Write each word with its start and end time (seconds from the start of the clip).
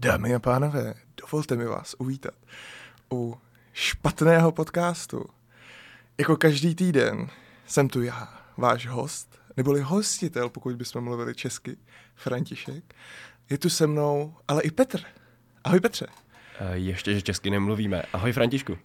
Dámy 0.00 0.34
a 0.34 0.38
pánové, 0.38 0.94
dovolte 1.20 1.56
mi 1.56 1.64
vás 1.64 1.94
uvítat 1.98 2.34
u 3.12 3.38
špatného 3.72 4.52
podcastu. 4.52 5.24
Jako 6.18 6.36
každý 6.36 6.74
týden 6.74 7.30
jsem 7.66 7.88
tu 7.88 8.02
já, 8.02 8.42
váš 8.56 8.86
host, 8.86 9.40
neboli 9.56 9.80
hostitel, 9.80 10.48
pokud 10.48 10.76
bychom 10.76 11.04
mluvili 11.04 11.34
česky, 11.34 11.76
František. 12.14 12.94
Je 13.50 13.58
tu 13.58 13.70
se 13.70 13.86
mnou, 13.86 14.36
ale 14.48 14.62
i 14.62 14.70
Petr. 14.70 15.00
Ahoj 15.64 15.80
Petře. 15.80 16.06
Uh, 16.06 16.72
ještě, 16.72 17.14
že 17.14 17.22
česky 17.22 17.50
nemluvíme. 17.50 18.02
Ahoj 18.12 18.32
Františku. 18.32 18.78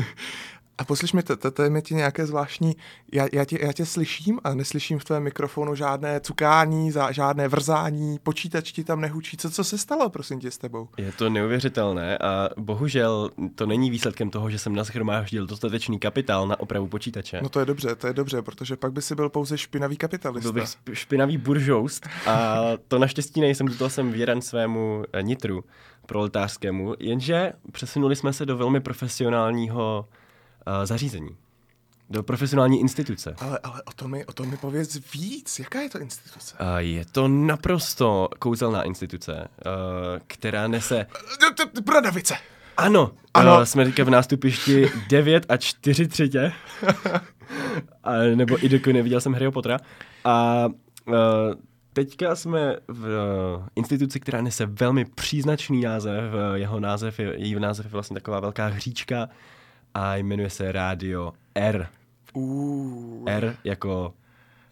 A 0.78 0.84
poslyš 0.84 1.12
mi, 1.12 1.22
to, 1.22 1.62
je 1.62 1.70
mi 1.70 1.82
ti 1.82 1.94
nějaké 1.94 2.26
zvláštní, 2.26 2.76
já, 3.12 3.26
já, 3.32 3.44
tě, 3.44 3.58
já 3.60 3.72
tě 3.72 3.86
slyším 3.86 4.40
a 4.44 4.54
neslyším 4.54 4.98
v 4.98 5.04
tvém 5.04 5.22
mikrofonu 5.22 5.74
žádné 5.74 6.20
cukání, 6.20 6.90
za, 6.90 7.12
žádné 7.12 7.48
vrzání, 7.48 8.18
počítač 8.22 8.72
ti 8.72 8.84
tam 8.84 9.00
nehučí. 9.00 9.36
Co, 9.36 9.50
co 9.50 9.64
se 9.64 9.78
stalo, 9.78 10.10
prosím 10.10 10.40
tě, 10.40 10.50
s 10.50 10.58
tebou? 10.58 10.88
Je 10.96 11.12
to 11.12 11.30
neuvěřitelné 11.30 12.18
a 12.18 12.48
bohužel 12.56 13.30
to 13.54 13.66
není 13.66 13.90
výsledkem 13.90 14.30
toho, 14.30 14.50
že 14.50 14.58
jsem 14.58 14.74
nashromáždil 14.74 15.46
dostatečný 15.46 15.98
kapitál 15.98 16.48
na 16.48 16.60
opravu 16.60 16.86
počítače. 16.86 17.40
No 17.42 17.48
to 17.48 17.60
je 17.60 17.66
dobře, 17.66 17.94
to 17.94 18.06
je 18.06 18.12
dobře, 18.12 18.42
protože 18.42 18.76
pak 18.76 18.92
by 18.92 19.02
si 19.02 19.14
byl 19.14 19.28
pouze 19.28 19.58
špinavý 19.58 19.96
kapitalista. 19.96 20.52
Byl 20.52 20.62
bych 20.62 20.76
špinavý 20.92 21.38
buržoust 21.38 22.08
a 22.26 22.60
to 22.88 22.98
naštěstí 22.98 23.40
nejsem, 23.40 23.68
to 23.68 23.90
jsem 23.90 24.12
věran 24.12 24.42
svému 24.42 25.04
eh, 25.12 25.22
nitru 25.22 25.64
proletářskému, 26.06 26.94
jenže 26.98 27.52
přesunuli 27.72 28.16
jsme 28.16 28.32
se 28.32 28.46
do 28.46 28.56
velmi 28.56 28.80
profesionálního 28.80 30.08
zařízení. 30.84 31.36
Do 32.10 32.22
profesionální 32.22 32.80
instituce. 32.80 33.34
Ale, 33.38 33.58
ale 33.62 33.82
o, 33.82 33.92
tom 33.92 34.10
mi, 34.10 34.24
o 34.24 34.32
tom 34.32 34.50
mi 34.50 34.56
pověz 34.56 35.00
víc. 35.14 35.58
Jaká 35.58 35.80
je 35.80 35.90
to 35.90 35.98
instituce? 35.98 36.56
Uh, 36.60 36.76
je 36.76 37.04
to 37.04 37.28
naprosto 37.28 38.28
kouzelná 38.38 38.82
instituce, 38.82 39.32
uh, 39.34 40.18
která 40.26 40.68
nese... 40.68 41.06
Bradavice! 41.84 42.34
Ano, 42.76 43.10
ano. 43.34 43.56
Uh, 43.56 43.62
jsme 43.62 43.84
teďka 43.84 44.04
v 44.04 44.10
nástupišti 44.10 44.90
9 45.08 45.46
a 45.48 45.56
4 45.56 46.08
třetě. 46.08 46.52
a, 48.04 48.12
nebo 48.34 48.64
i 48.64 48.68
dokud 48.68 48.92
neviděl 48.92 49.20
jsem 49.20 49.32
Harryho 49.32 49.52
Pottera. 49.52 49.78
A 50.24 50.66
uh, 51.06 51.14
teďka 51.92 52.36
jsme 52.36 52.76
v 52.88 53.04
uh, 53.04 53.66
instituci, 53.76 54.20
která 54.20 54.42
nese 54.42 54.66
velmi 54.66 55.04
příznačný 55.04 55.80
název. 55.80 56.24
Uh, 56.34 56.54
jeho 56.54 56.80
název 56.80 57.20
je, 57.20 57.34
její 57.36 57.60
název 57.60 57.86
je 57.86 57.90
vlastně 57.92 58.14
taková 58.14 58.40
velká 58.40 58.66
hříčka 58.66 59.28
a 59.96 60.16
jmenuje 60.16 60.50
se 60.50 60.72
Radio 60.72 61.32
R. 61.54 61.88
Uh. 62.32 63.24
R 63.26 63.56
jako 63.64 64.14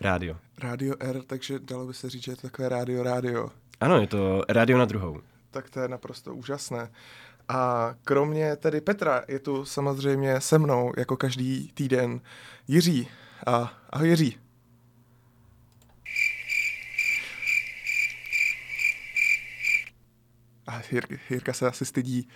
rádio. 0.00 0.36
Radio 0.58 0.94
R, 1.00 1.22
takže 1.22 1.58
dalo 1.58 1.86
by 1.86 1.94
se 1.94 2.10
říct, 2.10 2.22
že 2.24 2.32
je 2.32 2.36
to 2.36 2.42
takové 2.42 2.68
rádio, 2.68 3.02
rádio. 3.02 3.50
Ano, 3.80 4.00
je 4.00 4.06
to 4.06 4.42
rádio 4.48 4.78
na 4.78 4.84
druhou. 4.84 5.20
Tak 5.50 5.70
to 5.70 5.80
je 5.80 5.88
naprosto 5.88 6.34
úžasné. 6.34 6.90
A 7.48 7.94
kromě 8.04 8.56
tedy 8.56 8.80
Petra 8.80 9.22
je 9.28 9.38
tu 9.38 9.64
samozřejmě 9.64 10.40
se 10.40 10.58
mnou, 10.58 10.92
jako 10.98 11.16
každý 11.16 11.72
týden, 11.74 12.20
Jiří. 12.68 13.08
A, 13.46 13.72
ahoj 13.90 14.08
Jiří. 14.08 14.38
A 20.66 20.80
Jirka, 20.92 21.14
Jirka 21.30 21.52
se 21.52 21.68
asi 21.68 21.84
stydí. 21.84 22.28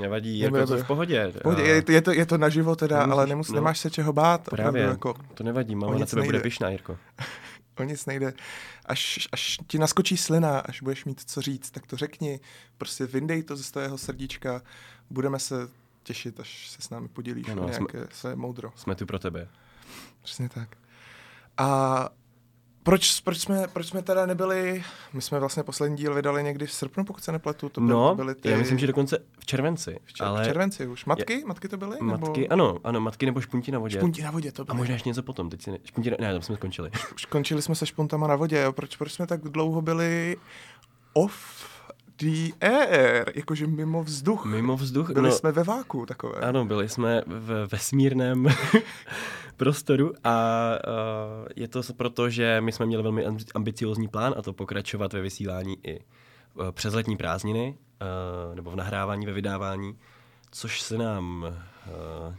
Nevadí, 0.00 0.38
Jirka, 0.38 0.66
to 0.66 0.76
v 0.76 0.86
pohodě. 0.86 1.32
V 1.38 1.42
pohodě. 1.42 1.62
Je, 1.62 1.84
je, 1.88 2.02
to, 2.02 2.12
je 2.12 2.26
to 2.26 2.38
naživo 2.38 2.76
teda, 2.76 2.98
Nemusíš, 2.98 3.12
ale 3.12 3.26
nemus, 3.26 3.48
no, 3.48 3.54
nemáš 3.54 3.78
se 3.78 3.90
čeho 3.90 4.12
bát. 4.12 4.44
Právě, 4.44 4.82
jako, 4.82 5.14
to 5.34 5.44
nevadí, 5.44 5.74
máma 5.74 5.98
na 5.98 6.06
tebe 6.06 6.20
nejde. 6.20 6.32
bude 6.32 6.42
pišná, 6.42 6.68
Jirko. 6.68 6.98
o 7.78 7.82
nic 7.82 8.06
nejde. 8.06 8.32
Až, 8.86 9.28
až 9.32 9.58
ti 9.66 9.78
naskočí 9.78 10.16
slina, 10.16 10.58
až 10.58 10.82
budeš 10.82 11.04
mít 11.04 11.20
co 11.26 11.42
říct, 11.42 11.70
tak 11.70 11.86
to 11.86 11.96
řekni. 11.96 12.40
Prostě 12.78 13.06
vyndej 13.06 13.42
to 13.42 13.56
ze 13.56 13.62
svého 13.62 13.98
srdíčka. 13.98 14.62
Budeme 15.10 15.38
se 15.38 15.68
těšit, 16.02 16.40
až 16.40 16.68
se 16.68 16.82
s 16.82 16.90
námi 16.90 17.08
podělíš 17.08 17.48
ano, 17.48 17.62
o 17.62 17.68
nějaké 17.68 17.98
jsme, 17.98 18.08
své 18.10 18.36
moudro. 18.36 18.72
Jsme 18.76 18.94
tu 18.94 19.06
pro 19.06 19.18
tebe. 19.18 19.48
Přesně 20.22 20.48
tak. 20.48 20.76
A 21.56 22.08
proč, 22.86 23.20
proč, 23.20 23.38
jsme, 23.38 23.68
proč 23.72 23.86
jsme 23.86 24.02
teda 24.02 24.26
nebyli, 24.26 24.84
my 25.12 25.22
jsme 25.22 25.40
vlastně 25.40 25.62
poslední 25.62 25.96
díl 25.96 26.14
vydali 26.14 26.42
někdy 26.42 26.66
v 26.66 26.72
srpnu, 26.72 27.04
pokud 27.04 27.24
se 27.24 27.32
nepletu. 27.32 27.68
To 27.68 27.80
no, 27.80 28.14
byly 28.14 28.34
ty... 28.34 28.50
já 28.50 28.58
myslím, 28.58 28.78
že 28.78 28.86
dokonce 28.86 29.18
v 29.38 29.46
červenci. 29.46 29.98
V, 30.04 30.12
čer, 30.12 30.26
ale... 30.26 30.42
v 30.42 30.46
červenci 30.46 30.86
už. 30.86 31.04
Matky? 31.04 31.32
Je... 31.32 31.46
Matky 31.46 31.68
to 31.68 31.76
byly? 31.76 31.96
Matky, 32.00 32.40
nebo... 32.40 32.52
ano, 32.52 32.78
ano, 32.84 33.00
matky 33.00 33.26
nebo 33.26 33.40
špunti 33.40 33.72
na 33.72 33.78
vodě. 33.78 33.98
Špunti 33.98 34.22
na 34.22 34.30
vodě, 34.30 34.52
to 34.52 34.64
byly. 34.64 34.74
A 34.74 34.76
možná 34.78 34.92
ještě 34.92 35.08
něco 35.08 35.22
potom, 35.22 35.50
teď 35.50 35.62
si 35.62 35.70
ne... 35.70 35.78
špunti 35.84 36.10
na... 36.10 36.16
ne, 36.20 36.32
tam 36.32 36.42
jsme 36.42 36.56
skončili. 36.56 36.90
Skončili 37.16 37.62
jsme 37.62 37.74
se 37.74 37.86
špuntama 37.86 38.26
na 38.26 38.36
vodě, 38.36 38.58
jo. 38.58 38.72
Proč, 38.72 38.96
proč 38.96 39.12
jsme 39.12 39.26
tak 39.26 39.40
dlouho 39.42 39.82
byli 39.82 40.36
off 41.12 41.75
the 42.22 42.52
air, 42.60 43.32
jakože 43.34 43.66
mimo 43.66 44.02
vzduch. 44.02 44.44
Mimo 44.44 44.76
vzduch? 44.76 45.10
Byli 45.10 45.28
no, 45.28 45.34
jsme 45.34 45.52
ve 45.52 45.64
váku 45.64 46.06
takové. 46.06 46.40
Ano, 46.40 46.64
byli 46.64 46.88
jsme 46.88 47.22
v 47.26 47.68
vesmírném 47.72 48.46
prostoru 49.56 50.12
a 50.24 50.70
uh, 50.88 51.48
je 51.56 51.68
to 51.68 51.82
proto, 51.96 52.30
že 52.30 52.60
my 52.60 52.72
jsme 52.72 52.86
měli 52.86 53.02
velmi 53.02 53.24
ambiciozní 53.54 54.08
plán 54.08 54.34
a 54.36 54.42
to 54.42 54.52
pokračovat 54.52 55.12
ve 55.12 55.20
vysílání 55.20 55.76
i 55.82 56.00
uh, 56.54 56.70
přes 56.70 56.94
letní 56.94 57.16
prázdniny 57.16 57.78
uh, 58.48 58.54
nebo 58.54 58.70
v 58.70 58.76
nahrávání, 58.76 59.26
ve 59.26 59.32
vydávání, 59.32 59.98
což 60.50 60.80
se 60.80 60.98
nám 60.98 61.46
uh, 61.46 62.34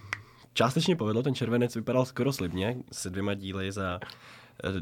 částečně 0.53 0.95
povedlo. 0.95 1.23
Ten 1.23 1.35
červenec 1.35 1.75
vypadal 1.75 2.05
skoro 2.05 2.33
slibně 2.33 2.77
se 2.91 3.09
dvěma 3.09 3.33
díly 3.33 3.71
za 3.71 3.99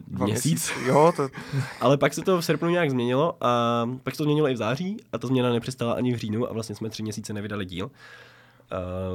Dva 0.08 0.25
měsíc. 0.25 0.46
měsíc. 0.46 0.88
Jo, 0.88 1.13
to... 1.16 1.30
Ale 1.81 1.97
pak 1.97 2.13
se 2.13 2.22
to 2.22 2.41
v 2.41 2.46
srpnu 2.46 2.69
nějak 2.69 2.90
změnilo 2.90 3.38
a 3.41 3.90
pak 4.03 4.13
se 4.13 4.18
to 4.18 4.24
změnilo 4.24 4.50
i 4.50 4.53
v 4.53 4.58
září 4.58 4.97
a 5.12 5.18
ta 5.18 5.28
změna 5.28 5.53
nepřestala 5.53 5.94
ani 5.94 6.13
v 6.13 6.18
říjnu 6.18 6.50
a 6.50 6.53
vlastně 6.53 6.75
jsme 6.75 6.90
tři 6.90 7.03
měsíce 7.03 7.34
nevydali 7.34 7.66
díl. 7.66 7.91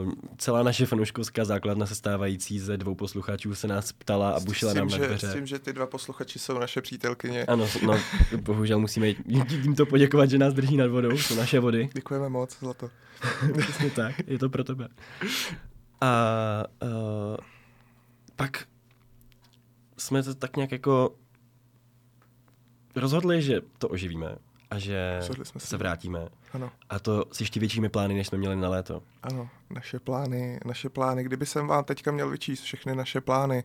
Uh, 0.05 0.13
celá 0.39 0.63
naše 0.63 0.87
fanouškovská 0.87 1.45
základna 1.45 1.87
sestávající 1.87 2.59
ze 2.59 2.77
dvou 2.77 2.95
posluchačů 2.95 3.55
se 3.55 3.67
nás 3.67 3.93
ptala 3.93 4.31
a 4.31 4.41
bušila 4.41 4.75
nám 4.75 4.89
na 4.89 4.97
dveře. 4.97 5.29
S 5.29 5.35
tím, 5.35 5.47
že 5.47 5.59
ty 5.59 5.73
dva 5.73 5.87
posluchači 5.87 6.39
jsou 6.39 6.59
naše 6.59 6.81
přítelkyně. 6.81 7.45
Ano, 7.45 7.69
no, 7.87 8.01
bohužel 8.37 8.79
musíme 8.79 9.07
jim 9.07 9.75
to 9.77 9.87
poděkovat, 9.87 10.31
že 10.31 10.39
nás 10.39 10.55
drží 10.55 10.77
nad 10.77 10.87
vodou, 10.87 11.11
jsou 11.11 11.35
naše 11.35 11.61
vody. 11.61 11.89
Děkujeme 11.95 12.29
moc 12.29 12.57
za 12.61 12.75
to. 12.75 12.91
Přesně 13.59 13.91
tak, 13.91 14.15
je 14.27 14.39
to 14.39 14.49
pro 14.49 14.65
tebe. 14.65 14.89
A 16.01 16.65
uh, 16.83 17.37
pak 18.37 18.67
jsme 20.01 20.23
to 20.23 20.35
tak 20.35 20.57
nějak 20.57 20.73
jako 20.73 21.15
rozhodli, 22.97 23.43
že 23.43 23.61
to 23.79 23.89
oživíme 23.89 24.37
a 24.71 24.79
že 24.79 25.21
se 25.59 25.77
vrátíme. 25.77 26.29
Ano. 26.53 26.71
A 26.91 26.99
to 26.99 27.25
s 27.33 27.41
ještě 27.41 27.61
většími 27.61 27.89
plány, 27.89 28.15
než 28.15 28.27
jsme 28.27 28.39
měli 28.39 28.57
na 28.57 28.69
léto. 28.69 29.03
Ano, 29.23 29.49
naše 29.71 29.99
plány, 29.99 30.61
naše 30.65 30.89
plány. 30.89 31.25
Kdyby 31.25 31.47
jsem 31.47 31.67
vám 31.67 31.85
teďka 31.85 32.13
měl 32.13 32.31
vyčíst 32.31 32.63
všechny 32.63 32.95
naše 32.95 33.21
plány, 33.21 33.65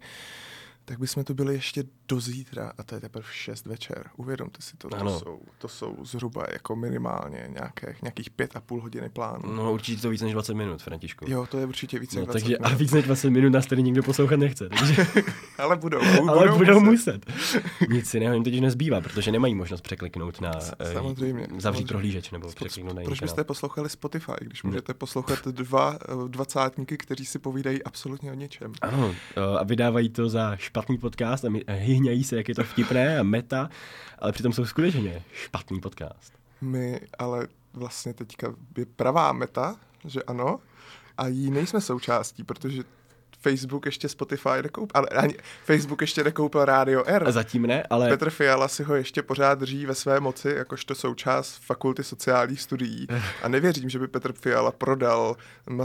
tak 0.85 0.99
bychom 0.99 1.23
tu 1.23 1.33
byli 1.33 1.53
ještě 1.53 1.83
do 2.07 2.19
zítra 2.19 2.71
a 2.77 2.83
to 2.83 2.95
je 2.95 3.01
teprve 3.01 3.25
6 3.31 3.65
večer. 3.65 4.09
Uvědomte 4.17 4.61
si 4.61 4.77
to, 4.77 4.89
to 4.89 5.19
jsou, 5.19 5.39
to 5.57 5.67
jsou 5.67 5.97
zhruba 6.05 6.45
jako 6.53 6.75
minimálně 6.75 7.47
nějaké, 7.49 7.95
nějakých 8.01 8.29
pět 8.29 8.55
a 8.55 8.61
půl 8.61 8.81
hodiny 8.81 9.09
plánu. 9.09 9.55
No 9.55 9.73
určitě 9.73 10.01
to 10.01 10.09
víc 10.09 10.21
než 10.21 10.33
20 10.33 10.53
minut, 10.53 10.81
Františku. 10.81 11.25
Jo, 11.27 11.47
to 11.51 11.57
je 11.57 11.65
určitě 11.65 11.99
víc 11.99 12.13
než 12.13 12.19
no, 12.19 12.25
20 12.25 12.33
takže, 12.33 12.57
minut. 12.59 12.73
A 12.73 12.75
víc 12.75 12.91
než 12.91 13.05
20 13.05 13.29
minut 13.29 13.49
nás 13.49 13.65
tady 13.65 13.83
nikdo 13.83 14.03
poslouchat 14.03 14.35
nechce. 14.35 14.69
Takže... 14.69 15.07
Ale 15.57 15.75
budou. 15.75 15.99
budou 15.99 16.29
Ale 16.29 16.51
budou 16.51 16.79
muset. 16.79 17.27
muset. 17.29 17.65
Nic 17.89 18.13
jiného 18.13 18.33
jim 18.33 18.43
totiž 18.43 18.61
nezbývá, 18.61 19.01
protože 19.01 19.31
nemají 19.31 19.55
možnost 19.55 19.81
překliknout 19.81 20.41
na 20.41 20.51
eh, 20.79 20.93
samozřejmě, 20.93 21.41
zavřít 21.41 21.61
samozřejmě. 21.61 21.85
prohlížeč 21.87 22.31
nebo 22.31 22.47
překliknout 22.47 22.95
na 22.95 23.03
Proč 23.03 23.19
byste 23.19 23.43
poslouchali 23.43 23.89
Spotify, 23.89 24.31
když 24.41 24.63
můžete 24.63 24.93
poslouchat 24.93 25.47
dva 25.47 25.97
eh, 26.01 26.13
dvacátníky, 26.27 26.97
kteří 26.97 27.25
si 27.25 27.39
povídají 27.39 27.83
absolutně 27.83 28.31
o 28.31 28.35
ničem. 28.35 28.73
Ano, 28.81 29.15
a 29.59 29.63
vydávají 29.63 30.09
to 30.09 30.29
za 30.29 30.55
špatný 30.75 30.97
podcast 30.97 31.45
a 31.45 31.71
hyhňají 31.71 32.23
se, 32.23 32.35
jak 32.35 32.49
je 32.49 32.55
to 32.55 32.63
vtipné 32.63 33.19
a 33.19 33.23
meta, 33.23 33.69
ale 34.19 34.31
přitom 34.31 34.53
jsou 34.53 34.65
skutečně 34.65 35.23
špatný 35.33 35.81
podcast. 35.81 36.33
My 36.61 37.01
ale 37.19 37.47
vlastně 37.73 38.13
teďka 38.13 38.53
je 38.77 38.85
pravá 38.85 39.33
meta, 39.33 39.75
že 40.05 40.23
ano, 40.23 40.59
a 41.17 41.27
jí 41.27 41.51
nejsme 41.51 41.81
součástí, 41.81 42.43
protože 42.43 42.83
Facebook 43.49 43.85
ještě 43.85 44.09
Spotify 44.09 44.61
nekoupil, 44.63 44.91
ale 44.93 45.07
ani 45.07 45.33
Facebook 45.63 46.01
ještě 46.01 46.23
nekoupil 46.23 46.65
Rádio 46.65 47.03
R. 47.05 47.31
Zatím 47.31 47.61
ne, 47.61 47.83
ale... 47.89 48.09
Petr 48.09 48.29
Fiala 48.29 48.67
si 48.67 48.83
ho 48.83 48.95
ještě 48.95 49.21
pořád 49.21 49.59
drží 49.59 49.85
ve 49.85 49.95
své 49.95 50.19
moci, 50.19 50.53
jakožto 50.57 50.95
součást 50.95 51.61
fakulty 51.65 52.03
sociálních 52.03 52.61
studií. 52.61 53.07
A 53.43 53.47
nevěřím, 53.47 53.89
že 53.89 53.99
by 53.99 54.07
Petr 54.07 54.33
Fiala 54.33 54.71
prodal 54.71 55.35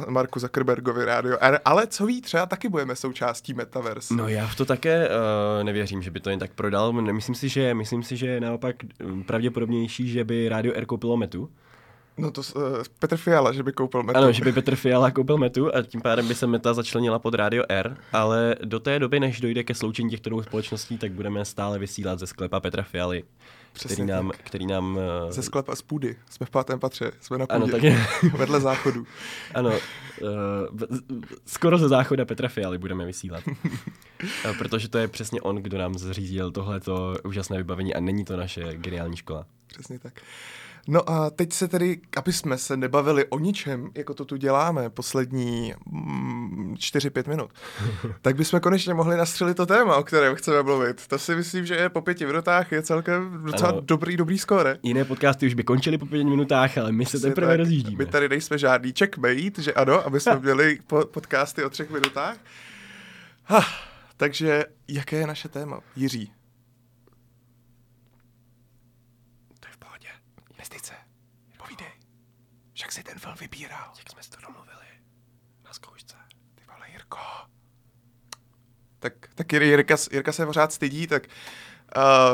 Marku 0.08 0.40
Zuckerbergovi 0.40 1.04
Rádio 1.04 1.36
R, 1.40 1.60
ale 1.64 1.86
co 1.86 2.06
ví, 2.06 2.20
třeba 2.20 2.46
taky 2.46 2.68
budeme 2.68 2.96
součástí 2.96 3.54
Metaverse. 3.54 4.14
No 4.14 4.28
já 4.28 4.46
v 4.46 4.56
to 4.56 4.64
také 4.64 5.08
uh, 5.08 5.64
nevěřím, 5.64 6.02
že 6.02 6.10
by 6.10 6.20
to 6.20 6.30
jen 6.30 6.38
tak 6.38 6.52
prodal. 6.52 6.92
Myslím 6.92 7.34
si, 7.34 7.48
že, 7.48 7.74
myslím 7.74 8.02
si, 8.02 8.16
že 8.16 8.26
je 8.26 8.40
naopak 8.40 8.76
pravděpodobnější, 9.26 10.08
že 10.08 10.24
by 10.24 10.48
Rádio 10.48 10.74
R 10.74 10.86
koupilo 10.86 11.16
Metu. 11.16 11.50
No 12.18 12.30
to 12.30 12.40
uh, 12.40 12.62
Petr 12.98 13.16
Fiala, 13.16 13.52
že 13.52 13.62
by 13.62 13.72
koupil 13.72 14.02
Metu. 14.02 14.18
Ano, 14.18 14.32
že 14.32 14.44
by 14.44 14.52
Petr 14.52 14.76
Fiala 14.76 15.10
koupil 15.10 15.38
Metu 15.38 15.74
a 15.76 15.82
tím 15.82 16.00
pádem 16.00 16.28
by 16.28 16.34
se 16.34 16.46
Meta 16.46 16.74
začlenila 16.74 17.18
pod 17.18 17.34
Radio 17.34 17.64
R, 17.68 17.96
ale 18.12 18.56
do 18.64 18.80
té 18.80 18.98
doby, 18.98 19.20
než 19.20 19.40
dojde 19.40 19.64
ke 19.64 19.74
sloučení 19.74 20.10
těchto 20.10 20.30
dvou 20.30 20.42
společností, 20.42 20.98
tak 20.98 21.12
budeme 21.12 21.44
stále 21.44 21.78
vysílat 21.78 22.18
ze 22.18 22.26
sklepa 22.26 22.60
Petra 22.60 22.82
Fialy 22.82 23.24
Přesně 23.72 23.94
který 23.94 24.06
nám, 24.08 24.30
tak. 24.30 24.40
který 24.42 24.66
nám 24.66 24.96
uh, 24.96 25.02
Ze 25.30 25.42
sklepa 25.42 25.76
z 25.76 25.82
půdy. 25.82 26.16
Jsme 26.30 26.46
v 26.46 26.50
pátém 26.50 26.80
patře. 26.80 27.12
Jsme 27.20 27.38
na 27.38 27.46
Ano, 27.48 27.60
půdě. 27.66 27.72
tak 27.72 27.82
je. 27.82 28.30
Vedle 28.36 28.60
záchodu. 28.60 29.06
Ano, 29.54 29.70
uh, 29.70 30.28
skoro 31.46 31.78
ze 31.78 31.88
záchoda 31.88 32.24
Petra 32.24 32.48
Fialy 32.48 32.78
budeme 32.78 33.06
vysílat. 33.06 33.42
uh, 33.46 33.54
protože 34.58 34.88
to 34.88 34.98
je 34.98 35.08
přesně 35.08 35.40
on, 35.40 35.56
kdo 35.56 35.78
nám 35.78 35.94
zřídil 35.94 36.50
tohleto 36.50 37.14
úžasné 37.24 37.56
vybavení 37.56 37.94
a 37.94 38.00
není 38.00 38.24
to 38.24 38.36
naše 38.36 38.74
geniální 38.76 39.16
škola. 39.16 39.46
Přesně 39.66 39.98
tak. 39.98 40.20
No 40.88 41.10
a 41.10 41.30
teď 41.30 41.52
se 41.52 41.68
tedy, 41.68 42.00
aby 42.16 42.32
jsme 42.32 42.58
se 42.58 42.76
nebavili 42.76 43.24
o 43.26 43.38
ničem, 43.38 43.90
jako 43.94 44.14
to 44.14 44.24
tu 44.24 44.36
děláme 44.36 44.90
poslední 44.90 45.74
mm, 45.86 46.74
4-5 46.74 47.28
minut, 47.28 47.50
tak 48.22 48.36
bychom 48.36 48.60
konečně 48.60 48.94
mohli 48.94 49.16
nastřelit 49.16 49.56
to 49.56 49.66
téma, 49.66 49.96
o 49.96 50.02
kterém 50.04 50.34
chceme 50.36 50.62
mluvit. 50.62 51.06
To 51.06 51.18
si 51.18 51.36
myslím, 51.36 51.66
že 51.66 51.74
je 51.74 51.88
po 51.88 52.00
pěti 52.00 52.26
minutách 52.26 52.72
je 52.72 52.82
celkem 52.82 53.42
docela 53.44 53.68
Ano. 53.70 53.80
dobrý, 53.80 54.16
dobrý 54.16 54.38
skóre. 54.38 54.78
Jiné 54.82 55.04
podcasty 55.04 55.46
už 55.46 55.54
by 55.54 55.64
končily 55.64 55.98
po 55.98 56.06
pěti 56.06 56.24
minutách, 56.24 56.78
ale 56.78 56.92
my 56.92 57.04
se 57.04 57.08
Přesně 57.08 57.28
teprve 57.28 57.46
tak. 57.52 57.58
rozjíždíme. 57.58 58.04
My 58.04 58.10
tady 58.10 58.28
nejsme 58.28 58.58
žádný 58.58 58.92
checkmate, 58.98 59.62
že 59.62 59.72
ano, 59.72 60.06
aby 60.06 60.20
jsme 60.20 60.38
měli 60.40 60.78
po- 60.86 61.04
podcasty 61.06 61.64
o 61.64 61.70
třech 61.70 61.90
minutách. 61.90 62.36
Ha, 63.44 63.64
takže 64.16 64.64
jaké 64.88 65.16
je 65.16 65.26
naše 65.26 65.48
téma? 65.48 65.80
Jiří. 65.96 66.32
To 69.60 69.68
je 69.68 69.72
v 69.72 69.78
pohodě. 69.78 70.08
Investice. 70.50 70.92
Povídej. 71.58 71.86
Však 72.80 72.92
si 72.92 73.02
ten 73.02 73.18
film 73.18 73.34
vybíral. 73.40 73.92
Jak 73.98 74.10
jsme 74.10 74.22
si 74.22 74.30
to 74.30 74.36
domluvili. 74.46 74.86
Na 75.64 75.72
zkoušce. 75.72 76.14
Ty 76.54 76.62
vole, 76.72 76.86
Jirko. 76.92 77.18
Tak, 78.98 79.12
tak 79.34 79.46
Jir- 79.46 79.62
Jirka, 79.62 79.96
Jirka 80.12 80.32
se 80.32 80.46
pořád 80.46 80.72
stydí, 80.72 81.06
tak 81.06 81.26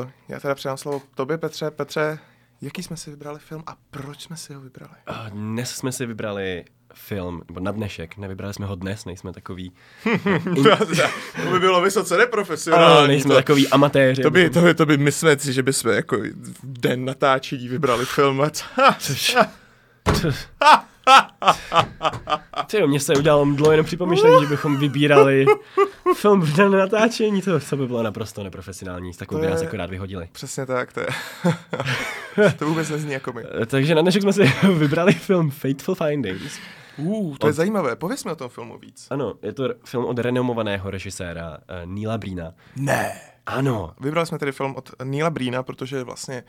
uh, 0.03 0.11
já 0.29 0.41
teda 0.41 0.55
předám 0.55 0.77
slovo 0.77 1.03
tobě, 1.15 1.39
Petře. 1.39 1.71
Petře, 1.71 2.19
jaký 2.61 2.83
jsme 2.83 2.97
si 2.97 3.11
vybrali 3.11 3.39
film 3.41 3.63
a 3.67 3.77
proč 3.91 4.23
jsme 4.23 4.37
si 4.37 4.55
ho 4.55 4.61
vybrali? 4.61 4.93
A 5.07 5.29
Dnes 5.29 5.71
jsme 5.77 5.93
si 5.93 6.07
vybrali 6.07 6.65
film, 6.95 7.43
nebo 7.49 7.61
na 7.61 7.73
dnešek, 7.73 8.17
nevybrali 8.17 8.55
jsme 8.55 8.67
ho 8.67 8.75
dnes, 8.75 9.05
nejsme 9.05 9.33
takový, 9.33 9.73
to 11.45 11.51
by 11.51 11.59
bylo 11.61 11.81
vysoce 11.81 12.17
neprofesionální. 12.17 12.97
ano, 12.99 13.07
nejsme 13.07 13.29
to, 13.29 13.35
takový 13.35 13.69
amatéři. 13.69 14.23
to, 14.23 14.31
by, 14.31 14.51
to, 14.51 14.61
by, 14.61 14.75
to 14.75 14.87
by 14.87 14.97
mysleli 14.97 15.39
si, 15.39 15.53
že 15.53 15.63
bychom 15.63 15.93
jako 15.93 16.19
den 16.63 17.05
natáčení 17.05 17.69
vybrali 17.69 18.07
film 18.07 18.41
a 18.43 18.51
Ty 22.67 22.81
jo, 22.81 22.87
mně 22.87 23.01
se 23.01 23.17
udělalo 23.17 23.45
mdlo 23.45 23.71
jenom 23.71 23.87
při 23.87 23.97
pomyšlení, 23.97 24.41
že 24.41 24.47
bychom 24.47 24.77
vybírali 24.77 25.47
film 26.15 26.41
v 26.41 26.57
den 26.57 26.73
natáčení, 26.73 27.43
to, 27.43 27.61
to 27.61 27.77
by 27.77 27.87
bylo 27.87 28.03
naprosto 28.03 28.45
neprofesionální, 28.45 29.13
s 29.13 29.17
takovou 29.17 29.41
by 29.41 29.47
nás 29.47 29.63
akorát 29.63 29.91
vyhodili. 29.91 30.29
Přesně 30.33 30.67
tak, 30.67 30.93
to 30.93 31.01
je. 31.01 31.07
to 32.59 32.67
vůbec 32.67 32.91
nezní 32.91 33.13
jako 33.13 33.33
my. 33.33 33.43
Eh, 33.63 33.67
Takže 33.67 33.95
na 33.95 34.03
dnešek 34.03 34.23
jsme 34.23 34.33
si 34.33 34.43
vybrali 34.79 35.13
film 35.13 35.51
Fateful 35.51 35.95
Findings. 35.95 36.59
Uh, 36.97 37.37
to 37.37 37.47
je 37.47 37.53
zajímavé, 37.53 37.97
pověz 37.97 38.25
mi 38.25 38.31
o 38.31 38.37
tom 38.37 38.49
filmu 38.49 38.79
víc. 38.79 39.07
Ano, 39.11 39.35
je 39.43 39.53
to 39.53 39.69
film 39.85 40.05
od 40.05 40.19
renomovaného 40.19 40.91
režiséra 40.91 41.51
uh, 41.51 41.57
Neila 41.85 42.19
Brina. 42.19 42.53
Ne. 42.77 43.21
Ano, 43.47 43.93
Vybrali 44.01 44.27
jsme 44.27 44.39
tedy 44.39 44.53
film 44.53 44.75
od 44.77 44.91
Neila 45.05 45.31
Brina, 45.31 45.63
protože 45.63 46.05
vlastně 46.05 46.45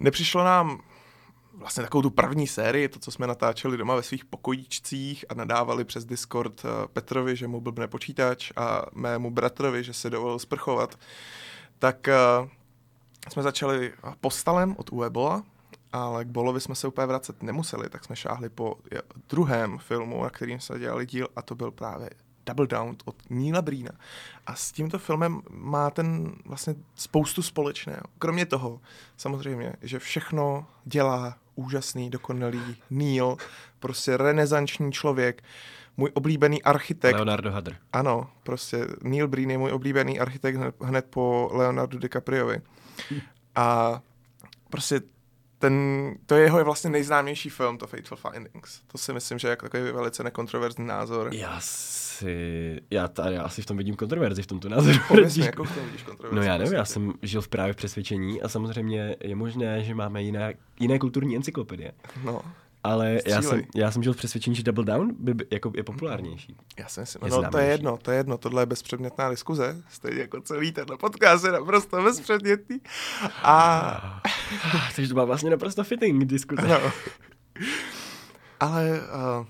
nepřišlo 0.00 0.44
nám 0.44 0.80
vlastně 1.56 1.82
takovou 1.82 2.02
tu 2.02 2.10
první 2.10 2.46
sérii, 2.46 2.88
to, 2.88 2.98
co 2.98 3.10
jsme 3.10 3.26
natáčeli 3.26 3.76
doma 3.76 3.94
ve 3.94 4.02
svých 4.02 4.24
pokojíčcích 4.24 5.24
a 5.28 5.34
nadávali 5.34 5.84
přes 5.84 6.04
Discord 6.04 6.64
eh, 6.64 6.88
Petrovi, 6.92 7.36
že 7.36 7.48
mu 7.48 7.60
blbne 7.60 7.88
počítač 7.88 8.52
a 8.56 8.82
mému 8.92 9.30
bratrovi, 9.30 9.84
že 9.84 9.92
se 9.92 10.10
dovolil 10.10 10.38
sprchovat, 10.38 10.98
tak 11.78 12.08
uh, 12.40 12.48
jsme 13.32 13.42
začali 13.42 13.92
postalem 14.20 14.74
od 14.78 14.92
Uebola, 14.92 15.42
ale 15.92 16.24
k 16.24 16.28
Bolovi 16.28 16.60
jsme 16.60 16.74
se 16.74 16.88
úplně 16.88 17.06
vracet 17.06 17.42
nemuseli, 17.42 17.88
tak 17.88 18.04
jsme 18.04 18.16
šáhli 18.16 18.48
po 18.48 18.78
druhém 19.28 19.78
filmu, 19.78 20.22
na 20.22 20.30
kterým 20.30 20.60
jsme 20.60 20.78
dělali 20.78 21.06
díl 21.06 21.28
a 21.36 21.42
to 21.42 21.54
byl 21.54 21.70
právě 21.70 22.10
Double 22.46 22.66
Down 22.66 22.96
od 23.04 23.16
Neila 23.30 23.62
Brina. 23.62 23.90
A 24.46 24.54
s 24.54 24.72
tímto 24.72 24.98
filmem 24.98 25.42
má 25.50 25.90
ten 25.90 26.32
vlastně 26.44 26.74
spoustu 26.94 27.42
společného. 27.42 28.02
Kromě 28.18 28.46
toho, 28.46 28.80
samozřejmě, 29.16 29.72
že 29.82 29.98
všechno 29.98 30.66
dělá 30.84 31.36
úžasný, 31.56 32.10
dokonalý 32.10 32.76
Neil, 32.90 33.36
prostě 33.78 34.16
renesanční 34.16 34.92
člověk, 34.92 35.42
můj 35.96 36.10
oblíbený 36.14 36.62
architekt. 36.62 37.14
Leonardo 37.14 37.52
Hadr. 37.52 37.74
Ano, 37.92 38.30
prostě 38.42 38.86
Neil 39.02 39.28
Breen 39.28 39.50
je 39.50 39.58
můj 39.58 39.72
oblíbený 39.72 40.20
architekt 40.20 40.56
hned, 40.56 40.74
hned 40.80 41.06
po 41.10 41.50
Leonardo 41.52 41.98
DiCapriovi. 41.98 42.60
A 43.54 44.00
prostě 44.70 45.00
ten, 45.58 46.14
to 46.26 46.34
je 46.34 46.42
jeho 46.42 46.64
vlastně 46.64 46.90
nejznámější 46.90 47.50
film, 47.50 47.78
to 47.78 47.86
Fateful 47.86 48.16
Findings. 48.16 48.80
To 48.92 48.98
si 48.98 49.12
myslím, 49.12 49.38
že 49.38 49.48
je 49.48 49.50
jako 49.50 49.68
takový 49.68 49.92
velice 49.92 50.22
nekontroverzní 50.22 50.86
názor. 50.86 51.28
Já 51.34 51.60
si, 51.60 52.80
já 52.90 53.08
tady 53.08 53.34
já 53.34 53.42
asi 53.42 53.62
v 53.62 53.66
tom 53.66 53.76
vidím 53.76 53.96
kontroverzi 53.96 54.42
v 54.42 54.46
tomto 54.46 54.68
názoru. 54.68 54.98
Pověz 55.08 55.36
mi, 55.36 55.44
jakou 55.44 55.64
v 55.64 55.74
tom 55.74 55.84
vidíš 55.84 56.02
kontroverzi. 56.02 56.36
No 56.36 56.52
já 56.52 56.58
nevím, 56.58 56.74
já 56.74 56.84
jsem 56.84 57.12
žil 57.22 57.40
v 57.40 57.48
právě 57.48 57.72
v 57.72 57.76
přesvědčení 57.76 58.42
a 58.42 58.48
samozřejmě 58.48 59.16
je 59.20 59.36
možné, 59.36 59.84
že 59.84 59.94
máme 59.94 60.22
jiné, 60.22 60.54
jiné 60.80 60.98
kulturní 60.98 61.36
encyklopedie. 61.36 61.92
No, 62.24 62.42
Ale 62.86 63.20
já 63.26 63.42
jsem, 63.42 63.62
já 63.74 63.90
jsem 63.90 64.02
žil 64.02 64.12
v 64.12 64.16
přesvědčení, 64.16 64.56
že 64.56 64.62
Double 64.62 64.84
Down 64.84 65.14
by, 65.18 65.34
by 65.34 65.46
jako 65.50 65.72
je 65.76 65.82
populárnější. 65.82 66.56
já 66.78 66.88
si 66.88 67.00
myslím, 67.00 67.24
Je 67.24 67.30
no 67.30 67.36
to 67.36 67.42
je 67.42 67.50
známější. 67.50 67.70
jedno, 67.70 67.96
to 67.96 68.10
je 68.10 68.16
jedno, 68.16 68.38
tohle 68.38 68.62
je 68.62 68.66
bezpředmětná 68.66 69.30
diskuze, 69.30 69.82
stejně 69.88 70.20
jako 70.20 70.40
celý 70.40 70.72
tenhle 70.72 70.96
podcast 70.96 71.44
je 71.44 71.52
naprosto 71.52 72.02
bezpředmětný. 72.02 72.80
A 73.42 74.20
Takže 74.96 75.08
to 75.08 75.14
byla 75.14 75.26
vlastně 75.26 75.50
naprosto 75.50 75.84
fitting 75.84 76.24
diskuze. 76.24 76.68
No. 76.68 76.92
Ale 78.60 79.00
uh, 79.40 79.46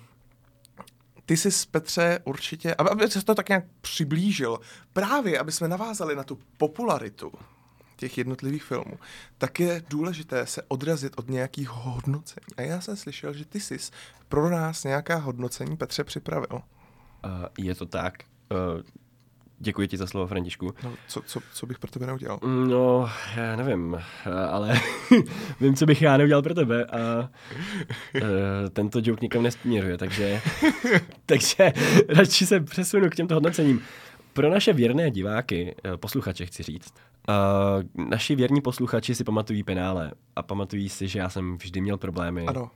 ty 1.26 1.36
jsi 1.36 1.48
Petře 1.70 2.18
určitě, 2.24 2.74
aby, 2.74 2.90
aby 2.90 3.10
se 3.10 3.24
to 3.24 3.34
tak 3.34 3.48
nějak 3.48 3.64
přiblížil, 3.80 4.58
právě 4.92 5.38
aby 5.38 5.52
jsme 5.52 5.68
navázali 5.68 6.16
na 6.16 6.24
tu 6.24 6.38
popularitu 6.56 7.32
těch 7.96 8.19
jednotlivých 8.19 8.64
filmů, 8.64 8.98
tak 9.38 9.60
je 9.60 9.82
důležité 9.90 10.46
se 10.46 10.62
odrazit 10.69 11.12
od 11.16 11.31
nějakých 11.31 11.69
hodnocení. 11.69 12.46
A 12.56 12.62
já 12.62 12.81
jsem 12.81 12.96
slyšel, 12.96 13.32
že 13.32 13.44
ty 13.44 13.60
jsi 13.60 13.78
pro 14.28 14.50
nás 14.50 14.84
nějaká 14.84 15.16
hodnocení 15.16 15.76
Petře 15.76 16.04
připravil. 16.04 16.48
Uh, 16.52 17.46
je 17.58 17.75
to 17.75 17.87
tak. 17.87 18.14
Uh, 18.50 18.82
děkuji 19.58 19.88
ti 19.88 19.96
za 19.96 20.06
slovo, 20.06 20.26
Františku. 20.26 20.75
No, 20.82 20.94
co, 21.08 21.22
co, 21.26 21.40
co 21.52 21.66
bych 21.66 21.78
pro 21.78 21.90
tebe 21.90 22.06
neudělal? 22.06 22.38
No, 22.69 23.10
já 23.37 23.56
nevím, 23.56 23.93
uh, 23.93 24.00
ale 24.50 24.81
vím, 25.60 25.75
co 25.75 25.87
bych 25.87 26.02
já 26.02 26.16
neudělal 26.16 26.43
pro 26.43 26.54
tebe 26.54 26.84
a 26.84 27.31
uh, 28.15 28.20
tento 28.72 29.00
joke 29.03 29.22
nikam 29.22 29.43
nesměruje, 29.43 29.98
takže, 29.98 30.43
takže 31.26 31.72
radši 32.08 32.46
se 32.46 32.60
přesunu 32.60 33.10
k 33.10 33.15
těmto 33.15 33.34
hodnocením. 33.34 33.82
Pro 34.32 34.50
naše 34.50 34.72
věrné 34.72 35.10
diváky, 35.10 35.74
posluchače 35.96 36.46
chci 36.46 36.62
říct, 36.62 36.94
uh, 37.28 38.06
naši 38.08 38.34
věrní 38.34 38.60
posluchači 38.60 39.14
si 39.14 39.24
pamatují 39.24 39.62
penále 39.62 40.12
a 40.36 40.42
pamatují 40.42 40.88
si, 40.88 41.08
že 41.08 41.18
já 41.18 41.28
jsem 41.28 41.58
vždy 41.58 41.80
měl 41.80 41.96
problémy 41.96 42.46
Ano, 42.46 42.70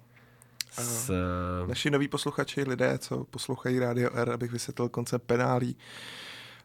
s... 0.72 1.10
Uh, 1.10 1.68
Naši 1.68 1.90
noví 1.90 2.08
posluchači, 2.08 2.62
lidé, 2.62 2.98
co 2.98 3.24
poslouchají 3.24 3.78
Radio 3.78 4.10
R, 4.14 4.30
abych 4.30 4.52
vysvětlil 4.52 4.88
koncept 4.88 5.22
penálí. 5.22 5.76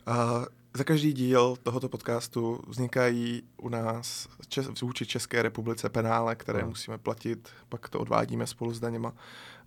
Uh, 0.07 0.45
za 0.73 0.83
každý 0.83 1.13
díl 1.13 1.55
tohoto 1.63 1.89
podcastu 1.89 2.59
vznikají 2.67 3.43
u 3.57 3.69
nás 3.69 4.27
čes, 4.47 4.81
vůči 4.81 5.05
České 5.05 5.41
republice 5.41 5.89
penále, 5.89 6.35
které 6.35 6.59
Hmm. 6.59 6.69
musíme 6.69 6.97
platit, 6.97 7.49
pak 7.69 7.89
to 7.89 7.99
odvádíme 7.99 8.47
spolu 8.47 8.73
s 8.73 8.79
daněma. 8.79 9.13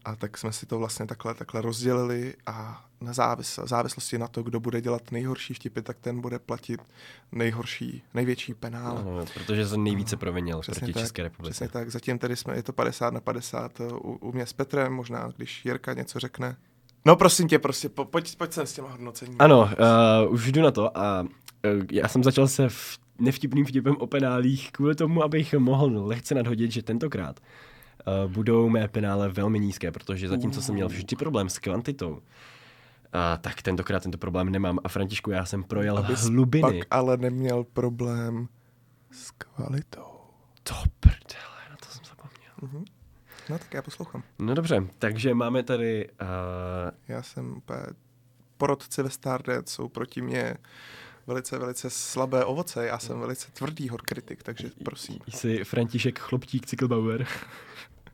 A 0.04 0.16
tak 0.16 0.38
jsme 0.38 0.52
si 0.52 0.66
to 0.66 0.78
vlastně 0.78 1.06
takhle, 1.06 1.34
takhle 1.34 1.62
rozdělili 1.62 2.34
a 2.46 2.84
na 3.00 3.12
závis, 3.12 3.58
závislosti 3.64 4.18
na 4.18 4.28
to, 4.28 4.42
kdo 4.42 4.60
bude 4.60 4.80
dělat 4.80 5.12
nejhorší 5.12 5.54
vtipy, 5.54 5.82
tak 5.82 5.96
ten 6.00 6.20
bude 6.20 6.38
platit 6.38 6.80
nejhorší, 7.32 8.02
největší 8.14 8.54
penále. 8.54 9.04
no, 9.04 9.24
protože 9.34 9.68
jsem 9.68 9.84
nejvíce 9.84 10.16
provinil 10.16 10.60
proti 10.66 10.92
tak, 10.92 11.02
České 11.02 11.22
republice. 11.22 11.50
Přesně 11.50 11.68
tak. 11.68 11.90
Zatím 11.90 12.18
tedy 12.18 12.36
jsme, 12.36 12.56
je 12.56 12.62
to 12.62 12.72
50 12.72 13.14
na 13.14 13.20
50 13.20 13.80
u, 13.80 14.18
u 14.20 14.32
mě 14.32 14.46
s 14.46 14.52
Petrem, 14.52 14.92
možná 14.92 15.32
když 15.36 15.64
Jirka 15.64 15.92
něco 15.92 16.18
řekne. 16.18 16.56
No 17.04 17.16
prosím 17.16 17.48
tě, 17.48 17.58
prostě 17.58 17.88
po, 17.88 18.04
pojď, 18.04 18.36
pojď 18.36 18.52
sem 18.52 18.66
s 18.66 18.72
těma 18.72 18.90
hodnoceními. 18.90 19.38
Ano, 19.38 19.70
uh, 20.26 20.32
už 20.32 20.52
jdu 20.52 20.62
na 20.62 20.70
to 20.70 20.98
a 20.98 21.22
uh, 21.22 21.28
já 21.92 22.08
jsem 22.08 22.24
začal 22.24 22.48
se 22.48 22.68
v 22.68 22.98
nevtipným 23.18 23.64
vtipem 23.64 23.96
o 23.96 24.06
penálích 24.06 24.72
kvůli 24.72 24.94
tomu, 24.94 25.22
abych 25.22 25.54
mohl 25.54 26.06
lehce 26.06 26.34
nadhodit, 26.34 26.72
že 26.72 26.82
tentokrát 26.82 27.40
uh, 27.40 27.46
budou 28.26 28.68
mé 28.68 28.88
penále 28.88 29.28
velmi 29.28 29.60
nízké, 29.60 29.90
protože 29.90 30.28
zatímco 30.28 30.62
jsem 30.62 30.74
měl 30.74 30.88
vždy 30.88 31.16
problém 31.16 31.48
s 31.48 31.58
kvantitou, 31.58 32.10
uh, 32.10 32.20
tak 33.40 33.62
tentokrát 33.62 34.02
tento 34.02 34.18
problém 34.18 34.48
nemám. 34.50 34.78
A 34.84 34.88
Františku, 34.88 35.30
já 35.30 35.44
jsem 35.44 35.64
projel 35.64 35.98
Abys 35.98 36.20
hlubiny. 36.20 36.78
Pak 36.78 36.86
ale 36.90 37.16
neměl 37.16 37.64
problém 37.64 38.48
s 39.10 39.30
kvalitou. 39.30 40.20
To 40.62 40.74
prdele, 41.00 41.70
na 41.70 41.76
to 41.76 41.88
jsem 41.88 42.04
zapomněl. 42.04 42.52
Mhm. 42.62 42.84
No 43.50 43.58
tak 43.58 43.74
já 43.74 43.82
poslouchám. 43.82 44.22
No 44.38 44.54
dobře, 44.54 44.82
takže 44.98 45.34
máme 45.34 45.62
tady... 45.62 46.08
Uh, 46.20 46.26
Já 47.08 47.22
jsem 47.22 47.56
úplně... 47.56 47.82
Porodci 48.56 49.02
ve 49.02 49.10
Stardust 49.10 49.68
jsou 49.68 49.88
proti 49.88 50.22
mě 50.22 50.56
velice, 51.26 51.58
velice 51.58 51.90
slabé 51.90 52.44
ovoce. 52.44 52.86
Já 52.86 52.98
jsem 52.98 53.20
velice 53.20 53.50
tvrdý 53.52 53.88
horkritik, 53.88 54.42
takže 54.42 54.70
prosím. 54.84 55.18
Jsi 55.28 55.64
František 55.64 56.18
Chloptík 56.18 56.66
Cyklbauer. 56.66 57.26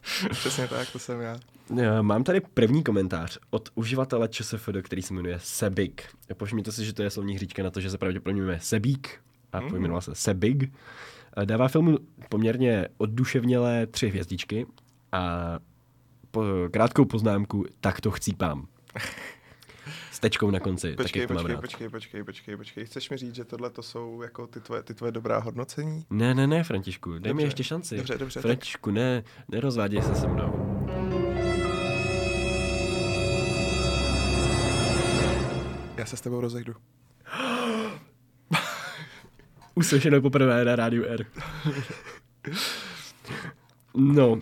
Přesně 0.30 0.68
tak, 0.68 0.90
to 0.90 0.99
jsem 0.99 1.20
já. 1.20 1.38
Já 1.76 2.02
Mám 2.02 2.25
tady 2.25 2.40
první 2.40 2.82
komentář 2.84 3.38
od 3.50 3.68
uživatele 3.75 4.28
ČSFD, 4.28 4.68
který 4.82 5.02
se 5.02 5.14
jmenuje 5.14 5.38
Sebik. 5.42 6.02
Povšimněte 6.34 6.73
si, 6.73 6.84
že 6.84 6.92
to 6.92 7.02
je 7.02 7.11
slovní 7.11 7.34
hříčka 7.34 7.62
na 7.62 7.70
to, 7.70 7.80
že 7.80 7.90
se 7.90 7.99
pravděpodobně 7.99 8.40
jmenuje 8.42 8.61
Sebík 8.62 9.20
a 9.52 9.61
Mhm. 9.61 9.70
pojmenoval 9.70 10.00
se 10.00 10.14
Sebig. 10.14 10.73
A 11.34 11.44
Dává 11.44 11.68
filmu 11.68 11.99
poměrně 12.28 12.88
odduševnělé 12.99 13.87
tři 13.87 14.08
hvězdičky 14.08 14.66
a 15.12 15.34
po, 16.30 16.42
krátkou 16.70 17.04
poznámku, 17.04 17.64
tak 17.80 18.00
to 18.00 18.11
chcípám. 18.11 18.66
S 20.14 20.21
tečkou 20.21 20.50
na 20.50 20.61
konci, 20.61 20.88
tak 20.97 20.97
Počkej, 21.04 21.26
mám 21.26 21.37
počkej, 21.37 21.56
počkej, 21.56 21.88
počkej, 21.90 22.25
počkej, 22.25 22.56
počkej. 22.56 22.85
Chceš 22.87 23.11
mi 23.11 23.16
říct, 23.16 23.35
že 23.35 23.44
tohle 23.44 23.71
to 23.71 23.83
jsou 23.83 24.23
jako 24.23 24.47
ty 24.47 24.61
tvoje, 24.61 24.83
ty 24.83 24.94
tvoje 24.94 25.12
dobrá 25.12 25.38
hodnocení? 25.38 26.06
Ne, 26.11 26.35
ne, 26.35 26.47
ne, 26.47 26.64
Františku, 26.64 27.11
dej 27.11 27.21
mi 27.21 27.28
Dobře, 27.28 27.47
ještě 27.47 27.64
šanci. 27.64 27.97
dobře, 27.97 28.18
dobře, 28.18 28.35
tak- 28.35 28.42
Františku, 28.42 28.90
ne, 28.90 29.23
nerozváděj 29.49 30.02
se 30.02 30.14
se 30.14 30.26
mnou. 30.28 30.85
Já 35.97 36.06
se 36.06 36.16
s 36.16 36.21
tebou 36.21 36.40
rozejdu. 36.40 36.75
Uslyšeno 39.75 40.21
poprvé 40.21 40.64
na 40.64 40.76
rádiu 40.76 41.04
R. 41.04 41.26
No, 43.97 44.38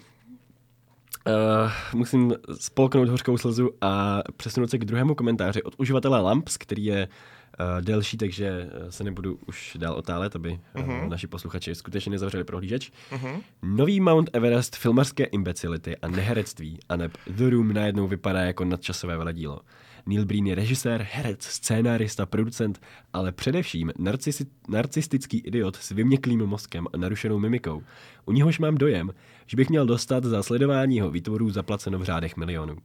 uh, 1.27 1.73
musím 1.95 2.35
spolknout 2.61 3.09
hořkou 3.09 3.39
slzu 3.39 3.71
a 3.81 4.23
přesunout 4.37 4.71
se 4.71 4.79
k 4.79 4.85
druhému 4.85 5.15
komentáři 5.15 5.63
od 5.63 5.75
uživatele 5.79 6.21
Lamps, 6.21 6.57
který 6.57 6.85
je 6.85 7.09
uh, 7.09 7.85
delší, 7.85 8.17
takže 8.17 8.69
eh, 8.73 8.93
se 8.93 9.05
nebudu 9.05 9.39
už 9.47 9.77
dál 9.81 9.95
otálet, 9.95 10.37
aby 10.37 10.61
uh, 10.79 11.09
naši 11.09 11.27
posluchači 11.27 11.75
skutečně 11.75 12.11
nezavřeli 12.11 12.45
prohlížeč. 12.45 12.93
Mhm. 13.13 13.41
Nový 13.63 14.01
Mount 14.01 14.31
Everest 14.33 14.77
filmarské 14.77 15.25
imbecility 15.25 15.97
a 15.97 16.09
neherectví 16.09 16.79
a 16.89 16.97
neb 16.97 17.13
The 17.27 17.51
Room 17.51 17.73
najednou 17.73 18.07
vypadá 18.07 18.41
jako 18.41 18.65
nadčasové 18.65 19.17
veledílo. 19.17 19.61
Neil 20.07 20.25
Breen 20.25 20.47
je 20.47 20.55
režisér, 20.55 21.07
herec, 21.11 21.45
scénárista, 21.45 22.27
producent, 22.27 22.81
ale 23.13 23.33
především 23.33 23.93
narcisi- 23.99 24.47
narcistický 24.69 25.39
idiot 25.39 25.77
s 25.77 25.91
vyměklým 25.91 26.47
mozkem 26.47 26.87
a 26.93 26.97
narušenou 26.97 27.39
mimikou. 27.39 27.83
U 28.25 28.33
něhož 28.33 28.59
mám 28.59 28.75
dojem, 28.75 29.11
že 29.47 29.57
bych 29.57 29.69
měl 29.69 29.87
dostat 29.87 30.25
za 30.25 30.43
sledování 30.43 30.97
jeho 30.97 31.11
výtvorů 31.11 31.51
zaplaceno 31.51 31.99
v 31.99 32.03
řádech 32.03 32.37
milionů. 32.37 32.77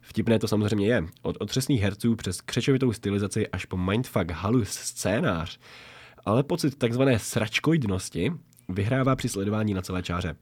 Vtipné 0.00 0.38
to 0.38 0.48
samozřejmě 0.48 0.86
je. 0.86 1.04
Od 1.22 1.36
otřesných 1.40 1.82
herců 1.82 2.16
přes 2.16 2.40
křečovitou 2.40 2.92
stylizaci 2.92 3.48
až 3.48 3.64
po 3.64 3.76
mindfuck 3.76 4.30
halus 4.30 4.68
scénář. 4.68 5.58
Ale 6.24 6.42
pocit 6.42 6.78
takzvané 6.78 7.18
sračkoidnosti 7.18 8.32
vyhrává 8.68 9.16
při 9.16 9.28
sledování 9.28 9.74
na 9.74 9.82
celé 9.82 10.02
čáře. 10.02 10.36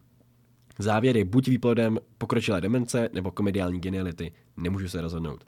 Závěry 0.78 1.24
buď 1.24 1.48
výplodem 1.48 1.98
pokročilé 2.18 2.60
demence 2.60 3.08
nebo 3.12 3.30
komediální 3.30 3.80
geniality. 3.80 4.32
Nemůžu 4.56 4.88
se 4.88 5.00
rozhodnout. 5.00 5.44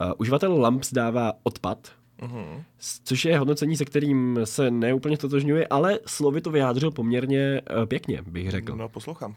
Uh, 0.00 0.12
uživatel 0.18 0.60
Lamps 0.60 0.92
dává 0.92 1.32
odpad, 1.42 1.92
Mhm. 2.22 2.64
s- 2.78 3.00
což 3.04 3.24
je 3.24 3.38
hodnocení, 3.38 3.76
se 3.76 3.84
kterým 3.84 4.40
se 4.44 4.70
neúplně 4.70 5.18
totožňuje, 5.18 5.66
ale 5.70 5.98
slovy 6.06 6.40
to 6.40 6.50
vyjádřil 6.50 6.90
poměrně 6.90 7.60
uh, 7.78 7.86
pěkně, 7.86 8.22
bych 8.22 8.50
řekl. 8.50 8.76
No, 8.76 8.88
poslouchám. 8.88 9.36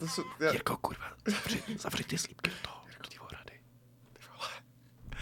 To 0.00 0.08
jsou, 0.08 0.22
já, 0.40 0.52
Jirko, 0.52 0.76
kurva, 0.76 1.06
zavři, 1.26 1.62
zavři 1.78 2.04
ty 2.04 2.18
slípky 2.18 2.50
do 2.50 2.56
toho, 2.62 2.76
do 3.02 3.08
té 3.08 3.20
ohrady. 3.20 3.60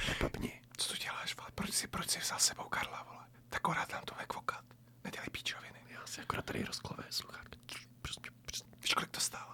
Nepapni. 0.09 0.61
co 0.77 0.93
tu 0.93 0.99
děláš, 0.99 1.37
vole? 1.37 1.49
Proč 1.55 1.71
jsi, 1.73 1.87
proč 1.87 2.09
jsi 2.11 2.19
vzal 2.19 2.39
sebou 2.39 2.63
Karla, 2.65 3.07
vole? 3.11 3.25
Tak 3.49 3.57
akorát 3.61 3.93
nám 3.93 4.03
to 4.05 4.15
vekvokat. 4.19 4.65
Nedělej 5.05 5.27
píčoviny. 5.33 5.79
Já 5.89 6.07
si 6.07 6.21
akorát 6.21 6.45
tady 6.45 6.65
rozklové 6.65 7.05
sluchátka. 7.11 7.55
Víš, 8.85 8.95
kolik 8.95 9.11
to 9.11 9.21
stálo? 9.21 9.45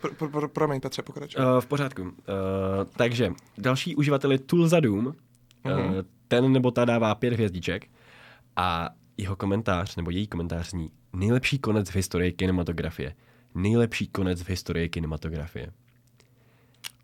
Pro, 0.00 0.14
pro, 0.14 0.28
pro, 0.28 0.48
promiň, 0.48 0.80
Petře, 0.80 1.02
pokračuj. 1.02 1.44
Uh, 1.44 1.60
v 1.60 1.66
pořádku. 1.66 2.02
Uh, 2.02 2.10
takže 2.96 3.32
další 3.58 3.96
uživatel 3.96 4.32
je 4.32 4.38
Tulzadum. 4.38 5.06
Uh, 5.06 5.12
Mhm. 5.64 5.94
ten 6.28 6.52
nebo 6.52 6.70
ta 6.70 6.84
dává 6.84 7.14
pět 7.14 7.32
hvězdiček 7.32 7.86
a 8.56 8.88
jeho 9.16 9.36
komentář, 9.36 9.96
nebo 9.96 10.10
její 10.10 10.26
komentář 10.26 10.70
zní 10.70 10.90
nejlepší 11.12 11.58
konec 11.58 11.90
v 11.90 11.94
historii 11.96 12.32
kinematografie. 12.32 13.14
Nejlepší 13.54 14.08
konec 14.08 14.42
v 14.42 14.48
historii 14.48 14.88
kinematografie. 14.88 15.72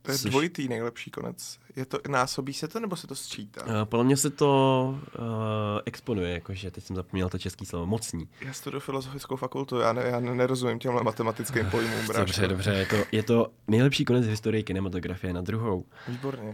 To 0.07 0.13
je 0.13 0.19
což- 0.19 0.31
dvojitý 0.31 0.69
nejlepší 0.69 1.11
konec. 1.11 1.59
Je 1.77 1.85
to, 1.87 1.99
násobí 2.09 2.53
se 2.53 2.69
to, 2.69 2.81
nebo 2.81 2.97
se 2.97 3.07
to 3.07 3.15
sčítá? 3.15 3.65
Uh, 3.67 3.73
podle 3.85 4.05
mě 4.05 4.17
se 4.17 4.31
to 4.31 4.99
uh, 5.19 5.25
exponuje, 5.85 6.31
jakože 6.33 6.71
teď 6.71 6.85
jsem 6.85 6.97
zapomněl 6.97 7.29
to 7.29 7.39
český 7.39 7.67
slovo, 7.67 7.87
mocní. 7.87 8.29
Já 8.41 8.53
studuju 8.53 8.81
filozofickou 8.81 9.37
fakultu, 9.37 9.79
já, 9.79 9.93
ne, 9.93 10.03
já 10.05 10.21
ne- 10.21 10.35
nerozumím 10.35 10.79
těmhle 10.79 11.03
matematickým 11.03 11.67
pojmům, 11.71 11.93
bráško. 12.07 12.19
Dobře, 12.21 12.49
dobře, 12.49 12.71
je 12.75 12.87
to, 12.87 12.97
je 13.13 13.23
to 13.23 13.47
nejlepší 13.69 14.05
konec 14.05 14.27
v 14.27 14.29
historii 14.31 14.63
kinematografie 14.63 15.33
na 15.33 15.41
druhou. 15.41 15.85
Výborně. 16.09 16.49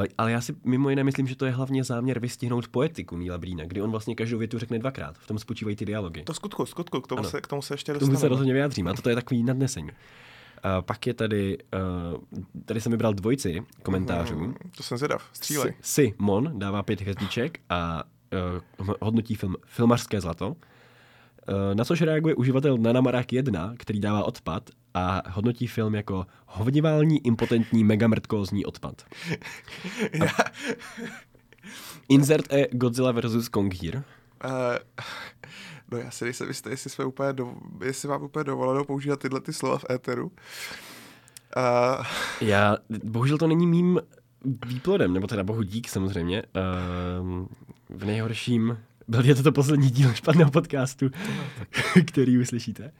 Uh, 0.00 0.04
ale 0.18 0.32
já 0.32 0.40
si 0.40 0.54
mimo 0.64 0.90
jiné 0.90 1.04
myslím, 1.04 1.26
že 1.26 1.36
to 1.36 1.44
je 1.46 1.52
hlavně 1.52 1.84
záměr 1.84 2.18
vystihnout 2.18 2.68
poetiku 2.68 3.16
Níla 3.16 3.38
Brýna, 3.38 3.64
kdy 3.64 3.82
on 3.82 3.90
vlastně 3.90 4.14
každou 4.14 4.38
větu 4.38 4.58
řekne 4.58 4.78
dvakrát. 4.78 5.18
V 5.18 5.26
tom 5.26 5.38
spočívají 5.38 5.76
ty 5.76 5.84
dialogy. 5.84 6.22
To 6.22 6.34
skutku, 6.34 6.66
skutku, 6.66 7.00
k 7.00 7.06
tomu, 7.06 7.18
Ano. 7.18 7.28
se, 7.30 7.40
k 7.40 7.46
tomu 7.46 7.62
se 7.62 7.74
ještě 7.74 7.92
K 7.92 7.98
tomu 7.98 8.06
se 8.06 8.12
dostaneme. 8.12 8.28
rozhodně 8.28 8.52
vyjádřím 8.52 8.88
a 8.88 8.94
toto 8.94 9.08
je 9.08 9.14
takový 9.14 9.42
nadnesení. 9.42 9.90
Uh, 10.64 10.82
pak 10.82 11.06
je 11.06 11.14
tady, 11.14 11.58
uh, 12.12 12.20
tady 12.64 12.80
jsem 12.80 12.92
vybral 12.92 13.14
dvojici 13.14 13.62
komentářů. 13.82 14.36
Hmm, 14.38 14.54
to 14.76 14.82
jsem 14.82 14.98
zvědav. 14.98 15.28
Střílej. 15.32 15.74
Si, 15.80 16.02
si 16.06 16.14
Mon 16.18 16.58
dává 16.58 16.82
pět 16.82 17.00
hvězdiček 17.00 17.60
a 17.70 18.04
uh, 18.80 18.88
hodnotí 19.00 19.34
film 19.34 19.56
Filmařské 19.66 20.20
zlato. 20.20 20.56
Na 21.74 21.84
což 21.84 22.02
reaguje 22.02 22.34
uživatel 22.34 22.76
Nanamarák 22.78 23.32
1, 23.32 23.74
který 23.78 24.00
dává 24.00 24.24
odpad 24.24 24.70
a 24.94 25.22
hodnotí 25.30 25.66
film 25.66 25.94
jako 25.94 26.26
hovnivální, 26.46 27.26
impotentní, 27.26 27.84
megamrtkózní 27.84 28.64
odpad. 28.64 29.02
Já, 30.12 30.28
Insert 32.08 32.52
e 32.52 32.66
Godzilla 32.72 33.12
vs. 33.12 33.48
Kong 33.48 33.74
here. 33.82 34.02
uh, 34.44 34.50
no 35.90 35.98
já 35.98 36.10
si 36.10 36.24
nejsem 36.24 36.48
jistý, 36.48 36.70
jestli, 36.70 36.90
jsme 36.90 37.04
úplně 37.04 37.32
do, 37.32 37.54
jestli 37.84 38.08
mám 38.08 38.22
úplně 38.22 38.44
dovoleno 38.44 38.84
používat 38.84 39.20
tyhle 39.20 39.40
ty 39.40 39.52
slova 39.52 39.78
v 39.78 39.90
éteru. 39.90 40.32
Uh, 41.56 42.06
Já, 42.40 42.76
bohužel 43.04 43.38
to 43.38 43.46
není 43.46 43.66
mým 43.66 44.00
výplodem, 44.66 45.12
nebo 45.12 45.26
teda 45.26 45.44
bohu 45.44 45.62
dík 45.62 45.88
samozřejmě. 45.88 46.42
Um, 47.20 47.48
v 47.88 48.04
nejhorším, 48.04 48.78
byl 49.08 49.24
je 49.24 49.34
to 49.34 49.42
to 49.42 49.52
poslední 49.52 49.90
díl 49.90 50.14
špatného 50.14 50.50
podcastu, 50.50 51.10
který 52.06 52.38
uslyšíte. 52.38 52.92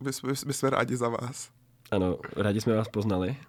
my, 0.00 0.12
jsme, 0.12 0.32
my 0.46 0.52
jsme 0.52 0.70
rádi 0.70 0.96
za 0.96 1.08
vás. 1.08 1.50
Ano, 1.90 2.18
rádi 2.36 2.60
jsme 2.60 2.76
vás 2.76 2.88
poznali. 2.88 3.36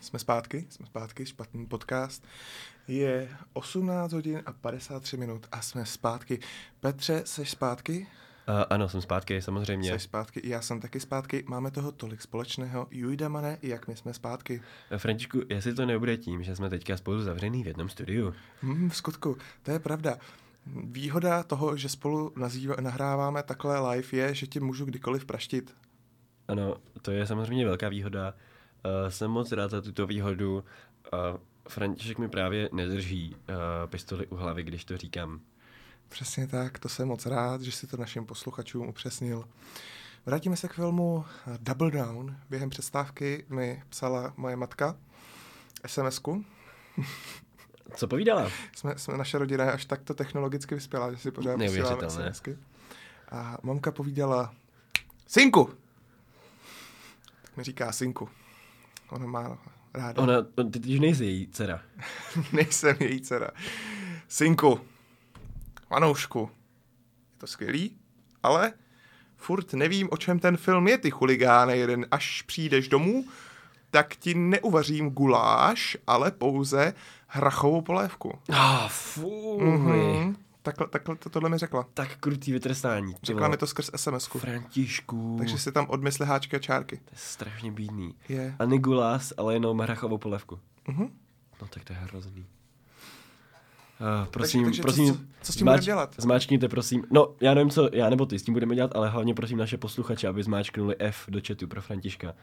Jsme 0.00 0.18
zpátky, 0.18 0.66
jsme 0.68 0.86
zpátky, 0.86 1.26
špatný 1.26 1.66
podcast. 1.66 2.26
Je 2.88 3.28
18 3.52 4.12
hodin 4.12 4.42
a 4.46 4.52
53 4.52 5.16
minut 5.16 5.46
a 5.52 5.62
jsme 5.62 5.86
zpátky. 5.86 6.38
Petře, 6.80 7.22
seš 7.24 7.50
zpátky? 7.50 8.06
Uh, 8.48 8.64
ano, 8.70 8.88
jsem 8.88 9.00
zpátky, 9.00 9.42
samozřejmě. 9.42 9.90
Seš 9.90 10.02
zpátky, 10.02 10.40
já 10.44 10.62
jsem 10.62 10.80
taky 10.80 11.00
zpátky. 11.00 11.44
Máme 11.48 11.70
toho 11.70 11.92
tolik 11.92 12.22
společného. 12.22 12.86
Jujdamane, 12.90 13.58
jak 13.62 13.88
my 13.88 13.96
jsme 13.96 14.14
zpátky. 14.14 14.62
Eh, 14.90 14.98
Františku, 14.98 15.42
jestli 15.48 15.74
to 15.74 15.86
nebude 15.86 16.16
tím, 16.16 16.42
že 16.42 16.56
jsme 16.56 16.70
teďka 16.70 16.96
spolu 16.96 17.22
zavřený 17.22 17.64
v 17.64 17.66
jednom 17.66 17.88
studiu. 17.88 18.34
Hmm, 18.60 18.90
v 18.90 18.96
skutku, 18.96 19.36
to 19.62 19.70
je 19.70 19.78
pravda. 19.78 20.18
Výhoda 20.66 21.42
toho, 21.42 21.76
že 21.76 21.88
spolu 21.88 22.32
nazýva, 22.36 22.74
nahráváme 22.80 23.42
takhle 23.42 23.90
live, 23.90 24.08
je, 24.18 24.34
že 24.34 24.46
ti 24.46 24.60
můžu 24.60 24.84
kdykoliv 24.84 25.24
praštit. 25.24 25.74
Ano, 26.48 26.76
to 27.02 27.10
je 27.10 27.26
samozřejmě 27.26 27.66
velká 27.66 27.88
výhoda. 27.88 28.34
Uh, 28.84 29.10
jsem 29.10 29.30
moc 29.30 29.52
rád 29.52 29.70
za 29.70 29.80
tuto 29.80 30.06
výhodu. 30.06 30.64
Uh, 31.12 31.38
František 31.68 32.18
mi 32.18 32.28
právě 32.28 32.68
nedrží 32.72 33.34
uh, 33.34 33.54
pistoli 33.86 34.26
u 34.26 34.36
hlavy, 34.36 34.62
když 34.62 34.84
to 34.84 34.96
říkám. 34.96 35.40
Přesně 36.08 36.46
tak, 36.46 36.78
to 36.78 36.88
jsem 36.88 37.08
moc 37.08 37.26
rád, 37.26 37.62
že 37.62 37.72
si 37.72 37.86
to 37.86 37.96
našim 37.96 38.26
posluchačům 38.26 38.88
upřesnil. 38.88 39.44
Vrátíme 40.26 40.56
se 40.56 40.68
k 40.68 40.72
filmu 40.72 41.24
Double 41.60 41.90
Down. 41.90 42.36
Během 42.50 42.70
přestávky 42.70 43.44
mi 43.48 43.82
psala 43.88 44.34
moje 44.36 44.56
matka 44.56 44.96
SMS-ku. 45.86 46.44
Co 47.94 48.08
povídala? 48.08 48.50
Jsme, 48.76 48.98
jsme 48.98 49.16
naše 49.16 49.38
rodina 49.38 49.64
je 49.64 49.72
až 49.72 49.84
takto 49.84 50.14
technologicky 50.14 50.74
vyspělá, 50.74 51.12
že 51.12 51.18
si 51.18 51.30
pořád 51.30 51.56
posíláme. 51.56 52.10
SMSky. 52.10 52.58
A 53.30 53.58
mamka 53.62 53.92
povídala, 53.92 54.54
synku, 55.26 55.70
mi 57.56 57.64
říká 57.64 57.92
synku. 57.92 58.28
Ona 59.10 59.26
má 59.26 59.58
ráda. 59.94 60.22
Ona, 60.22 60.42
ty 60.70 60.80
ty 60.80 61.00
nejsi 61.00 61.24
její 61.24 61.48
dcera. 61.48 61.82
Nejsem 62.52 62.96
její 63.00 63.20
dcera. 63.20 63.50
Synku, 64.28 64.80
Manoušku, 65.90 66.50
je 67.32 67.38
to 67.38 67.46
skvělý, 67.46 67.96
ale 68.42 68.72
furt 69.36 69.72
nevím, 69.72 70.08
o 70.10 70.16
čem 70.16 70.38
ten 70.38 70.56
film 70.56 70.88
je, 70.88 70.98
ty 70.98 71.10
chuligáne 71.10 71.76
jeden. 71.76 72.06
Až 72.10 72.42
přijdeš 72.42 72.88
domů, 72.88 73.24
tak 73.90 74.16
ti 74.16 74.34
neuvařím 74.34 75.10
guláš, 75.10 75.96
ale 76.06 76.30
pouze 76.30 76.94
hrachovou 77.36 77.80
polévku. 77.82 78.38
Ah, 78.52 78.88
fuj. 78.88 79.58
Mhm. 79.64 80.36
Takhle, 80.62 80.86
takhle 80.88 81.16
to, 81.16 81.30
tohle 81.30 81.50
mi 81.50 81.58
řekla. 81.58 81.86
Tak 81.94 82.16
krutý 82.16 82.52
vytrestání. 82.52 83.14
Řekla 83.22 83.48
mi 83.48 83.56
to 83.56 83.66
skrz 83.66 83.90
SMS-ku. 83.96 84.38
Františku. 84.38 85.34
Takže 85.38 85.58
si 85.58 85.72
tam 85.72 85.86
odmysli 85.88 86.26
háčky 86.26 86.56
a 86.56 86.58
čárky. 86.58 86.96
To 86.96 87.02
je 87.12 87.18
strašně 87.18 87.72
bídný. 87.72 88.14
Je. 88.28 88.54
A 88.58 88.64
Nigulás, 88.64 89.32
ale 89.36 89.54
jenom 89.54 89.78
hrachovou 89.80 90.18
polevku. 90.18 90.58
Mhm. 90.88 91.08
No 91.62 91.68
tak 91.70 91.84
to 91.84 91.92
je 91.92 91.98
hrozný. 91.98 92.46
Uh, 94.00 94.28
prosím, 94.28 94.64
takže 94.64 94.82
co- 94.82 94.82
prosím, 94.82 95.14
co- 95.14 95.20
co 95.42 95.52
s 95.52 95.56
tím 95.56 95.64
budeme 95.64 95.82
dělat? 95.82 96.14
Zmáčkněte 96.18 96.68
prosím, 96.68 97.04
no 97.10 97.34
já 97.40 97.54
nevím 97.54 97.70
co, 97.70 97.88
já 97.92 98.10
nebo 98.10 98.26
ty 98.26 98.38
s 98.38 98.42
tím 98.42 98.54
budeme 98.54 98.74
dělat, 98.74 98.90
ale 98.96 99.08
hlavně 99.10 99.34
prosím 99.34 99.58
naše 99.58 99.76
posluchače, 99.78 100.28
aby 100.28 100.42
zmáčknuli 100.42 100.96
F 100.98 101.24
do 101.28 101.40
chatu 101.46 101.66
pro 101.68 101.82
Františka 101.82 102.34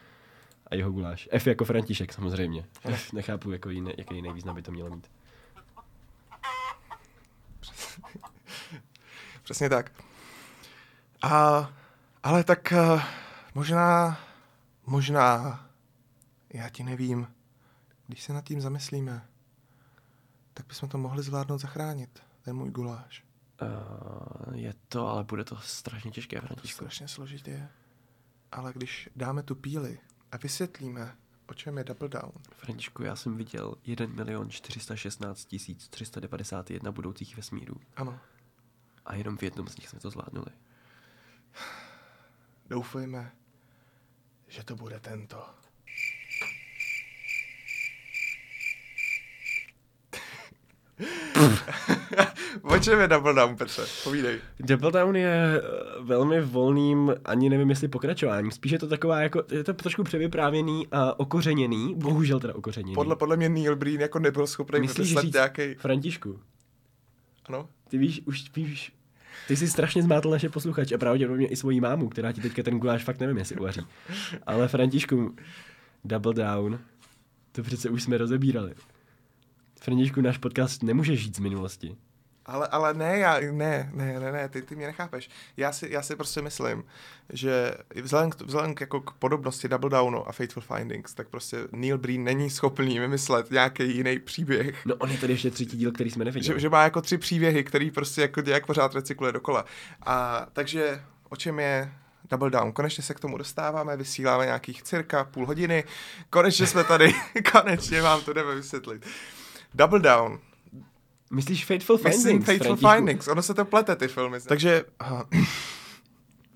a 0.66 0.74
jeho 0.74 0.90
guláš. 0.92 1.28
F 1.32 1.46
jako 1.46 1.64
František 1.64 2.12
samozřejmě. 2.12 2.64
F 2.84 3.12
nechápu, 3.12 3.52
jako 3.52 3.70
jiný, 3.70 3.92
jaký 3.98 4.14
jiný 4.14 4.32
význam 4.32 4.54
by 4.54 4.62
to 4.62 4.72
mělo 4.72 4.90
mít. 4.90 5.10
Přesně 9.42 9.68
tak. 9.68 9.92
A, 11.22 11.70
ale 12.22 12.44
tak 12.44 12.72
uh, 12.94 13.02
možná, 13.54 14.18
možná, 14.86 15.60
já 16.54 16.68
ti 16.68 16.82
nevím, 16.82 17.28
když 18.06 18.22
se 18.22 18.32
nad 18.32 18.44
tím 18.44 18.60
zamyslíme, 18.60 19.26
tak 20.54 20.66
bychom 20.66 20.88
to 20.88 20.98
mohli 20.98 21.22
zvládnout 21.22 21.58
zachránit, 21.58 22.22
ten 22.42 22.56
můj 22.56 22.70
guláš. 22.70 23.24
Uh, 23.62 24.54
je 24.56 24.74
to, 24.88 25.08
ale 25.08 25.24
bude 25.24 25.44
to 25.44 25.56
strašně 25.56 26.10
těžké, 26.10 26.40
To 26.40 26.46
Františku. 26.46 26.76
strašně 26.76 27.08
složitě. 27.08 27.68
Ale 28.52 28.72
když 28.72 29.08
dáme 29.16 29.42
tu 29.42 29.54
píli 29.54 29.98
a 30.34 30.36
vysvětlíme, 30.36 31.16
o 31.46 31.54
čem 31.54 31.78
je 31.78 31.84
Double 31.84 32.08
Down, 32.08 32.32
Františku, 32.56 33.02
já 33.02 33.16
jsem 33.16 33.36
viděl 33.36 33.74
1 33.84 34.06
milion 34.06 34.50
416 34.50 35.44
tisíc 35.44 35.88
391 35.88 36.92
budoucích 36.92 37.36
vesmírů 37.36 37.80
ano, 37.96 38.20
a 39.04 39.14
jenom 39.14 39.36
v 39.36 39.42
jednom 39.42 39.68
z 39.68 39.76
nich 39.76 39.88
jsme 39.88 40.00
to 40.00 40.10
zvládnuli. 40.10 40.50
doufejme, 42.68 43.32
že 44.48 44.64
to 44.64 44.76
bude 44.76 45.00
tento. 45.00 45.54
o 52.62 52.78
čem 52.78 53.00
je 53.00 53.08
Double 53.08 53.34
Down, 53.34 53.56
Petře? 53.56 53.82
Povídej. 54.04 54.38
Double 54.60 54.92
Down 54.92 55.16
je 55.16 55.60
eh, 55.62 55.62
velmi 56.00 56.40
volným, 56.40 57.14
ani 57.24 57.50
nevím 57.50 57.70
jestli 57.70 57.88
pokračováním, 57.88 58.50
spíš 58.50 58.72
je 58.72 58.78
to 58.78 58.88
taková 58.88 59.20
jako, 59.20 59.42
je 59.50 59.64
to 59.64 59.74
trošku 59.74 60.02
převyprávěný 60.04 60.88
a 60.92 61.20
okořeněný, 61.20 61.94
bohužel 61.94 62.40
teda 62.40 62.54
okořeněný. 62.54 62.94
Podle, 62.94 63.16
podle 63.16 63.36
mě 63.36 63.48
Neil 63.48 63.76
Breen 63.76 64.00
jako 64.00 64.18
nebyl 64.18 64.46
schopný 64.46 64.80
Myslíš 64.80 64.98
vymyslet 64.98 65.22
říct 65.22 65.34
nějaký... 65.34 65.74
Františku, 65.74 66.40
Ano? 67.46 67.68
ty 67.88 67.98
víš, 67.98 68.22
už 68.24 68.44
víš, 68.56 68.92
ty 69.48 69.56
jsi 69.56 69.68
strašně 69.68 70.02
zmátl 70.02 70.30
naše 70.30 70.48
posluchače 70.48 70.94
a 70.94 70.98
pravděpodobně 70.98 71.46
i 71.46 71.56
svoji 71.56 71.80
mámu, 71.80 72.08
která 72.08 72.32
ti 72.32 72.40
teďka 72.40 72.62
ten 72.62 72.78
guláš 72.78 73.04
fakt 73.04 73.20
nevím, 73.20 73.38
jestli 73.38 73.56
uvaří. 73.56 73.80
Ale 74.46 74.68
Františku, 74.68 75.36
Double 76.04 76.34
Down, 76.34 76.78
to 77.52 77.62
přece 77.62 77.90
už 77.90 78.02
jsme 78.02 78.18
rozebírali. 78.18 78.74
Františku, 79.84 80.20
náš 80.20 80.38
podcast 80.38 80.82
nemůže 80.82 81.16
žít 81.16 81.36
z 81.36 81.38
minulosti. 81.38 81.96
Ale, 82.46 82.66
ale 82.66 82.94
ne, 82.94 83.18
já, 83.18 83.40
ne, 83.40 83.90
ne, 83.94 84.20
ne, 84.20 84.32
ne, 84.32 84.48
ty, 84.48 84.62
ty 84.62 84.76
mě 84.76 84.86
nechápeš. 84.86 85.30
Já 85.56 85.72
si, 85.72 85.88
já 85.90 86.02
si 86.02 86.16
prostě 86.16 86.42
myslím, 86.42 86.84
že 87.32 87.74
vzhledem 88.02 88.30
k, 88.30 88.40
vzhledem 88.40 88.74
k, 88.74 88.80
jako 88.80 89.00
k 89.00 89.12
podobnosti 89.12 89.68
Double 89.68 89.90
Downu 89.90 90.28
a 90.28 90.32
Fateful 90.32 90.62
Findings, 90.62 91.14
tak 91.14 91.28
prostě 91.28 91.58
Neil 91.72 91.98
Breen 91.98 92.24
není 92.24 92.50
schopný 92.50 92.98
vymyslet 92.98 93.50
nějaký 93.50 93.96
jiný 93.96 94.18
příběh. 94.18 94.86
No 94.86 94.94
on 94.94 95.10
je 95.10 95.18
tady 95.18 95.32
ještě 95.32 95.50
třetí 95.50 95.76
díl, 95.76 95.92
který 95.92 96.10
jsme 96.10 96.24
neviděli. 96.24 96.54
Že, 96.54 96.60
že 96.60 96.68
má 96.68 96.82
jako 96.82 97.00
tři 97.00 97.18
příběhy, 97.18 97.64
který 97.64 97.90
prostě 97.90 98.20
jako 98.20 98.40
nějak 98.40 98.66
pořád 98.66 98.94
recykluje 98.94 99.32
dokola. 99.32 99.64
A 100.06 100.46
takže 100.52 101.02
o 101.28 101.36
čem 101.36 101.58
je 101.58 101.92
Double 102.30 102.50
Down. 102.50 102.72
Konečně 102.72 103.04
se 103.04 103.14
k 103.14 103.20
tomu 103.20 103.38
dostáváme, 103.38 103.96
vysíláme 103.96 104.44
nějakých 104.44 104.82
cirka 104.82 105.24
půl 105.24 105.46
hodiny. 105.46 105.84
Konečně 106.30 106.66
jsme 106.66 106.84
tady, 106.84 107.14
konečně 107.52 108.02
vám 108.02 108.20
to 108.20 108.32
jdeme 108.32 108.54
vysvětlit. 108.54 109.06
Double 109.74 110.00
Down, 110.00 110.38
Myslíš 111.30 111.64
Fateful 111.64 111.96
Findings? 111.96 112.24
Myslím 112.24 112.42
Fateful? 112.42 112.76
Findings, 112.76 113.28
ono 113.28 113.42
se 113.42 113.54
to 113.54 113.64
plete 113.64 113.96
ty 113.96 114.08
filmy. 114.08 114.40
Takže, 114.40 114.84
aha. 114.98 115.28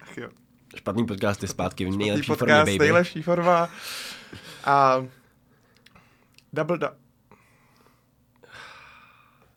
ach 0.01 0.19
jo, 0.19 0.29
Špatný 0.77 1.07
podcast 1.07 1.43
je 1.43 1.49
zpátky 1.49 1.85
v 1.85 1.97
nejlepší 1.97 2.27
formě, 2.27 2.39
podcast, 2.39 2.67
baby. 2.67 2.79
nejlepší 2.79 3.23
forma. 3.23 3.69
A 4.65 5.07
Double 6.53 6.79
Down. 6.79 6.93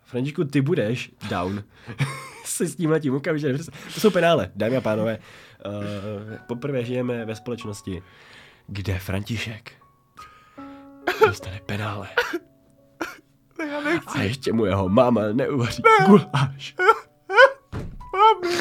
Františku, 0.04 0.44
ty 0.44 0.62
budeš 0.62 1.12
down. 1.30 1.64
Se 2.46 2.68
s 2.68 2.76
tímhle 2.76 3.00
tím 3.00 3.16
okamžitě. 3.16 3.58
To 3.94 4.00
jsou 4.00 4.12
penále, 4.12 4.52
dámy 4.56 4.78
a 4.78 4.82
pánové. 4.82 5.20
Uh, 5.66 6.38
poprvé 6.48 6.86
žijeme 6.86 7.26
ve 7.26 7.36
společnosti, 7.36 8.04
kde 8.68 9.00
František 9.00 9.72
dostane 11.26 11.60
penále. 11.66 12.10
Já 13.68 13.82
nechci. 13.82 14.20
A 14.20 14.22
ještě 14.22 14.54
mu 14.54 14.66
jeho 14.66 14.90
máma 14.90 15.22
neuvaří 15.32 15.84
guláš. 16.06 16.76
Mami, 18.14 18.56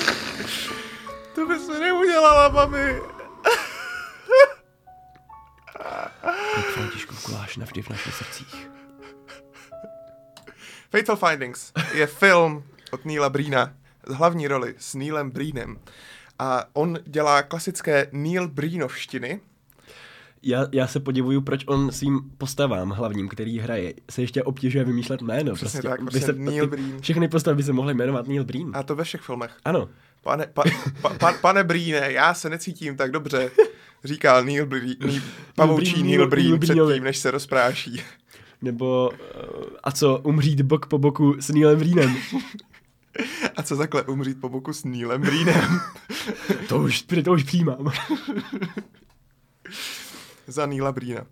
to 1.35 1.47
bys 1.47 1.69
mi 1.69 1.79
neudělala, 1.79 2.49
mami. 2.49 3.01
Tak 6.55 6.65
Františku, 6.75 7.15
guláš 7.27 7.57
navždy 7.57 7.83
v 7.83 7.91
našich 7.91 8.15
srdcích. 8.15 8.71
Fatal 10.91 11.17
Findings 11.17 11.73
je 11.95 12.07
film 12.07 12.65
od 12.91 13.05
Neila 13.05 13.31
Breena, 13.31 13.75
z 14.07 14.15
hlavní 14.15 14.49
roli 14.49 14.75
s 14.79 14.95
Neilem 14.95 15.31
Breenem. 15.31 15.81
A 16.39 16.65
on 16.73 16.99
dělá 17.07 17.43
klasické 17.43 18.09
Neil 18.13 18.49
Breenovštiny, 18.49 19.41
Já, 20.43 20.67
já 20.73 20.87
se 20.87 21.01
podivuju, 21.01 21.41
proč 21.41 21.65
on 21.67 21.93
svým 21.93 22.21
postavám 22.39 22.91
hlavním, 22.91 23.29
který 23.29 23.59
hraje, 23.59 23.95
se 24.11 24.23
ještě 24.23 24.43
obtěžuje 24.43 24.85
vymýšlet 24.85 25.23
jméno. 25.23 25.55
Přesně 25.55 25.81
prostě, 25.81 25.89
tak, 25.89 26.01
by 26.01 26.11
prostě 26.11 26.27
se, 26.27 26.33
Neil 26.33 26.65
ty- 26.67 26.71
Breen. 26.71 27.01
Všechny 27.01 27.29
postavy 27.29 27.57
by 27.57 27.63
se 27.63 27.73
mohly 27.73 27.95
jmenovat 27.95 28.29
Neil 28.29 28.45
Breen. 28.45 28.71
a 28.75 28.83
to 28.83 28.95
ve 28.95 29.05
všech 29.05 29.21
filmech. 29.21 29.51
Ano. 29.65 29.89
Pane, 30.23 30.47
pa, 30.47 30.63
pa, 31.03 31.09
pa, 31.09 31.33
pane 31.33 31.65
Bríne, 31.65 32.13
já 32.13 32.35
se 32.35 32.51
necítím 32.51 32.97
tak 32.97 33.11
dobře, 33.11 33.51
říkal 34.05 34.45
Neil 34.45 34.67
Breen, 34.67 34.95
Neil, 35.01 35.23
pavoučí 35.55 36.03
Neil 36.03 36.29
Breen 36.29 36.61
předtím, 36.61 37.05
než 37.05 37.19
se 37.19 37.31
rozpráší. 37.31 38.03
Nebo, 38.63 39.11
uh, 39.11 39.65
a 39.83 39.93
co, 39.93 40.19
umřít 40.19 40.61
bok 40.61 40.87
po 40.87 40.99
boku 40.99 41.37
s 41.41 41.49
Neilem 41.49 41.79
Breenem. 41.79 42.17
A 43.57 43.63
co 43.63 43.77
takhle 43.77 44.03
umřít 44.03 44.41
po 44.41 44.49
boku 44.49 44.73
s 44.73 44.85
Neilem 44.85 45.21
Breenem 45.21 45.81
to 46.69 46.79
už, 46.79 47.05
to 47.25 47.33
už 47.33 47.43
přijímám. 47.43 47.93
za 50.51 50.67
Neila 50.67 50.93
Breena. 50.93 51.27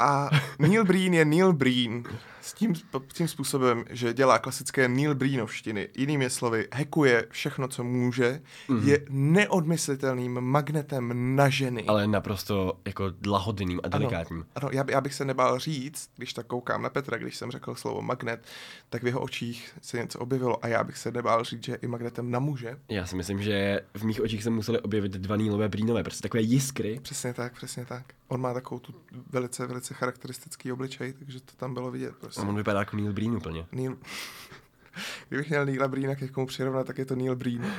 A 0.00 0.30
Neil 0.58 0.84
Breen 0.84 1.14
je 1.14 1.24
Neil 1.24 1.52
Breen 1.52 2.04
s 2.40 2.52
tím, 2.52 2.74
tím 3.12 3.28
způsobem, 3.28 3.84
že 3.90 4.14
dělá 4.14 4.38
klasické 4.38 4.88
Neil 4.88 5.14
Breenovštiny. 5.14 5.88
Jinými 5.96 6.30
slovy, 6.30 6.68
hekuje 6.72 7.26
všechno, 7.30 7.68
co 7.68 7.84
může, 7.84 8.40
mm-hmm. 8.68 8.88
je 8.88 9.00
neodmyslitelným 9.08 10.40
magnetem 10.40 11.36
na 11.36 11.48
ženy. 11.48 11.84
Ale 11.86 12.06
naprosto 12.06 12.78
jako 12.86 13.12
lahodným 13.26 13.80
a 13.84 13.88
delikátním. 13.88 14.46
Ano, 14.54 14.68
já, 14.72 14.84
by- 14.84 14.92
já 14.92 15.00
bych 15.00 15.14
se 15.14 15.24
nebál 15.24 15.58
říct, 15.58 16.10
když 16.16 16.32
tak 16.32 16.46
koukám 16.46 16.82
na 16.82 16.90
Petra, 16.90 17.18
když 17.18 17.36
jsem 17.36 17.50
řekl 17.50 17.74
slovo 17.74 18.02
magnet, 18.02 18.46
tak 18.90 19.02
v 19.02 19.06
jeho 19.06 19.20
očích 19.20 19.72
se 19.82 19.96
něco 19.96 20.18
objevilo 20.18 20.64
a 20.64 20.68
já 20.68 20.84
bych 20.84 20.98
se 20.98 21.10
nebál 21.10 21.44
říct, 21.44 21.64
že 21.64 21.72
je 21.72 21.78
i 21.82 21.86
magnetem 21.86 22.30
na 22.30 22.38
muže. 22.38 22.78
Já 22.88 23.06
si 23.06 23.16
myslím, 23.16 23.42
že 23.42 23.80
v 23.94 24.04
mých 24.04 24.20
očích 24.20 24.42
se 24.42 24.50
museli 24.50 24.80
objevit 24.80 25.12
dva 25.12 25.36
Neilové 25.36 25.68
Breenové, 25.68 26.02
prostě 26.02 26.22
takové 26.22 26.40
jiskry. 26.40 27.00
Přesně 27.02 27.34
tak, 27.34 27.54
přesně 27.54 27.84
tak. 27.84 28.04
On 28.28 28.40
má 28.40 28.54
takovou 28.54 28.78
tu 28.78 28.94
velice, 29.30 29.66
velice 29.66 29.94
charakteristický 29.94 30.72
obličej, 30.72 31.12
takže 31.12 31.40
to 31.40 31.52
tam 31.56 31.74
bylo 31.74 31.90
vidět. 31.90 32.16
Prostě. 32.16 32.40
A 32.40 32.44
on 32.44 32.56
vypadá 32.56 32.78
jako 32.78 32.96
Neil 32.96 33.12
Breen 33.12 33.36
úplně. 33.36 33.66
Neil... 33.72 33.98
Kdybych 35.28 35.48
měl 35.48 35.66
Neila 35.66 35.88
Breena 35.88 36.14
k 36.14 36.20
někomu 36.20 36.46
přirovnat, 36.46 36.86
tak 36.86 36.98
je 36.98 37.04
to 37.04 37.16
Neil 37.16 37.36
Breen. 37.36 37.72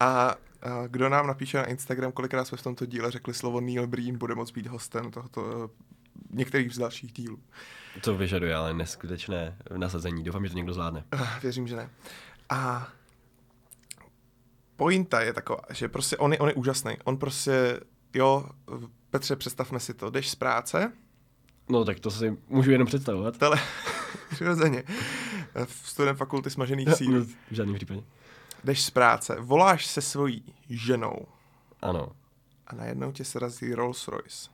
A, 0.00 0.28
a 0.30 0.36
kdo 0.86 1.08
nám 1.08 1.26
napíše 1.26 1.58
na 1.58 1.64
Instagram, 1.64 2.12
kolikrát 2.12 2.44
jsme 2.44 2.58
v 2.58 2.62
tomto 2.62 2.86
díle 2.86 3.10
řekli 3.10 3.34
slovo 3.34 3.60
Neil 3.60 3.86
Breen, 3.86 4.18
bude 4.18 4.34
moct 4.34 4.50
být 4.50 4.66
hostem 4.66 5.10
tohoto 5.10 5.70
eh, 5.70 5.84
některých 6.30 6.74
z 6.74 6.78
dalších 6.78 7.12
dílů. 7.12 7.38
To 8.00 8.16
vyžaduje 8.16 8.54
ale 8.54 8.74
neskutečné 8.74 9.56
nasazení. 9.76 10.24
Doufám, 10.24 10.44
že 10.44 10.50
to 10.50 10.56
někdo 10.56 10.72
zvládne. 10.72 11.04
Ah, 11.12 11.40
Věřím, 11.42 11.68
že 11.68 11.76
ne. 11.76 11.90
A 12.50 12.88
pointa 14.76 15.20
je 15.20 15.32
taková, 15.32 15.60
že 15.70 15.88
prostě 15.88 16.16
on 16.16 16.32
je, 16.32 16.38
on 16.38 16.48
je 16.48 16.54
úžasný. 16.54 16.96
On 17.04 17.16
prostě, 17.16 17.80
jo, 18.14 18.48
Petře, 19.10 19.36
představme 19.36 19.80
si 19.80 19.94
to. 19.94 20.10
Jdeš 20.10 20.30
z 20.30 20.34
práce, 20.34 20.92
No 21.70 21.84
tak 21.84 22.00
to 22.00 22.10
si 22.10 22.36
můžu 22.48 22.70
jenom 22.70 22.86
představovat. 22.86 23.38
tele, 23.38 23.60
přirozeně, 24.30 24.82
v 25.64 25.88
student 25.88 26.18
fakulty 26.18 26.50
smažených 26.50 26.88
sír. 26.94 27.10
No, 27.10 27.24
v 27.24 27.34
žádném 27.50 27.74
případě. 27.76 28.02
Jdeš 28.64 28.82
z 28.84 28.90
práce, 28.90 29.36
voláš 29.40 29.86
se 29.86 30.02
svojí 30.02 30.54
ženou 30.68 31.16
Ano. 31.82 32.12
a 32.66 32.74
najednou 32.74 33.12
tě 33.12 33.24
srazí 33.24 33.74
Rolls 33.74 34.08
Royce. 34.08 34.50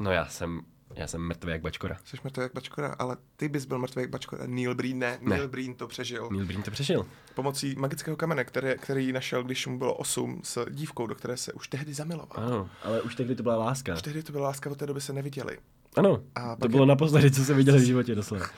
No 0.00 0.10
já 0.10 0.26
jsem, 0.26 0.60
já 0.94 1.06
jsem 1.06 1.20
mrtvý 1.28 1.52
jak 1.52 1.60
bačkora. 1.60 1.96
Jsi 2.04 2.16
mrtvý 2.24 2.42
jak 2.42 2.52
bačkora, 2.54 2.96
ale 2.98 3.16
ty 3.36 3.48
bys 3.48 3.64
byl 3.64 3.78
mrtvý 3.78 4.02
jak 4.02 4.10
bačkora. 4.10 4.44
Neil 4.46 4.74
Breen 4.74 4.98
ne. 4.98 5.18
Ne. 5.20 5.36
Neil 5.36 5.48
Breen 5.48 5.74
to 5.74 5.88
přežil. 5.88 6.28
Neil 6.30 6.46
Breen 6.46 6.62
to 6.62 6.70
přešel. 6.70 7.06
Pomocí 7.34 7.74
magického 7.78 8.16
kamene, 8.16 8.44
který, 8.44 8.68
který 8.80 9.12
našel, 9.12 9.42
když 9.42 9.66
mu 9.66 9.78
bylo 9.78 9.94
8, 9.94 10.40
s 10.44 10.66
dívkou, 10.70 11.06
do 11.06 11.14
které 11.14 11.36
se 11.36 11.52
už 11.52 11.68
tehdy 11.68 11.94
zamiloval. 11.94 12.46
Ano, 12.46 12.70
ale 12.82 13.02
už 13.02 13.14
tehdy 13.14 13.34
to 13.34 13.42
byla 13.42 13.56
láska. 13.56 13.94
Už 13.94 14.02
tehdy 14.02 14.22
to 14.22 14.32
byla 14.32 14.44
láska, 14.48 14.70
od 14.70 14.78
té 14.78 14.86
doby 14.86 15.00
se 15.00 15.12
neviděli. 15.12 15.58
Ano, 15.96 16.22
A 16.34 16.56
to 16.56 16.68
bylo 16.68 16.82
je- 16.82 16.86
naposledy, 16.88 17.30
co 17.30 17.44
se 17.44 17.54
viděli 17.54 17.78
v 17.78 17.82
životě 17.84 18.14
doslova. 18.14 18.46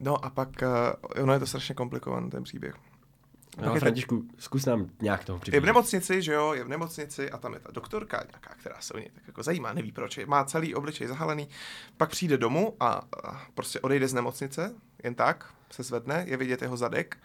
No 0.00 0.24
a 0.24 0.30
pak, 0.30 0.48
uh, 0.62 1.22
ono 1.22 1.32
je 1.32 1.38
to 1.38 1.46
strašně 1.46 1.74
komplikovaný 1.74 2.30
ten 2.30 2.42
příběh. 2.42 2.74
No, 3.62 3.74
Františku, 3.76 4.22
zkus 4.38 4.64
nám 4.66 4.90
nějak 5.02 5.24
toho 5.24 5.36
Je 5.36 5.38
v 5.38 5.40
přiblížit. 5.42 5.66
nemocnici, 5.66 6.22
že 6.22 6.32
jo, 6.32 6.52
je 6.52 6.64
v 6.64 6.68
nemocnici 6.68 7.30
a 7.30 7.38
tam 7.38 7.54
je 7.54 7.60
ta 7.60 7.70
doktorka 7.72 8.16
nějaká, 8.28 8.54
která 8.54 8.80
se 8.80 8.94
o 8.94 8.98
něj 8.98 9.10
tak 9.14 9.22
jako 9.26 9.42
zajímá, 9.42 9.72
neví 9.72 9.92
proč, 9.92 10.16
je- 10.16 10.26
má 10.26 10.44
celý 10.44 10.74
obličej 10.74 11.06
zahalený, 11.06 11.48
pak 11.96 12.10
přijde 12.10 12.36
domů 12.36 12.76
a, 12.80 12.86
a 13.24 13.46
prostě 13.54 13.80
odejde 13.80 14.08
z 14.08 14.14
nemocnice, 14.14 14.74
jen 15.04 15.14
tak, 15.14 15.54
se 15.70 15.82
zvedne, 15.82 16.24
je 16.28 16.36
vidět 16.36 16.62
jeho 16.62 16.76
zadek. 16.76 17.16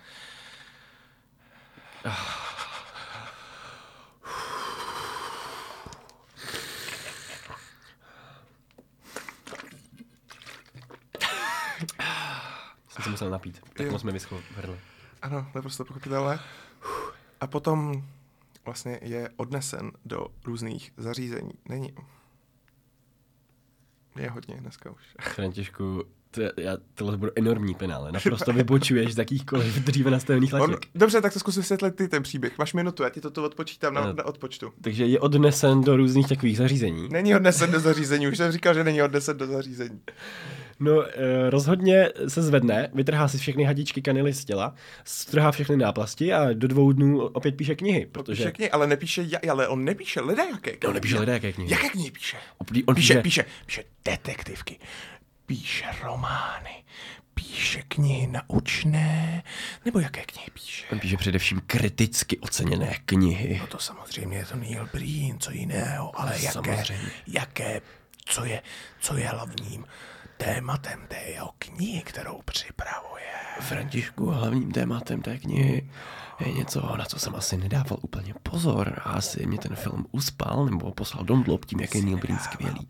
Jsem 12.90 13.04
se 13.04 13.10
musel 13.10 13.30
napít, 13.30 13.62
tak 13.74 13.86
Jo. 13.86 13.92
moc 13.92 14.02
jsme 14.02 14.12
vyschlo 14.12 14.42
hrdle. 14.56 14.78
Ano, 15.22 15.46
naprosto 15.56 15.86
pochopitelné. 15.86 16.40
A 17.42 17.48
potom 17.48 18.04
vlastně 18.66 19.00
je 19.02 19.30
odnesen 19.36 19.92
do 20.06 20.28
různých 20.46 20.92
zařízení. 20.98 21.52
Není. 21.70 21.94
Je 24.20 24.30
hodně 24.30 24.56
dneska 24.56 24.92
už. 24.92 25.04
Františku, 25.22 26.04
to, 26.32 26.42
je- 26.42 26.52
já, 26.58 26.78
tohle 26.94 27.18
bude 27.18 27.32
enormní 27.36 27.76
penále. 27.76 28.12
Naprosto 28.12 28.54
vybočuješ 28.54 29.14
z 29.14 29.18
jakýchkoliv 29.18 29.76
dříve 29.80 30.12
nastavených 30.12 30.54
On, 30.54 30.62
laťek. 30.62 30.80
dobře, 30.96 31.22
tak 31.22 31.34
to 31.34 31.40
zkus 31.40 31.58
vysvětlit 31.58 31.96
ty 31.96 32.08
ten 32.08 32.24
příběh. 32.24 32.58
Máš 32.58 32.74
minutu, 32.74 33.04
já 33.04 33.10
ti 33.10 33.22
toto 33.22 33.44
odpočítám 33.44 33.94
na, 33.94 34.14
na 34.14 34.26
odpočtu. 34.26 34.74
Takže 34.82 35.06
je 35.06 35.20
odnesen 35.20 35.82
do 35.82 35.98
různých 35.98 36.28
takových 36.28 36.58
zařízení. 36.58 37.10
Není 37.10 37.36
odnesen 37.36 37.72
do 37.72 37.80
zařízení, 37.80 38.28
už 38.28 38.38
jsem 38.38 38.52
říkal, 38.52 38.74
že 38.74 38.84
není 38.84 39.02
odnesen 39.02 39.38
do 39.38 39.48
zařízení. 39.48 40.02
No, 40.80 41.04
eh, 41.08 41.50
rozhodně 41.50 42.10
se 42.28 42.42
zvedne, 42.42 42.90
vytrhá 42.94 43.28
si 43.28 43.38
všechny 43.38 43.64
hadičky 43.64 44.02
kanily 44.02 44.34
z 44.34 44.46
těla, 44.46 44.76
strhá 45.04 45.52
všechny 45.52 45.78
náplasti 45.78 46.34
a 46.34 46.54
do 46.54 46.68
dvou 46.68 46.92
dnů 46.92 47.20
opět 47.28 47.52
píše 47.58 47.76
knihy, 47.76 48.06
protože... 48.06 48.44
Píše 48.44 48.52
knihy, 48.52 48.72
ale 48.72 48.88
nepíše, 48.88 49.24
ja- 49.24 49.52
ale 49.52 49.68
on 49.68 49.84
nepíše 49.86 50.22
lidé 50.22 50.44
jaké 50.52 50.72
knihy. 50.72 50.80
No, 50.88 50.94
nepíše 50.94 51.20
lidé 51.20 51.32
jaké 51.34 51.52
knihy. 51.54 51.72
Jaké 51.72 51.90
knihy 51.90 52.12
píše? 52.12 52.38
On 52.86 52.96
Píše, 52.96 52.96
píše, 52.96 53.22
píše, 53.22 53.46
píše 53.66 53.84
detektivky, 54.06 54.80
píše 55.46 55.86
romány, 56.04 56.84
píše 57.34 57.82
knihy 57.88 58.28
naučné, 58.28 59.44
nebo 59.86 60.00
jaké 60.00 60.22
knihy 60.26 60.48
píše? 60.54 60.86
on 60.92 61.00
píše 61.00 61.18
především 61.18 61.62
kriticky 61.68 62.38
oceněné 62.38 62.96
knihy. 63.06 63.58
No 63.62 63.68
to 63.68 63.78
samozřejmě 63.80 64.38
je 64.38 64.46
to 64.46 64.56
Neil 64.56 64.90
Breen, 64.94 65.40
co 65.40 65.52
jiného, 65.52 66.20
ale 66.20 66.32
jaké, 66.40 66.52
Samozřejmě. 66.52 67.12
jaké, 67.28 67.82
co 68.26 68.46
je, 68.46 68.62
co 69.00 69.18
je 69.18 69.28
hlavním 69.28 69.86
tématem 70.44 71.00
té 71.08 71.18
jeho 71.18 71.54
knihy, 71.60 72.02
kterou 72.02 72.42
připravuje. 72.46 73.24
Františku, 73.60 74.26
hlavním 74.26 74.72
tématem 74.72 75.22
té 75.22 75.38
knihy 75.38 75.90
je 76.40 76.52
něco, 76.52 76.96
na 76.98 77.06
co 77.06 77.20
jsem 77.20 77.36
asi 77.36 77.58
nedával 77.58 78.00
úplně 78.02 78.34
pozor 78.44 79.02
a 79.04 79.10
asi 79.10 79.46
mě 79.46 79.58
ten 79.58 79.76
film 79.76 80.06
uspal 80.12 80.66
nebo 80.66 80.92
poslal 80.92 81.24
do 81.26 81.36
mdlob 81.36 81.66
tím, 81.66 81.80
jak 81.80 81.96
je 81.96 82.02
Neil 82.02 82.18
Breen 82.18 82.40
skvělý. 82.40 82.88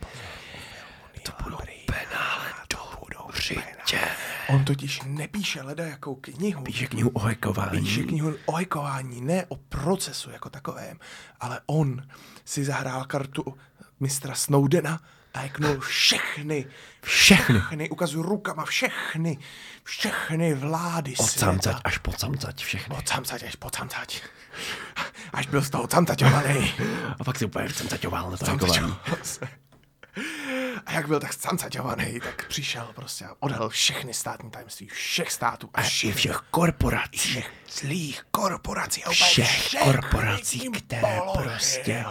To 1.24 1.32
budou 1.44 1.58
Penále 1.86 2.46
do 2.72 3.24
hřitě. 3.34 4.00
On 4.50 4.66
totiž 4.66 5.02
nepíše 5.06 5.62
leda 5.62 5.86
jakou 5.86 6.16
knihu. 6.16 6.64
Píše 6.64 6.88
knihu 6.88 7.10
o 7.10 7.20
hajkování. 7.20 7.80
Píše 7.80 8.04
knihu 8.04 8.36
o 8.46 8.52
hajkování, 8.52 9.22
ne 9.22 9.46
o 9.48 9.56
procesu 9.56 10.32
jako 10.32 10.50
takovém, 10.50 11.00
ale 11.40 11.60
on 11.66 12.04
si 12.46 12.66
zahrál 12.66 13.06
kartu 13.06 13.58
mistra 14.00 14.36
Snowdena 14.36 15.02
a 15.34 15.40
hacknul 15.40 15.80
všechny, 15.80 16.66
Všechny. 17.04 17.60
všechny, 17.60 17.90
ukazuju 17.90 18.24
rukama 18.24 18.66
všechny, 18.66 19.38
všechny 19.84 20.54
vlády 20.54 21.16
Od 21.18 21.30
samcať 21.32 21.78
až 21.84 21.98
po 21.98 22.12
samcať 22.18 22.64
všechny. 22.64 22.96
Od 22.98 23.08
samcať 23.08 23.44
až 23.44 23.56
po 23.56 23.70
samcať. 23.78 24.22
Až 25.34 25.48
byl 25.48 25.62
z 25.62 25.70
toho 25.70 25.88
samcaťovaný. 25.92 26.74
A 27.20 27.24
pak 27.24 27.38
si 27.38 27.46
úplně 27.46 27.70
samcaťoval 27.70 28.32
na 28.32 28.38
to. 28.38 28.46
A 30.86 30.92
jak 30.94 31.08
byl 31.08 31.20
tak 31.20 31.34
samcaťovaný, 31.34 32.20
tak 32.20 32.48
přišel 32.48 32.92
prostě 32.96 33.26
a 33.26 33.30
odhalil 33.40 33.70
všechny 33.70 34.14
státní 34.14 34.52
tajemství 34.52 34.88
všech 34.88 35.32
států 35.32 35.70
a 35.74 35.82
I 35.82 35.84
všech, 35.90 36.16
všech 36.16 36.38
korporací. 36.52 37.18
všech 37.18 37.52
zlých 37.80 38.24
korporací. 38.32 39.04
a 39.04 39.10
Všech 39.10 39.48
všechny 39.50 39.80
korporací, 39.80 40.70
které 40.72 41.20
prostě 41.34 42.06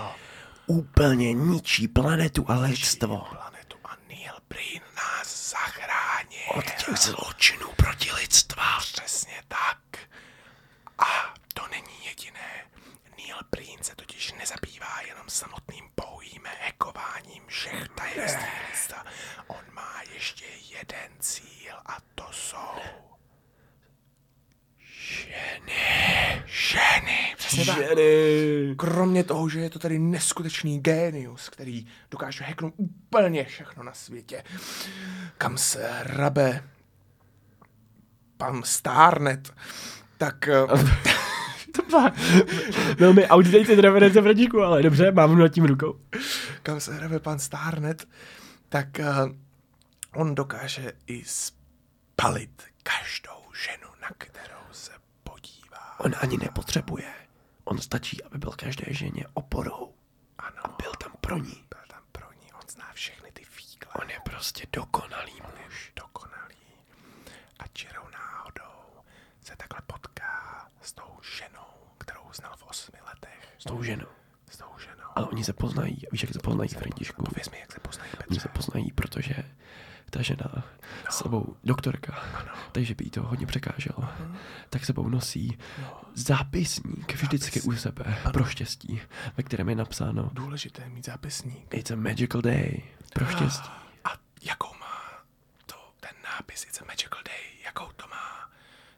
úplně 0.69 1.33
ničí 1.33 1.89
planetu 1.89 2.45
a 2.49 2.55
lidstvo. 2.59 3.19
planetu 3.19 3.77
a 3.85 3.97
Neil 4.09 4.35
Breen 4.49 4.83
nás 4.97 5.51
zachránil. 5.51 6.49
Od 6.55 6.65
těch 6.65 6.97
zločinů 6.99 7.67
proti 7.77 8.13
lidstva. 8.13 8.79
Přesně 8.81 9.43
tak. 9.49 9.79
A 10.99 11.35
to 11.55 11.63
není 11.71 12.05
jediné. 12.07 12.65
Neil 13.17 13.39
Breen 13.51 13.83
se 13.83 13.97
totiž 13.97 14.33
nezabývá 14.33 15.01
jenom 15.07 15.29
samotným 15.29 15.85
pouhým 15.95 16.43
hackováním 16.65 17.43
všech 17.47 17.89
tajemství 17.89 18.47
lidstva. 18.71 19.05
On 19.47 19.65
má 19.73 20.03
ještě 20.15 20.45
jeden 20.71 21.11
cíl 21.19 21.75
a 21.87 21.97
to 22.15 22.29
jsou... 22.33 22.81
Ženy. 26.47 27.35
Tak. 27.57 27.77
Ženy. 27.77 28.75
Kromě 28.77 29.25
toho, 29.25 29.49
že 29.49 29.61
je 29.61 29.71
to 29.71 29.79
tady 29.79 29.99
neskutečný 29.99 30.81
génius, 30.81 31.49
který 31.49 31.87
dokáže 32.11 32.45
hacknout 32.45 32.75
úplně 32.77 33.45
všechno 33.45 33.83
na 33.83 33.93
světě, 33.93 34.45
kam 35.39 35.59
se 35.59 35.91
hrabe 35.93 36.65
pan 38.37 38.63
Starnet, 38.65 39.53
tak 40.19 40.49
eh, 40.49 40.67
To 41.79 41.83
byla 41.83 42.13
velmi 42.99 43.29
outdated 43.29 43.79
reference 43.79 44.23
Františku, 44.23 44.61
ale 44.61 44.83
dobře, 44.83 45.13
mám 45.13 45.39
nad 45.39 45.49
tím 45.49 45.65
rukou. 45.65 46.01
kam 46.63 46.81
se 46.81 46.95
hrabe 46.95 47.19
pan 47.19 47.39
Starnet, 47.39 48.09
tak 48.69 48.87
uh, 48.99 49.33
on 50.15 50.35
dokáže 50.35 50.93
i 51.07 51.25
spalit 51.25 52.63
každou 52.83 53.53
ženu, 53.67 53.89
na 54.03 54.09
kterou 54.19 54.73
se 54.73 54.93
podívá. 55.23 56.01
On 56.01 56.13
ani 56.21 56.37
nepotřebuje. 56.37 57.18
On 57.69 57.79
stačí, 57.79 58.25
aby 58.25 58.39
byl 58.39 58.51
každé 58.53 58.85
ženě 58.89 59.25
oporou. 59.35 59.95
Ano, 60.39 60.57
A 60.65 60.69
byl 60.83 60.93
tam 61.03 61.13
pro 61.21 61.37
ní. 61.39 61.65
byl 61.71 61.81
tam 61.89 62.03
pro 62.13 62.33
ní, 62.33 62.53
on 62.53 62.69
zná 62.71 62.93
všechny 62.93 63.33
ty 63.33 63.45
fígle. 63.45 63.93
On 64.03 64.11
je 64.11 64.17
prostě 64.25 64.67
dokonalý 64.73 65.33
muž. 65.33 65.93
dokonalý. 65.97 66.57
A 67.59 67.67
čirou 67.67 68.03
náhodou 68.13 69.03
se 69.45 69.57
takhle 69.57 69.81
potká 69.87 70.69
s 70.83 70.93
tou 70.93 71.19
ženou, 71.39 71.71
kterou 71.99 72.33
znal 72.33 72.57
v 72.57 72.63
osmi 72.63 72.99
letech. 73.07 73.55
S 73.59 73.65
tou 73.65 73.83
ženou. 73.83 74.09
S 74.51 74.57
tou 74.57 74.79
ženou. 74.79 75.09
Ale 75.15 75.27
oni 75.27 75.45
se 75.45 75.53
poznají. 75.53 76.03
Víš, 76.13 76.23
jak 76.23 76.33
se 76.33 76.39
poznají, 76.39 76.69
Františku? 76.71 77.23
Pověz 77.25 77.51
mi, 77.51 77.59
jak 77.61 77.73
se 77.73 77.81
poznají 77.81 78.11
Oni 78.13 78.19
Petře. 78.29 78.41
se 78.41 78.49
poznají, 78.49 78.93
protože 78.93 79.35
ta 80.11 80.23
žena 80.23 80.65
s 81.11 81.19
sebou 81.19 81.57
doktorka, 81.65 82.15
takže 82.73 82.95
by 82.95 83.05
jí 83.05 83.11
to 83.11 83.23
hodně 83.23 83.47
překáželo, 83.47 84.09
tak 84.71 84.85
sebou 84.85 85.09
nosí 85.09 85.59
zápisník 86.15 87.15
vždycky 87.15 87.61
u 87.61 87.73
sebe 87.73 88.19
pro 88.33 88.45
štěstí, 88.45 89.01
ve 89.37 89.43
kterém 89.43 89.69
je 89.69 89.75
napsáno 89.75 90.31
Důležité 90.33 90.89
mít 90.89 91.07
zápisník. 91.07 91.75
It's 91.75 91.91
a 91.91 91.97
magical 91.97 92.41
day 92.43 92.83
pro 93.15 93.27
štěstí. 93.27 93.69
A 94.05 94.11
jakou 94.43 94.75
má 94.81 95.23
to, 95.67 95.75
ten 96.01 96.11
nápis 96.25 96.65
It's 96.65 96.81
a 96.81 96.85
Magical 96.85 97.21
Day, 97.25 97.65
jakou 97.65 97.87
to 97.97 98.07
má 98.09 98.51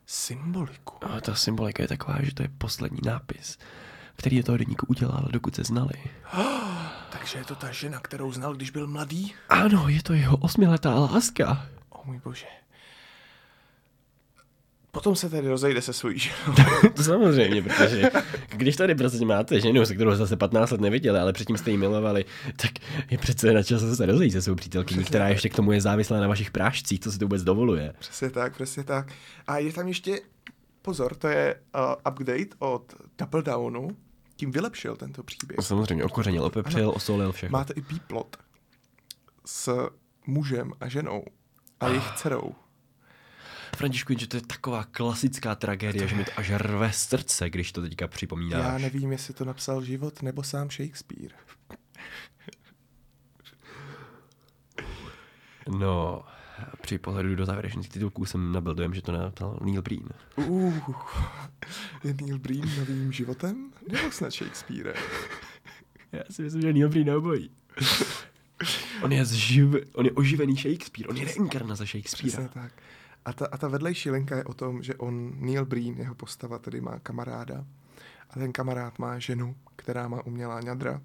symboliku? 0.07 1.07
A 1.07 1.21
ta 1.21 1.35
symbolika 1.35 1.83
je 1.83 1.89
taková, 1.89 2.19
že 2.23 2.35
to 2.35 2.43
je 2.43 2.49
poslední 2.59 3.01
nápis, 3.05 3.59
který 4.17 4.37
je 4.37 4.43
toho 4.43 4.59
deníku 4.59 4.87
udělal, 4.87 5.29
dokud 5.31 5.55
se 5.55 5.65
znali. 5.65 5.93
Takže 7.13 7.39
je 7.39 7.45
to 7.45 7.55
ta 7.55 7.73
žena, 7.73 8.01
kterou 8.01 8.33
znal, 8.33 8.55
když 8.55 8.71
byl 8.71 8.87
mladý? 8.87 9.35
Ano, 9.49 9.89
je 9.89 10.03
to 10.03 10.13
jeho 10.13 10.37
osmiletá 10.37 10.95
láska. 10.95 11.67
O 11.91 12.01
můj 12.05 12.21
bože. 12.25 12.47
Potom 14.93 15.17
se 15.17 15.31
tedy 15.31 15.49
rozejde 15.49 15.83
se 15.83 15.93
svojí 15.93 16.19
ženou. 16.19 16.55
to 16.95 17.03
samozřejmě, 17.03 17.63
protože 17.63 18.11
když 18.49 18.77
tady 18.77 18.95
prostě 18.95 19.25
máte 19.25 19.61
ženu, 19.61 19.87
se 19.87 19.95
kterou 19.95 20.15
zase 20.15 20.37
15 20.37 20.71
let 20.71 20.81
neviděli, 20.81 21.19
ale 21.19 21.33
předtím 21.33 21.57
jste 21.57 21.71
ji 21.71 21.77
milovali, 21.77 22.25
tak 22.57 22.71
je 23.11 23.19
přece 23.19 23.53
na 23.53 23.63
čas 23.63 23.83
se 23.97 24.07
rozejít 24.07 24.33
se 24.33 24.43
svou 24.43 24.55
přítelkyní, 24.55 25.05
která 25.05 25.29
ještě 25.29 25.49
k 25.49 25.57
tomu 25.57 25.73
je 25.73 25.81
závislá 25.81 26.21
na 26.21 26.29
vašich 26.29 26.51
prášcích, 26.51 27.01
co 27.01 27.13
si 27.13 27.19
to 27.19 27.25
vůbec 27.25 27.43
dovoluje. 27.43 27.93
Přesně 27.99 28.31
tak, 28.31 28.55
přesně 28.55 28.85
tak. 28.85 29.13
A 29.47 29.59
je 29.59 29.73
tam 29.73 29.89
ještě, 29.89 30.21
pozor, 30.83 31.15
to 31.15 31.29
je 31.29 31.55
uh, 31.75 32.13
update 32.13 32.57
od 32.59 32.95
Double 33.19 33.43
Downu, 33.43 33.97
tím 34.41 34.51
vylepšil 34.51 34.97
tento 34.97 35.23
příběh. 35.23 35.59
Samozřejmě, 35.61 36.05
okořenil, 36.05 36.45
opepřil, 36.45 36.93
osolil 36.97 37.33
všechno. 37.33 37.59
Máte 37.59 37.73
i 37.73 37.81
bíplot 37.81 38.37
s 39.47 39.91
mužem 40.27 40.73
a 40.81 40.89
ženou 40.89 41.25
a 41.81 41.89
jejich 41.89 42.11
dcerou. 42.17 42.55
Františku, 43.77 44.15
že 44.19 44.27
to 44.27 44.37
je 44.37 44.41
taková 44.41 44.85
klasická 44.85 45.55
tragédie, 45.55 46.09
že 46.09 46.17
mi 46.17 46.25
to 46.25 46.31
až 46.37 46.51
rve 46.51 46.93
srdce, 46.93 47.51
když 47.51 47.73
to 47.73 47.83
teďka 47.83 48.09
připomínáš. 48.09 48.65
Já 48.65 48.79
nevím, 48.79 49.13
jestli 49.13 49.35
to 49.35 49.45
napsal 49.45 49.83
život 49.83 50.23
nebo 50.23 50.43
sám 50.43 50.71
Shakespeare. 50.71 51.35
No, 55.69 56.25
při 56.81 56.99
pohledu 56.99 57.35
do 57.35 57.47
závěrečných 57.47 57.89
titulků 57.89 58.25
jsem 58.25 58.53
nabil 58.53 58.75
dojem, 58.75 58.95
že 58.95 59.03
to 59.03 59.13
napsal 59.13 59.59
Neil 59.63 59.83
Breen. 59.83 60.09
Uh, 60.37 60.75
je 62.05 62.15
Neil 62.15 62.39
Breen 62.39 62.79
novým 62.79 63.13
životem? 63.13 63.73
Nebo 63.93 64.11
snad 64.11 64.33
Shakespeare? 64.33 64.95
Já 66.13 66.23
si 66.31 66.43
myslím, 66.43 66.63
že 66.63 66.73
Neil 66.73 66.89
Breen 66.89 67.11
obojí. 67.11 67.51
on, 69.03 69.13
je 69.13 69.25
zživ, 69.25 69.75
on 69.95 70.05
je 70.05 70.13
oživený 70.13 70.57
Shakespeare, 70.57 71.09
on 71.09 71.17
je 71.17 71.25
reinkarnace 71.25 71.87
Shakespeare. 71.87 72.29
Přesně 72.29 72.49
tak. 72.49 72.73
A 73.25 73.33
ta, 73.33 73.47
a 73.53 73.59
ta 73.59 73.69
vedlejší 73.69 74.11
linka 74.11 74.37
je 74.37 74.45
o 74.45 74.55
tom, 74.55 74.83
že 74.83 74.95
on, 74.95 75.33
Neil 75.37 75.67
Breen, 75.67 75.95
jeho 75.95 76.15
postava, 76.15 76.59
tedy 76.59 76.81
má 76.81 76.99
kamaráda. 76.99 77.65
A 78.31 78.39
ten 78.39 78.53
kamarád 78.53 78.99
má 78.99 79.19
ženu, 79.19 79.57
která 79.77 80.09
má 80.09 80.27
umělá 80.27 80.61
ňadra. 80.61 81.01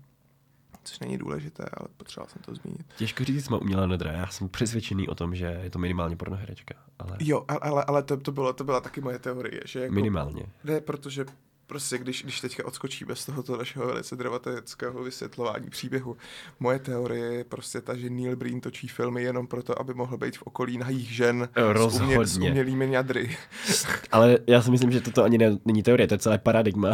Což 0.86 1.00
není 1.00 1.18
důležité, 1.18 1.64
ale 1.74 1.88
potřeboval 1.98 2.30
jsem 2.30 2.42
to 2.42 2.56
zmínit. 2.56 2.86
Těžko 2.98 3.24
říct, 3.24 3.50
má 3.50 3.58
umělá 3.58 3.86
ňadra. 3.86 4.12
Já 4.12 4.28
jsem 4.28 4.50
přesvědčený 4.50 5.08
o 5.08 5.16
tom, 5.16 5.36
že 5.36 5.60
je 5.64 5.70
to 5.70 5.80
minimálně 5.80 6.16
pornoherečka. 6.16 6.76
Ale... 7.00 7.18
Jo, 7.20 7.46
ale, 7.48 7.84
ale 7.84 8.04
to, 8.04 8.18
to, 8.18 8.32
bylo, 8.32 8.54
to 8.54 8.64
byla 8.64 8.82
taky 8.82 9.02
moje 9.02 9.20
teorie. 9.20 9.62
Že 9.66 9.80
jako, 9.80 9.94
minimálně. 9.94 10.46
Ne, 10.64 10.82
protože 10.82 11.26
prostě 11.68 11.98
když, 11.98 12.24
když 12.24 12.42
teďka 12.42 12.66
odskočíme 12.66 13.16
z 13.16 13.26
tohoto 13.26 13.58
našeho 13.58 13.88
velice 13.88 14.16
dramatického 14.16 15.04
vysvětlování 15.04 15.70
příběhu, 15.70 16.18
moje 16.60 16.80
teorie 16.80 17.26
je 17.34 17.44
prostě 17.44 17.82
ta, 17.82 17.96
že 17.96 18.10
Neil 18.10 18.36
Breen 18.36 18.62
točí 18.62 18.88
filmy 18.88 19.24
jenom 19.24 19.48
proto, 19.48 19.82
aby 19.82 19.94
mohl 19.94 20.18
být 20.18 20.38
v 20.38 20.42
okolí 20.42 20.78
nahých 20.78 21.12
žen 21.12 21.50
Rozhodně. 21.56 22.16
s, 22.16 22.18
umě, 22.18 22.26
s 22.26 22.38
umělými 22.38 22.88
ňadry. 22.88 23.38
Ale 24.12 24.38
já 24.48 24.62
si 24.62 24.72
myslím, 24.72 24.92
že 24.92 25.02
toto 25.02 25.24
ani 25.24 25.38
ne, 25.38 25.58
není 25.66 25.84
teorie, 25.84 26.08
to 26.08 26.14
je 26.14 26.20
celé 26.20 26.38
paradigma. 26.38 26.94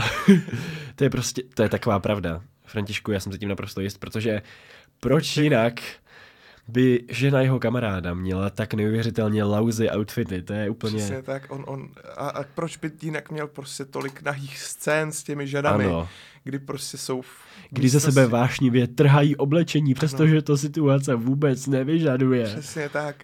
to 0.95 1.04
je 1.04 1.10
prostě, 1.10 1.43
to 1.54 1.63
je 1.63 1.69
taková 1.69 1.99
pravda. 1.99 2.41
Františku, 2.71 3.12
já 3.12 3.19
jsem 3.19 3.31
se 3.31 3.38
tím 3.38 3.49
naprosto 3.49 3.81
jist, 3.81 3.97
protože 3.97 4.41
proč 4.99 5.38
jinak 5.38 5.81
by 6.67 7.03
žena 7.10 7.41
jeho 7.41 7.60
kamaráda 7.60 8.13
měla 8.13 8.49
tak 8.49 8.73
neuvěřitelně 8.73 9.43
lauzy 9.43 9.89
outfity, 9.89 10.41
to 10.41 10.53
je 10.53 10.69
úplně... 10.69 10.97
Přesně 10.97 11.21
tak, 11.21 11.45
on, 11.49 11.63
on, 11.67 11.89
a, 12.17 12.29
a 12.29 12.43
proč 12.43 12.77
by 12.77 12.91
jinak 13.01 13.31
měl 13.31 13.47
prostě 13.47 13.86
tolik 13.86 14.21
nahých 14.21 14.60
scén 14.60 15.12
s 15.12 15.23
těmi 15.23 15.47
ženami, 15.47 15.86
ano. 15.86 16.10
kdy 16.43 16.60
prostě 16.60 16.97
jsou... 16.97 17.21
V 17.21 17.27
kdy 17.69 17.89
ze 17.89 17.99
sebe 17.99 18.27
vášnivě 18.27 18.88
trhají 18.88 19.36
oblečení, 19.36 19.93
přestože 19.93 20.41
to 20.41 20.57
situace 20.57 21.15
vůbec 21.15 21.67
nevyžaduje. 21.67 22.45
Přesně 22.45 22.89
tak. 22.89 23.15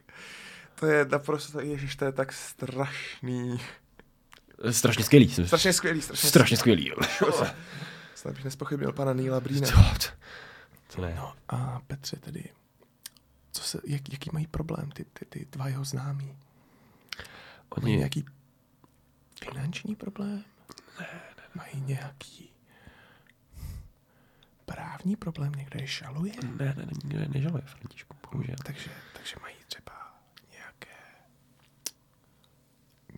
To 0.79 0.85
je 0.85 1.05
naprosto, 1.11 1.59
ježiš, 1.61 1.95
to 1.95 2.05
je 2.05 2.11
tak 2.11 2.33
strašný. 2.33 3.59
Strašně 4.71 5.03
skvělý. 5.03 5.29
Strašně 5.29 5.73
skvělý, 5.73 6.01
strašně, 6.01 6.29
strašně 6.29 6.57
skvělý. 6.57 6.91
Snad 8.17 8.35
bych 8.35 8.43
nespochybnil 8.43 8.93
pana 8.93 9.13
Níla 9.13 9.39
Brýna. 9.39 9.67
To, 9.67 10.95
to, 10.95 11.01
ne. 11.01 11.13
No 11.15 11.35
a 11.49 11.81
Petře 11.87 12.15
tedy, 12.15 12.49
co 13.51 13.63
se, 13.63 13.81
jak, 13.85 14.11
jaký 14.11 14.29
mají 14.33 14.47
problém 14.47 14.91
ty, 14.91 15.05
ty, 15.05 15.25
ty 15.25 15.47
dva 15.51 15.67
jeho 15.67 15.85
známí? 15.85 16.37
Oni... 17.69 17.83
Mají 17.85 17.97
nějaký 17.97 18.25
finanční 19.45 19.95
problém? 19.95 20.43
Ne, 20.99 21.07
ne. 21.37 21.43
Mají 21.55 21.81
nějaký 21.81 22.49
právní 24.65 25.15
problém? 25.15 25.51
Někdo 25.51 25.79
je 25.79 25.87
žaluje? 25.87 26.33
Ne, 26.43 26.73
ne, 26.77 26.85
nikdo 27.03 27.19
je 27.19 27.27
nežaluje, 27.27 27.63
Františku, 27.63 28.15
bohužel. 28.31 28.55
Takže, 28.65 28.91
takže 29.13 29.35
mají 29.41 29.55
třeba 29.67 30.19
nějaké 30.51 30.95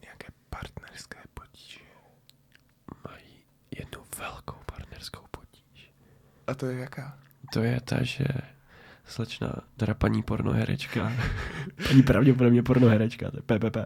nějaké 0.03 0.27
partnerské 0.49 1.19
potíže. 1.33 1.79
Mají 3.09 3.43
jednu 3.71 4.03
velkou. 4.17 4.68
A 6.49 6.53
to 6.55 6.65
je 6.65 6.79
jaká? 6.79 7.17
To 7.53 7.59
je 7.59 7.81
ta, 7.81 8.03
že 8.03 8.25
slečna, 9.05 9.53
teda 9.77 9.93
paní 9.93 10.23
pornoherečka, 10.23 11.11
paní 11.87 12.03
pravděpodobně 12.03 12.63
pornoherečka, 12.63 13.31
to 13.31 13.37
je 13.37 13.59
PPP, 13.59 13.77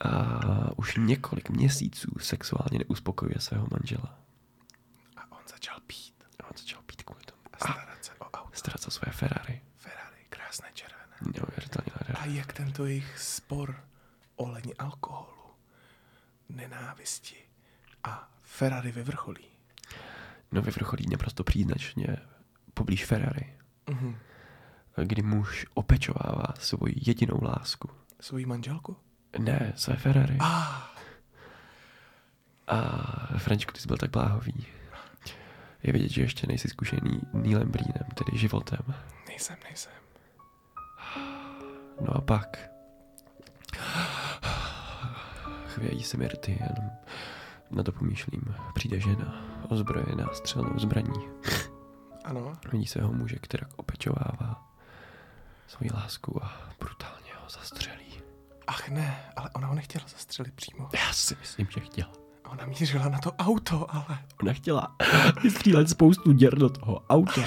a 0.00 0.40
už 0.76 0.96
několik 0.96 1.50
měsíců 1.50 2.10
sexuálně 2.20 2.78
neuspokojuje 2.78 3.36
svého 3.38 3.66
manžela. 3.70 4.18
A 5.16 5.32
on 5.32 5.42
začal 5.50 5.76
pít. 5.86 6.14
A 6.40 6.44
on 6.44 6.52
začal 6.58 6.82
pít 6.86 7.02
kvůli 7.02 7.20
tomu. 7.24 7.40
A 7.52 7.56
starat 7.56 8.04
se 8.04 8.12
o 8.18 8.24
auto. 8.24 8.50
Starat 8.52 8.80
se 8.80 8.86
o 8.86 8.90
své 8.90 9.12
Ferrari. 9.12 9.60
Ferrari, 9.76 10.16
krásné 10.28 10.68
červené. 10.74 11.16
Neuvěřitelně 11.20 11.92
A 12.14 12.24
jak 12.26 12.52
tento 12.52 12.86
jejich 12.86 13.18
spor 13.18 13.84
olení 14.36 14.74
alkoholu, 14.74 15.54
nenávisti 16.48 17.36
a 18.04 18.30
Ferrari 18.42 18.92
vyvrcholí? 18.92 19.57
No 20.52 20.62
vyvrcholí 20.62 21.06
naprosto 21.10 21.44
příznačně 21.44 22.16
poblíž 22.74 23.04
Ferrari. 23.04 23.56
Mm-hmm. 23.86 24.16
Kdy 25.04 25.22
muž 25.22 25.66
opečovává 25.74 26.54
svoji 26.58 26.94
jedinou 27.06 27.42
lásku. 27.42 27.90
Svoji 28.20 28.46
manželku? 28.46 28.96
Ne, 29.38 29.72
své 29.76 29.96
Ferrari. 29.96 30.36
Ah. 30.40 30.88
A 32.68 32.78
Frančku, 33.38 33.72
ty 33.72 33.80
jsi 33.80 33.86
byl 33.86 33.96
tak 33.96 34.10
bláhový. 34.10 34.66
Je 35.82 35.92
vidět, 35.92 36.08
že 36.08 36.22
ještě 36.22 36.46
nejsi 36.46 36.68
zkušený 36.68 37.20
Neilem 37.32 37.70
Breenem, 37.70 38.08
tedy 38.14 38.38
životem. 38.38 38.94
Nejsem, 39.28 39.56
nejsem. 39.64 39.92
No 42.00 42.16
a 42.16 42.20
pak 42.20 42.70
chvějí 45.66 46.02
se 46.02 46.16
mi 46.16 46.28
rty, 46.28 46.58
jenom 46.60 46.90
na 47.70 47.82
to 47.82 47.92
pomýšlím. 47.92 48.54
Přijde 48.74 49.00
žena, 49.00 49.34
ozbrojená 49.68 50.28
střelnou 50.32 50.78
zbraní. 50.78 51.28
Ano. 52.24 52.52
Vidí 52.72 52.86
svého 52.86 53.12
muže, 53.12 53.36
který 53.36 53.62
opečovává 53.76 54.68
svoji 55.66 55.90
lásku 55.94 56.44
a 56.44 56.52
brutálně 56.80 57.30
ho 57.42 57.48
zastřelí. 57.48 58.20
Ach 58.66 58.88
ne, 58.88 59.32
ale 59.36 59.50
ona 59.50 59.66
ho 59.66 59.74
nechtěla 59.74 60.04
zastřelit 60.08 60.54
přímo. 60.54 60.88
Já 60.94 61.12
si 61.12 61.36
myslím, 61.40 61.66
že 61.70 61.80
chtěla. 61.80 62.12
Ona 62.48 62.66
mířila 62.66 63.08
na 63.08 63.18
to 63.18 63.32
auto, 63.32 63.94
ale... 63.94 64.18
Ona 64.42 64.52
chtěla 64.52 64.96
vystřílet 65.42 65.88
spoustu 65.88 66.32
děr 66.32 66.58
do 66.58 66.68
toho 66.70 67.00
auta. 67.08 67.42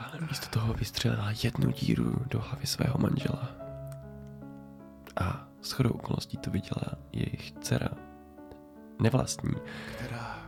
Ale 0.00 0.20
místo 0.28 0.46
toho 0.46 0.74
vystřelila 0.74 1.32
jednu 1.42 1.70
díru 1.70 2.16
do 2.30 2.40
hlavy 2.40 2.66
svého 2.66 2.98
manžela. 2.98 3.67
A 5.20 5.48
s 5.62 5.72
chodou 5.72 5.90
okolností 5.90 6.36
to 6.36 6.50
viděla 6.50 6.82
jejich 7.12 7.52
dcera, 7.60 7.88
nevlastní. 9.02 9.54
Která 9.96 10.38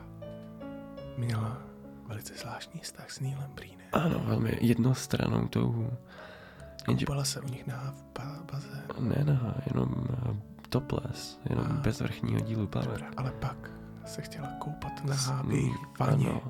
měla 1.16 1.58
velice 2.06 2.34
zvláštní 2.34 2.80
vztah 2.80 3.10
s 3.10 3.20
Neilem 3.20 3.50
Breenem. 3.54 3.86
Ano, 3.92 4.18
velmi 4.24 4.58
jednostranou 4.60 5.48
touhu. 5.48 5.90
Jenže... 6.88 7.06
Koupala 7.06 7.24
se 7.24 7.40
u 7.40 7.48
nich 7.48 7.66
na 7.66 7.94
ba- 8.18 8.42
bazén. 8.52 8.82
Ne, 8.98 9.24
ne, 9.24 9.54
jenom 9.66 9.88
uh, 9.88 10.36
topless, 10.68 11.40
jenom 11.50 11.66
A. 11.66 11.72
bez 11.72 12.00
vrchního 12.00 12.40
dílu 12.40 12.66
plavek. 12.66 12.90
Dobrá, 12.90 13.10
ale 13.16 13.32
pak 13.32 13.70
se 14.06 14.22
chtěla 14.22 14.48
koupat 14.58 15.04
na 15.04 15.14
háby, 15.14 15.70
vaně. 16.00 16.30
Ano. 16.30 16.42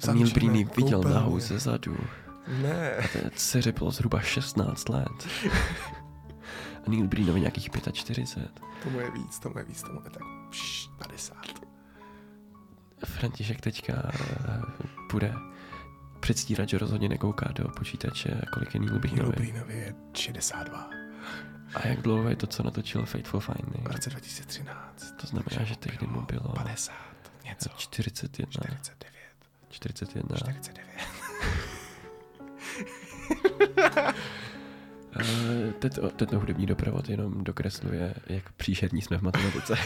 Zamčené 0.00 0.46
Neil 0.46 0.56
ji 0.56 0.68
viděl 0.76 1.00
nahou 1.02 1.38
ze 1.38 1.58
zadu. 1.58 1.96
Ne. 2.62 2.96
A 2.96 3.08
té 3.08 3.30
dceři 3.34 3.72
bylo 3.72 3.90
zhruba 3.90 4.20
16 4.20 4.88
let. 4.88 5.28
A 6.88 6.90
Neil 6.90 7.06
Breenovi 7.06 7.40
nějakých 7.40 7.70
45. 7.92 8.60
Tomu 8.82 9.00
je 9.00 9.10
víc, 9.10 9.38
tomu 9.38 9.58
je 9.58 9.64
víc, 9.64 9.82
tomu 9.82 10.00
je 10.04 10.10
tak 10.10 10.22
pš, 10.50 10.90
50. 10.98 11.36
František 13.04 13.60
teďka 13.60 13.92
eh, 13.94 14.62
bude 15.12 15.34
předstírat, 16.20 16.68
že 16.68 16.78
rozhodně 16.78 17.08
nekouká 17.08 17.52
do 17.52 17.68
počítače, 17.68 18.40
kolik 18.52 18.74
je 18.74 18.80
Neil 18.80 18.92
Neil 18.92 19.00
Breenovi. 19.00 19.32
Breenovi 19.36 19.74
je 19.74 19.94
62. 20.14 20.90
A 21.74 21.88
jak 21.88 22.02
dlouho 22.02 22.28
je 22.28 22.36
to, 22.36 22.46
co 22.46 22.62
natočil 22.62 23.06
Fateful 23.06 23.40
Finding? 23.40 23.88
V 23.88 23.92
roce 23.92 24.10
2013. 24.10 25.14
To 25.20 25.26
znamená, 25.26 25.64
že 25.64 25.76
tehdy 25.76 26.06
mu 26.06 26.20
bylo 26.20 26.52
50. 26.52 26.92
Něco. 27.44 27.70
41. 27.76 28.50
49. 28.50 29.18
41. 29.68 30.36
49. 30.36 30.84
tento, 35.78 36.10
tento 36.10 36.40
hudební 36.40 36.66
doprovod 36.66 37.08
jenom 37.08 37.44
dokresluje, 37.44 38.14
jak 38.26 38.52
příšerní 38.52 39.02
jsme 39.02 39.18
v 39.18 39.22
matematice. 39.22 39.74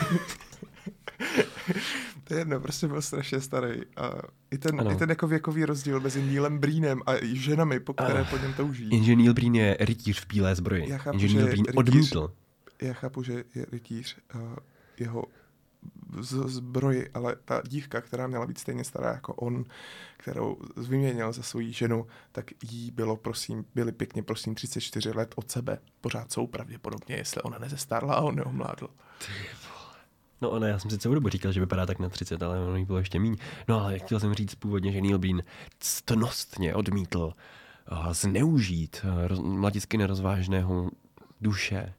to 2.24 2.34
je 2.34 2.40
jedno, 2.40 2.60
prostě 2.60 2.88
byl 2.88 3.02
strašně 3.02 3.40
starý. 3.40 3.80
A 3.96 4.12
i 4.50 4.58
ten, 4.58 4.88
i 4.92 4.96
ten 4.96 5.10
jako 5.10 5.26
věkový 5.26 5.64
rozdíl 5.64 6.00
mezi 6.00 6.22
Neilem 6.22 6.58
Breenem 6.58 7.00
a 7.06 7.12
ženami, 7.22 7.80
po 7.80 7.92
které 7.92 8.22
uh, 8.22 8.28
po 8.28 8.36
něm 8.36 8.54
touží. 8.54 8.88
Jenže 8.92 9.16
Neil 9.16 9.34
Breen 9.34 9.54
je 9.54 9.76
rytíř 9.80 10.20
v 10.20 10.26
bílé 10.26 10.54
zbroji. 10.54 10.90
Já 10.90 10.98
chápu, 10.98 11.18
Jenže 11.18 11.36
Neil 11.36 11.46
Breen 11.46 11.64
rytíř, 11.64 11.76
odmítl. 11.76 12.32
Já 12.82 12.92
chápu, 12.92 13.22
že 13.22 13.44
je 13.54 13.66
rytíř 13.72 14.16
uh, 14.34 14.40
jeho 14.98 15.24
zbroji, 16.20 17.10
ale 17.14 17.36
ta 17.44 17.62
dívka, 17.66 18.00
která 18.00 18.26
měla 18.26 18.46
být 18.46 18.58
stejně 18.58 18.84
stará 18.84 19.12
jako 19.12 19.34
on, 19.34 19.64
kterou 20.16 20.56
vyměnil 20.76 21.32
za 21.32 21.42
svoji 21.42 21.72
ženu, 21.72 22.06
tak 22.32 22.50
jí 22.70 22.90
bylo, 22.90 23.16
prosím, 23.16 23.64
byly 23.74 23.92
pěkně, 23.92 24.22
prosím, 24.22 24.54
34 24.54 25.10
let 25.10 25.34
od 25.36 25.50
sebe. 25.50 25.78
Pořád 26.00 26.32
jsou 26.32 26.46
pravděpodobně, 26.46 27.16
jestli 27.16 27.42
ona 27.42 27.58
nezestarla 27.58 28.14
a 28.14 28.20
on 28.20 28.36
neomládl. 28.36 28.88
No 30.40 30.50
ona, 30.50 30.68
já 30.68 30.78
jsem 30.78 30.90
si 30.90 30.98
celou 30.98 31.14
dobu 31.14 31.28
říkal, 31.28 31.52
že 31.52 31.60
vypadá 31.60 31.86
tak 31.86 31.98
na 31.98 32.08
30, 32.08 32.42
ale 32.42 32.60
ono 32.60 32.76
jí 32.76 32.84
bylo 32.84 32.98
ještě 32.98 33.20
méně. 33.20 33.36
No 33.68 33.80
ale 33.80 33.98
chtěl 33.98 34.20
jsem 34.20 34.34
říct 34.34 34.54
původně, 34.54 34.92
že 34.92 35.00
Neil 35.00 35.18
Bean 35.18 35.42
ctnostně 35.78 36.74
odmítl 36.74 37.32
uh, 37.92 38.12
zneužít 38.12 39.06
roz, 39.26 39.38
mladicky 39.38 39.98
nerozvážného 39.98 40.90
duše 41.40 41.94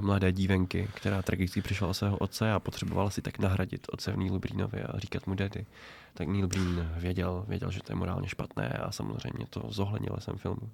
mladé 0.00 0.32
dívenky, 0.32 0.88
která 0.94 1.22
tragicky 1.22 1.62
přišla 1.62 1.88
o 1.88 1.94
svého 1.94 2.16
otce 2.18 2.52
a 2.52 2.60
potřebovala 2.60 3.10
si 3.10 3.22
tak 3.22 3.38
nahradit 3.38 3.86
otce 3.92 4.12
v 4.12 4.16
Neil 4.16 4.38
Breenovi 4.38 4.82
a 4.82 4.98
říkat 4.98 5.26
mu 5.26 5.34
daddy. 5.34 5.66
Tak 6.14 6.28
Neil 6.28 6.46
Breen 6.46 6.92
věděl, 6.96 7.44
věděl, 7.48 7.70
že 7.70 7.80
to 7.82 7.92
je 7.92 7.96
morálně 7.96 8.28
špatné 8.28 8.68
a 8.68 8.92
samozřejmě 8.92 9.46
to 9.50 9.62
zohlednil 9.68 10.16
jsem 10.18 10.36
filmu. 10.36 10.70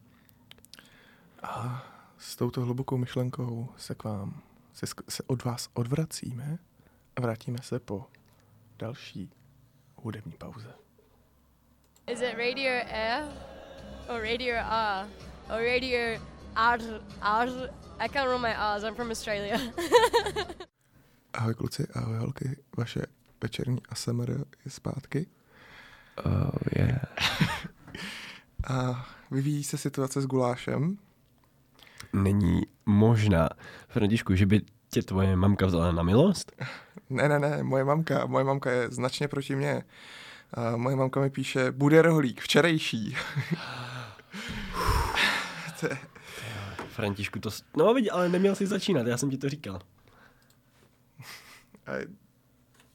A 1.43 1.85
s 2.19 2.37
touto 2.37 2.61
hlubokou 2.61 2.97
myšlenkou 2.97 3.69
se 3.77 3.95
k 3.95 4.05
vám, 4.05 4.43
se, 4.73 4.87
se 5.09 5.23
od 5.27 5.45
vás 5.45 5.69
odvracíme 5.75 6.59
a 7.17 7.21
vrátíme 7.21 7.59
se 7.63 7.79
po 7.79 8.07
další 8.79 9.31
hudební 9.97 10.33
pauze. 10.33 10.75
Is 12.13 12.21
it 12.21 12.35
Radio 12.39 12.73
Air 12.93 13.25
or 14.09 14.21
Radio 14.21 14.55
R 14.71 15.07
or 15.49 15.61
Radio 15.63 16.21
R 16.57 16.81
R? 17.23 17.86
I 17.99 18.09
can't 18.09 18.27
remember 18.27 18.49
my 18.49 18.55
R's. 18.55 18.85
I'm 18.85 18.95
from 18.95 19.11
Australia. 19.11 19.59
ahoj 21.35 21.55
kluci, 21.55 21.87
ahoj 21.95 22.17
holky. 22.17 22.57
Vaše 22.77 23.03
večerní 23.43 23.79
ASMR 23.89 24.31
je 24.65 24.71
zpátky. 24.71 25.27
Oh, 26.25 26.51
yeah. 26.77 27.01
a 28.69 29.07
vyvíjí 29.31 29.65
se 29.65 29.79
situace 29.79 30.21
s 30.21 30.27
gulášem. 30.27 30.99
Není 32.13 32.63
možná, 32.87 33.49
Františku, 33.89 34.35
že 34.35 34.47
by 34.47 34.61
tě 34.91 35.03
tvoje 35.03 35.37
mamka 35.37 35.67
vzala 35.67 35.93
na 35.93 36.03
milost? 36.03 36.53
Ne, 37.11 37.29
ne, 37.29 37.39
ne, 37.39 37.63
moje 37.63 37.85
mamka, 37.85 38.27
moje 38.27 38.45
mamka 38.45 38.71
je 38.71 38.91
značně 38.91 39.29
proti 39.29 39.57
mně. 39.57 39.83
A 40.55 40.77
moje 40.77 40.97
mamka 40.97 41.21
mi 41.21 41.31
píše, 41.31 41.73
bude 41.73 42.03
rohlík, 42.03 42.41
včerejší. 42.41 43.17
to 45.81 45.87
je... 45.87 45.99
Františku, 46.97 47.41
to... 47.41 47.51
No 47.77 47.95
vidí, 47.95 48.11
ale 48.11 48.29
neměl 48.29 48.55
jsi 48.55 48.67
začínat, 48.67 49.07
já 49.07 49.17
jsem 49.17 49.31
ti 49.31 49.39
to 49.39 49.49
říkal. 49.49 49.81
A 51.87 51.93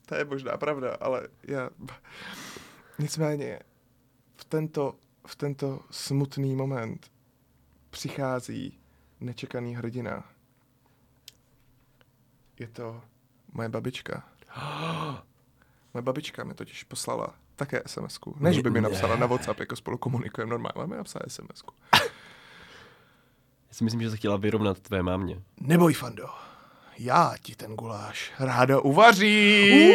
to 0.05 0.15
je 0.15 0.25
možná 0.25 0.57
pravda, 0.57 0.97
ale 1.01 1.27
já... 1.43 1.69
Nicméně, 2.99 3.59
v 4.35 4.45
tento, 4.45 4.95
v 5.27 5.35
tento 5.35 5.79
smutný 5.91 6.55
moment 6.55 7.11
přichází 7.89 8.79
nečekaný 9.19 9.75
hrdina. 9.75 10.29
Je 12.59 12.67
to 12.67 13.01
moje 13.53 13.69
babička. 13.69 14.29
Moje 15.93 16.01
babička 16.01 16.43
mi 16.43 16.53
totiž 16.53 16.83
poslala 16.83 17.35
také 17.55 17.83
SMS-ku. 17.85 18.35
Ne, 18.39 18.53
že 18.53 18.61
by 18.61 18.69
mi 18.69 18.81
napsala 18.81 19.15
na 19.15 19.27
WhatsApp, 19.27 19.59
jako 19.59 19.75
spolu 19.75 19.97
komunikujeme 19.97 20.49
normálně, 20.49 20.73
ale 20.75 20.87
mi 20.87 20.95
napsala 20.95 21.23
SMS-ku. 21.27 21.73
Já 23.71 23.75
si 23.75 23.83
myslím, 23.83 24.01
že 24.01 24.09
se 24.09 24.17
chtěla 24.17 24.37
vyrovnat 24.37 24.79
tvé 24.79 25.03
mámě. 25.03 25.37
Neboj, 25.61 25.93
Fando. 25.93 26.25
Já 26.97 27.33
ti 27.41 27.55
ten 27.55 27.75
guláš 27.75 28.31
ráda 28.39 28.79
uvařím. 28.79 29.91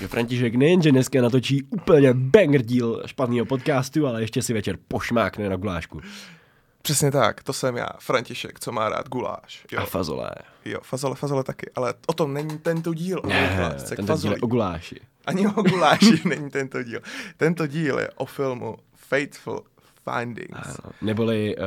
Jo, 0.00 0.08
František 0.08 0.54
nejenže 0.54 0.90
dneska 0.92 1.22
natočí 1.22 1.62
úplně 1.62 2.14
banger 2.14 2.62
díl 2.62 3.02
špatného 3.06 3.46
podcastu, 3.46 4.06
ale 4.06 4.20
ještě 4.22 4.42
si 4.42 4.52
večer 4.52 4.78
pošmákne 4.88 5.48
na 5.48 5.56
gulášku. 5.56 6.00
Přesně 6.82 7.10
tak, 7.10 7.42
to 7.42 7.52
jsem 7.52 7.76
já, 7.76 7.88
František, 7.98 8.60
co 8.60 8.72
má 8.72 8.88
rád 8.88 9.08
guláš. 9.08 9.66
Jo. 9.72 9.80
A 9.80 9.84
fazole. 9.84 10.30
Jo, 10.64 10.78
fazole, 10.82 11.14
fazole 11.14 11.44
taky, 11.44 11.70
ale 11.74 11.94
o 12.06 12.12
tom 12.12 12.34
není 12.34 12.58
tento 12.58 12.94
díl. 12.94 13.22
Ne, 13.26 13.76
tento 13.96 14.16
díl 14.16 14.32
je 14.32 14.38
o 14.38 14.46
guláši. 14.46 15.00
Ani 15.26 15.46
o 15.46 15.62
guláši 15.62 16.22
není 16.28 16.50
tento 16.50 16.82
díl. 16.82 17.00
Tento 17.36 17.66
díl 17.66 17.98
je 17.98 18.10
o 18.10 18.24
filmu 18.24 18.76
Faithful 19.08 19.64
Findings. 20.10 20.78
Ano, 20.84 20.92
neboli 21.02 21.56
uh, 21.56 21.62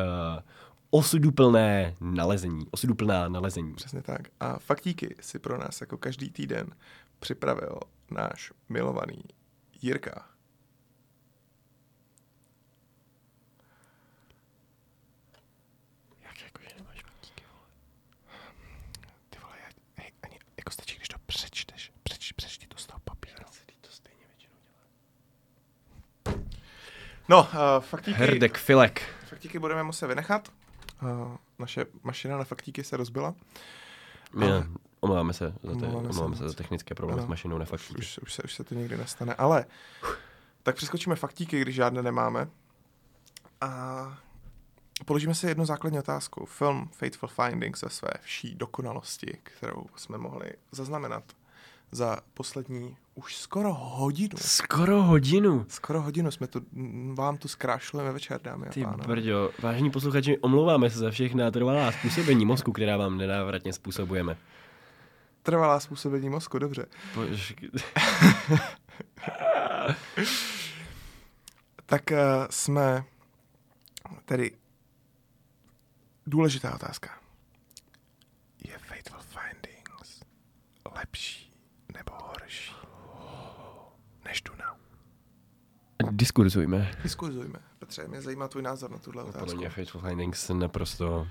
osuduplné 0.90 1.96
nalezení, 2.02 2.68
osuduplná 2.72 3.30
nalezení. 3.30 3.74
Přesně 3.76 4.02
tak. 4.02 4.22
A 4.40 4.60
faktíky 4.60 5.16
si 5.20 5.40
pro 5.40 5.58
nás 5.58 5.82
jako 5.82 5.98
každý 5.98 6.30
týden 6.32 6.76
připravil 7.20 7.80
náš 8.12 8.52
milovaný 8.70 9.24
Jirka. 9.82 10.28
Jak 16.22 16.42
jako, 16.44 16.62
že 16.62 16.76
nemáš 16.78 17.04
faktíky, 17.04 17.44
vole? 17.54 17.68
Ty 19.30 19.40
vole, 19.40 19.56
já, 19.64 19.70
hej, 19.96 20.12
ani, 20.24 20.40
jako 20.58 20.72
stačí, 20.72 20.96
když 20.96 21.08
to 21.08 21.18
přečteš. 21.26 21.92
Přeč, 22.04 22.32
přečti 22.32 22.68
to 22.68 22.78
z 22.78 22.86
toho 22.86 23.00
papíru. 23.00 23.36
To 23.82 23.90
stejně 23.92 24.26
většinou 24.28 24.56
dělá. 24.64 24.82
No, 27.32 27.40
uh, 27.40 27.84
faktíky... 27.84 28.18
Herdek 28.18 28.58
Filek. 28.58 29.02
Faktíky 29.30 29.60
budeme 29.60 29.84
muset 29.84 30.08
vynechat. 30.08 30.50
Uh, 31.02 31.36
naše 31.60 31.86
mašina 32.04 32.38
na 32.38 32.44
faktíky 32.44 32.84
se 32.84 32.98
rozbila. 32.98 33.36
Yeah. 34.40 34.68
Omlouváme 35.00 35.34
se 35.34 35.54
za, 35.64 35.80
te, 35.80 35.88
omlouváme 35.88 36.36
se 36.36 36.50
za 36.50 36.54
technické 36.54 36.96
problémy 36.96 37.22
s 37.22 37.26
mašinou 37.26 37.58
na 37.58 37.66
faktíky. 37.66 38.00
Už, 38.00 38.18
už, 38.18 38.34
se, 38.34 38.44
už 38.44 38.54
se 38.54 38.64
to 38.64 38.76
nikdy 38.76 38.98
nestane, 38.98 39.34
ale 39.34 39.66
tak 40.64 40.76
přeskočíme 40.76 41.16
faktíky, 41.16 41.62
když 41.62 41.76
žádné 41.76 42.02
nemáme. 42.02 42.48
A 43.62 44.18
položíme 45.06 45.36
si 45.36 45.48
jednu 45.48 45.66
základní 45.66 46.00
otázku. 46.00 46.46
Film 46.46 46.90
Fateful 46.94 47.30
Findings 47.30 47.82
ve 47.82 47.90
své 47.90 48.12
vší 48.22 48.56
dokonalosti, 48.56 49.38
kterou 49.44 49.86
jsme 49.96 50.18
mohli 50.18 50.52
zaznamenat 50.72 51.24
za 51.92 52.18
poslední 52.34 52.98
už 53.16 53.36
skoro 53.36 53.74
hodinu. 53.74 54.38
Skoro 54.38 55.04
hodinu? 55.04 55.66
Skoro 55.70 56.02
hodinu 56.02 56.32
jsme 56.32 56.48
tu, 56.48 56.62
vám 57.14 57.38
tu 57.38 57.48
zkrášlujeme 57.48 58.12
večer, 58.12 58.42
dámy 58.42 58.68
a 58.68 58.70
Ty 58.70 58.84
pánové. 58.84 59.08
brďo, 59.08 59.52
vážení 59.60 59.92
posluchači, 59.92 60.38
omlouváme 60.38 60.90
se 60.90 61.00
za 61.00 61.12
všechna 61.12 61.52
trvalá 61.52 61.92
způsobení 61.92 62.46
mozku, 62.46 62.72
která 62.72 62.98
vám 62.98 63.18
nenávratně 63.18 63.74
způsobujeme. 63.74 64.38
Trvalá 65.44 65.80
způsobení 65.80 66.30
mozku, 66.30 66.60
dobře. 66.60 66.86
Bož... 67.16 67.56
tak 71.86 72.12
uh, 72.12 72.18
jsme 72.50 73.04
tedy 74.26 74.52
důležitá 76.28 76.76
otázka. 76.76 77.10
Je 78.66 78.78
Fateful 78.78 79.20
Findings 79.20 80.24
lepší 80.96 81.54
nebo 81.94 82.12
horší 82.24 82.72
než 84.26 84.42
Duna? 84.42 84.78
Diskurzujme. 86.22 86.92
Diskurzujme. 87.04 87.60
Petře, 87.80 88.08
mě 88.08 88.22
zajímá 88.22 88.48
tvůj 88.48 88.64
názor 88.64 88.92
na 88.92 88.98
tuhle 88.98 89.24
otázku. 89.24 89.40
Podle 89.40 89.56
mě 89.56 89.70
Fateful 89.70 90.02
Findings 90.02 90.50
naprosto 90.50 91.28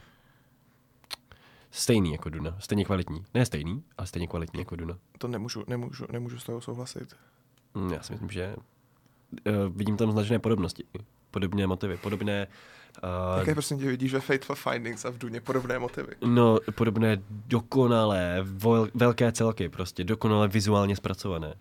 stejný 1.70 2.12
jako 2.12 2.30
Duna. 2.30 2.56
Stejně 2.58 2.84
kvalitní. 2.84 3.24
Ne 3.34 3.46
stejný, 3.46 3.82
ale 3.98 4.06
stejně 4.06 4.26
kvalitní 4.26 4.60
jako 4.60 4.76
Duna. 4.76 4.98
To 5.18 5.28
nemůžu, 5.28 5.64
nemůžu, 5.66 6.06
nemůžu 6.12 6.38
s 6.38 6.44
toho 6.44 6.60
souhlasit. 6.60 7.16
Hmm, 7.74 7.92
já 7.92 8.02
si 8.02 8.12
myslím, 8.12 8.30
že 8.30 8.56
uh, 8.56 9.76
vidím 9.76 9.96
tam 9.96 10.12
značné 10.12 10.38
podobnosti. 10.38 10.84
Podobné 11.30 11.66
motivy, 11.66 11.96
podobné... 11.96 12.46
Uh, 13.32 13.38
Jaké 13.38 13.54
prostě 13.54 13.76
tě 13.76 13.86
vidíš 13.86 14.12
ve 14.12 14.20
Fateful 14.20 14.56
Findings 14.56 15.04
a 15.04 15.10
v 15.10 15.18
Duně 15.18 15.40
podobné 15.40 15.78
motivy? 15.78 16.12
No, 16.26 16.58
podobné 16.74 17.22
dokonalé, 17.28 18.38
vol, 18.42 18.88
velké 18.94 19.32
celky, 19.32 19.68
prostě 19.68 20.04
dokonale 20.04 20.48
vizuálně 20.48 20.96
zpracované. 20.96 21.54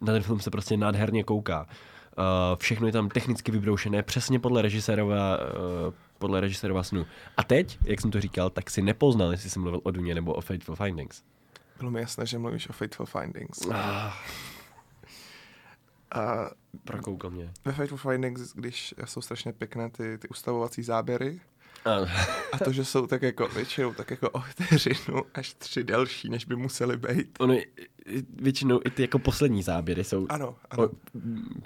Na 0.00 0.12
ten 0.12 0.22
film 0.22 0.40
se 0.40 0.50
prostě 0.50 0.76
nádherně 0.76 1.24
kouká. 1.24 1.62
Uh, 1.62 1.68
všechno 2.58 2.86
je 2.86 2.92
tam 2.92 3.08
technicky 3.08 3.52
vybroušené, 3.52 4.02
přesně 4.02 4.38
podle 4.38 4.62
režisérova, 4.62 5.38
uh, 5.38 5.94
podle 6.18 6.40
režisérova 6.40 6.82
snu. 6.82 7.06
A 7.36 7.44
teď, 7.44 7.78
jak 7.84 8.00
jsem 8.00 8.10
to 8.10 8.20
říkal, 8.20 8.50
tak 8.50 8.70
si 8.70 8.82
nepoznal, 8.82 9.30
jestli 9.30 9.50
jsem 9.50 9.62
mluvil 9.62 9.80
o 9.84 9.90
Duně 9.90 10.14
nebo 10.14 10.34
o 10.34 10.40
Fateful 10.40 10.76
Findings. 10.76 11.22
Bylo 11.78 11.90
mi 11.90 12.00
jasné, 12.00 12.26
že 12.26 12.38
mluvíš 12.38 12.68
o 12.68 12.72
Fateful 12.72 13.06
Findings. 13.06 13.66
Ah. 13.72 14.12
A 16.14 16.50
Prokoukal 16.84 17.30
mě. 17.30 17.52
ve 17.64 17.72
Fateful 17.72 17.98
Findings, 17.98 18.52
když 18.54 18.94
jsou 19.04 19.20
strašně 19.20 19.52
pěkné 19.52 19.90
ty, 19.90 20.18
ty 20.18 20.28
ustavovací 20.28 20.82
záběry, 20.82 21.40
A, 21.86 22.06
a 22.52 22.58
to, 22.64 22.72
že 22.72 22.84
jsou 22.84 23.06
tak 23.06 23.22
jako 23.22 23.48
většinou 23.48 23.94
tak 23.94 24.10
jako 24.10 24.30
o 24.30 24.40
vteřinu 24.40 25.22
až 25.34 25.54
tři 25.54 25.84
delší, 25.84 26.28
než 26.28 26.44
by 26.44 26.56
museli 26.56 26.96
být. 26.96 27.36
ono, 27.38 27.54
i- 27.54 27.66
většinou 28.40 28.80
i 28.84 28.90
ty 28.90 29.02
jako 29.02 29.18
poslední 29.18 29.62
záběry 29.62 30.04
jsou 30.04 30.26
Ano, 30.28 30.56
ano, 30.70 30.84
o, 30.84 30.90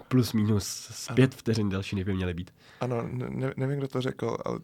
plus 0.09 0.33
minus 0.33 0.91
pět 1.14 1.35
vteřin 1.35 1.68
další, 1.68 1.97
než 1.97 2.05
by 2.05 2.14
měly 2.14 2.35
být. 2.35 2.51
ano, 2.81 3.09
ne, 3.12 3.53
nevím, 3.57 3.79
kdo 3.79 3.89
to 3.89 4.01
řekl, 4.01 4.37
ale 4.45 4.59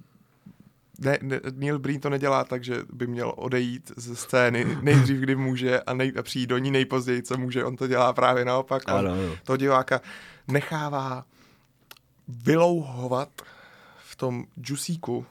ne, 0.99 1.19
ne, 1.23 1.41
Neil 1.55 1.79
Breen 1.79 2.01
to 2.01 2.11
nedělá 2.11 2.45
tak, 2.45 2.65
že 2.65 2.77
by 2.93 3.07
měl 3.07 3.33
odejít 3.37 3.93
ze 3.97 4.17
scény 4.17 4.79
nejdřív, 4.83 5.17
kdy 5.21 5.37
může 5.37 5.81
a, 5.81 5.95
nej, 5.95 6.13
a 6.19 6.23
přijít 6.23 6.47
do 6.47 6.59
ní 6.59 6.71
nejpozději, 6.71 7.23
co 7.23 7.37
může. 7.39 7.65
On 7.65 7.77
to 7.77 7.87
dělá 7.87 8.13
právě 8.13 8.45
naopak. 8.45 8.83
On 8.89 8.95
Ano, 8.95 9.13
ano. 9.13 9.37
toho 9.45 9.57
diváka 9.57 10.01
nechává 10.49 11.25
vylouhovat 12.29 13.29
v 13.99 14.17
tom 14.17 14.45
džusíku 14.61 15.27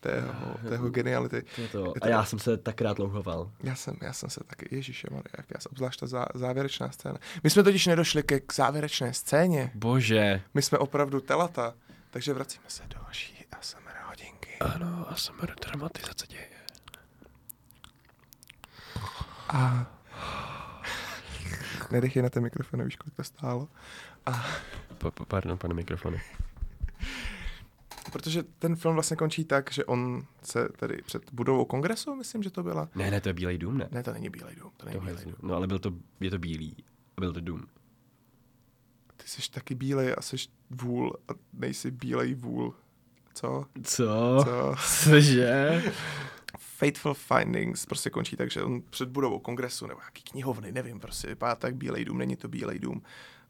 tého, 0.00 0.56
tého 0.68 0.90
geniality. 0.90 1.44
To 1.54 1.60
je 1.60 1.68
to. 1.68 1.94
A 2.02 2.08
já 2.08 2.24
jsem 2.24 2.38
se 2.38 2.56
tak 2.56 2.80
rád 2.80 2.98
louhoval. 2.98 3.50
Já 3.62 3.74
jsem, 3.74 3.96
já 4.02 4.12
jsem 4.12 4.30
se 4.30 4.40
taky, 4.44 4.76
ježiše 4.76 5.08
jak 5.36 5.46
já 5.54 5.60
jsem, 5.60 5.70
obzvlášť 5.72 6.00
ta 6.00 6.06
zá, 6.06 6.26
závěrečná 6.34 6.90
scéna. 6.90 7.18
My 7.44 7.50
jsme 7.50 7.62
totiž 7.62 7.86
nedošli 7.86 8.22
ke 8.22 8.40
k 8.40 8.54
závěrečné 8.54 9.14
scéně. 9.14 9.70
Bože. 9.74 10.42
My 10.54 10.62
jsme 10.62 10.78
opravdu 10.78 11.20
telata, 11.20 11.74
takže 12.10 12.32
vracíme 12.32 12.64
se 12.68 12.82
do 12.88 12.96
vaší 13.06 13.44
ASMR 13.60 13.92
hodinky. 14.08 14.56
Ano, 14.60 15.06
a 15.08 15.16
jsem 15.16 15.34
dramatizace 15.66 16.26
děje. 16.26 16.48
A... 19.48 19.86
Nedechej 21.90 22.22
na 22.22 22.30
ten 22.30 22.42
mikrofon, 22.42 22.78
nevíš, 22.78 22.96
kolik 22.96 23.14
to 23.14 23.24
stálo. 23.24 23.68
A... 24.26 24.46
Pa- 24.98 25.24
Pardon, 25.28 25.58
pane 25.58 25.74
mikrofony. 25.74 26.22
Protože 28.12 28.42
ten 28.42 28.76
film 28.76 28.94
vlastně 28.94 29.16
končí 29.16 29.44
tak, 29.44 29.72
že 29.72 29.84
on 29.84 30.22
se 30.42 30.68
tady 30.76 31.02
před 31.02 31.22
budovou 31.32 31.64
kongresu, 31.64 32.14
myslím, 32.14 32.42
že 32.42 32.50
to 32.50 32.62
byla. 32.62 32.88
Ne, 32.94 33.10
ne, 33.10 33.20
to 33.20 33.28
je 33.28 33.32
Bílej 33.32 33.58
dům, 33.58 33.78
ne? 33.78 33.88
Ne, 33.92 34.02
to 34.02 34.12
není 34.12 34.30
Bílej 34.30 34.56
dům, 34.56 34.70
to 34.76 34.86
není 34.86 34.98
To 34.98 35.04
Bílej 35.04 35.24
dům. 35.24 35.34
no 35.42 35.54
ale 35.54 35.66
byl 35.66 35.78
to, 35.78 35.92
je 36.20 36.30
to 36.30 36.38
bílý. 36.38 36.76
A 37.16 37.20
byl 37.20 37.32
to 37.32 37.40
dům. 37.40 37.66
Ty 39.16 39.28
jsi 39.28 39.50
taky 39.50 39.74
bílej 39.74 40.14
a 40.18 40.22
jsi 40.22 40.36
vůl 40.70 41.16
a 41.28 41.32
nejsi 41.52 41.90
bílej 41.90 42.34
vůl. 42.34 42.74
Co? 43.34 43.64
Co? 43.82 44.04
Co? 44.44 44.74
Cože? 45.04 45.82
Fateful 46.58 47.14
Findings 47.14 47.86
prostě 47.86 48.10
končí 48.10 48.36
tak, 48.36 48.50
že 48.50 48.62
on 48.62 48.82
před 48.90 49.08
budovou 49.08 49.38
kongresu 49.38 49.86
nebo 49.86 50.00
nějaký 50.00 50.22
knihovny, 50.22 50.72
nevím, 50.72 51.00
prostě 51.00 51.26
vypadá 51.26 51.54
tak 51.54 51.76
Bílej 51.76 52.04
dům, 52.04 52.18
není 52.18 52.36
to 52.36 52.48
Bílej 52.48 52.78
dům. 52.78 53.02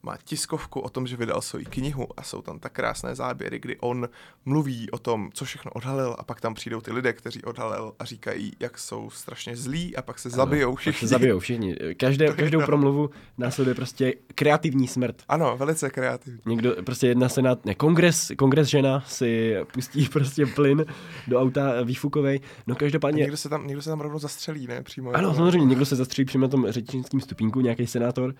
Má 0.03 0.17
tiskovku 0.23 0.79
o 0.79 0.89
tom, 0.89 1.07
že 1.07 1.15
vydal 1.17 1.41
svoji 1.41 1.65
knihu 1.65 2.07
a 2.17 2.23
jsou 2.23 2.41
tam 2.41 2.59
tak 2.59 2.71
krásné 2.73 3.15
záběry, 3.15 3.59
kdy 3.59 3.77
on 3.79 4.09
mluví 4.45 4.91
o 4.91 4.97
tom, 4.97 5.29
co 5.33 5.45
všechno 5.45 5.71
odhalil 5.71 6.15
a 6.19 6.23
pak 6.23 6.41
tam 6.41 6.53
přijdou 6.53 6.81
ty 6.81 6.91
lidé, 6.91 7.13
kteří 7.13 7.43
odhalil 7.43 7.93
a 7.99 8.05
říkají, 8.05 8.51
jak 8.59 8.77
jsou 8.77 9.09
strašně 9.09 9.55
zlí 9.55 9.95
a 9.95 10.01
pak 10.01 10.19
se 10.19 10.29
zabijou 10.29 10.71
Pak 10.75 10.83
se 10.83 10.91
všichni. 10.91 11.07
zabijou 11.07 11.39
všichni. 11.39 11.75
Každé, 11.97 12.33
každou 12.33 12.61
promluvu 12.61 13.09
následuje 13.37 13.75
prostě 13.75 14.13
kreativní 14.35 14.87
smrt. 14.87 15.23
Ano, 15.27 15.57
velice 15.57 15.89
kreativní. 15.89 16.39
Někdo, 16.45 16.75
prostě 16.83 17.07
jedna 17.07 17.29
senát, 17.29 17.65
ne, 17.65 17.75
kongres, 17.75 18.31
kongres 18.37 18.67
žena 18.67 19.03
si 19.07 19.55
pustí 19.73 20.09
prostě 20.09 20.45
plyn 20.45 20.85
do 21.27 21.39
auta 21.41 21.81
výfukovej. 21.83 22.39
No 22.67 22.75
A 22.75 22.77
každopádně, 22.77 23.21
někdo 23.21 23.37
se 23.37 23.49
tam, 23.49 23.67
někdo 23.67 23.81
se 23.81 23.89
tam 23.89 24.01
rovnou 24.01 24.19
zastřelí, 24.19 24.67
ne? 24.67 24.83
Přímo. 24.83 25.11
ano, 25.11 25.27
jako- 25.27 25.35
samozřejmě, 25.37 25.65
někdo 25.67 25.85
se 25.85 25.95
zastřílí 25.95 26.25
přímo 26.25 26.41
na 26.41 26.47
tom 26.47 26.65
řečnickém 26.69 27.19
stupínku, 27.19 27.61
nějaký 27.61 27.87
senátor. 27.87 28.35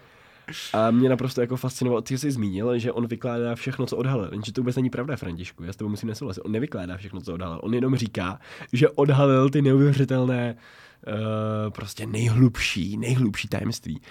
A 0.73 0.91
mě 0.91 1.09
naprosto 1.09 1.41
jako 1.41 1.57
fascinovalo, 1.57 2.01
ty 2.01 2.17
jsi 2.17 2.31
zmínil, 2.31 2.79
že 2.79 2.91
on 2.91 3.07
vykládá 3.07 3.55
všechno, 3.55 3.85
co 3.85 3.97
odhalil. 3.97 4.29
Jenže 4.31 4.53
to 4.53 4.61
vůbec 4.61 4.75
není 4.75 4.89
pravda, 4.89 5.15
Františku. 5.15 5.63
Já 5.63 5.73
s 5.73 5.75
tebou 5.75 5.89
musím 5.89 6.09
nesouhlasit. 6.09 6.41
On 6.41 6.51
nevykládá 6.51 6.97
všechno, 6.97 7.21
co 7.21 7.33
odhalil. 7.33 7.59
On 7.63 7.73
jenom 7.73 7.95
říká, 7.95 8.39
že 8.73 8.89
odhalil 8.89 9.49
ty 9.49 9.61
neuvěřitelné, 9.61 10.55
uh, 11.07 11.73
prostě 11.73 12.05
nejhlubší, 12.05 12.97
nejhlubší 12.97 13.47
tajemství. 13.47 14.01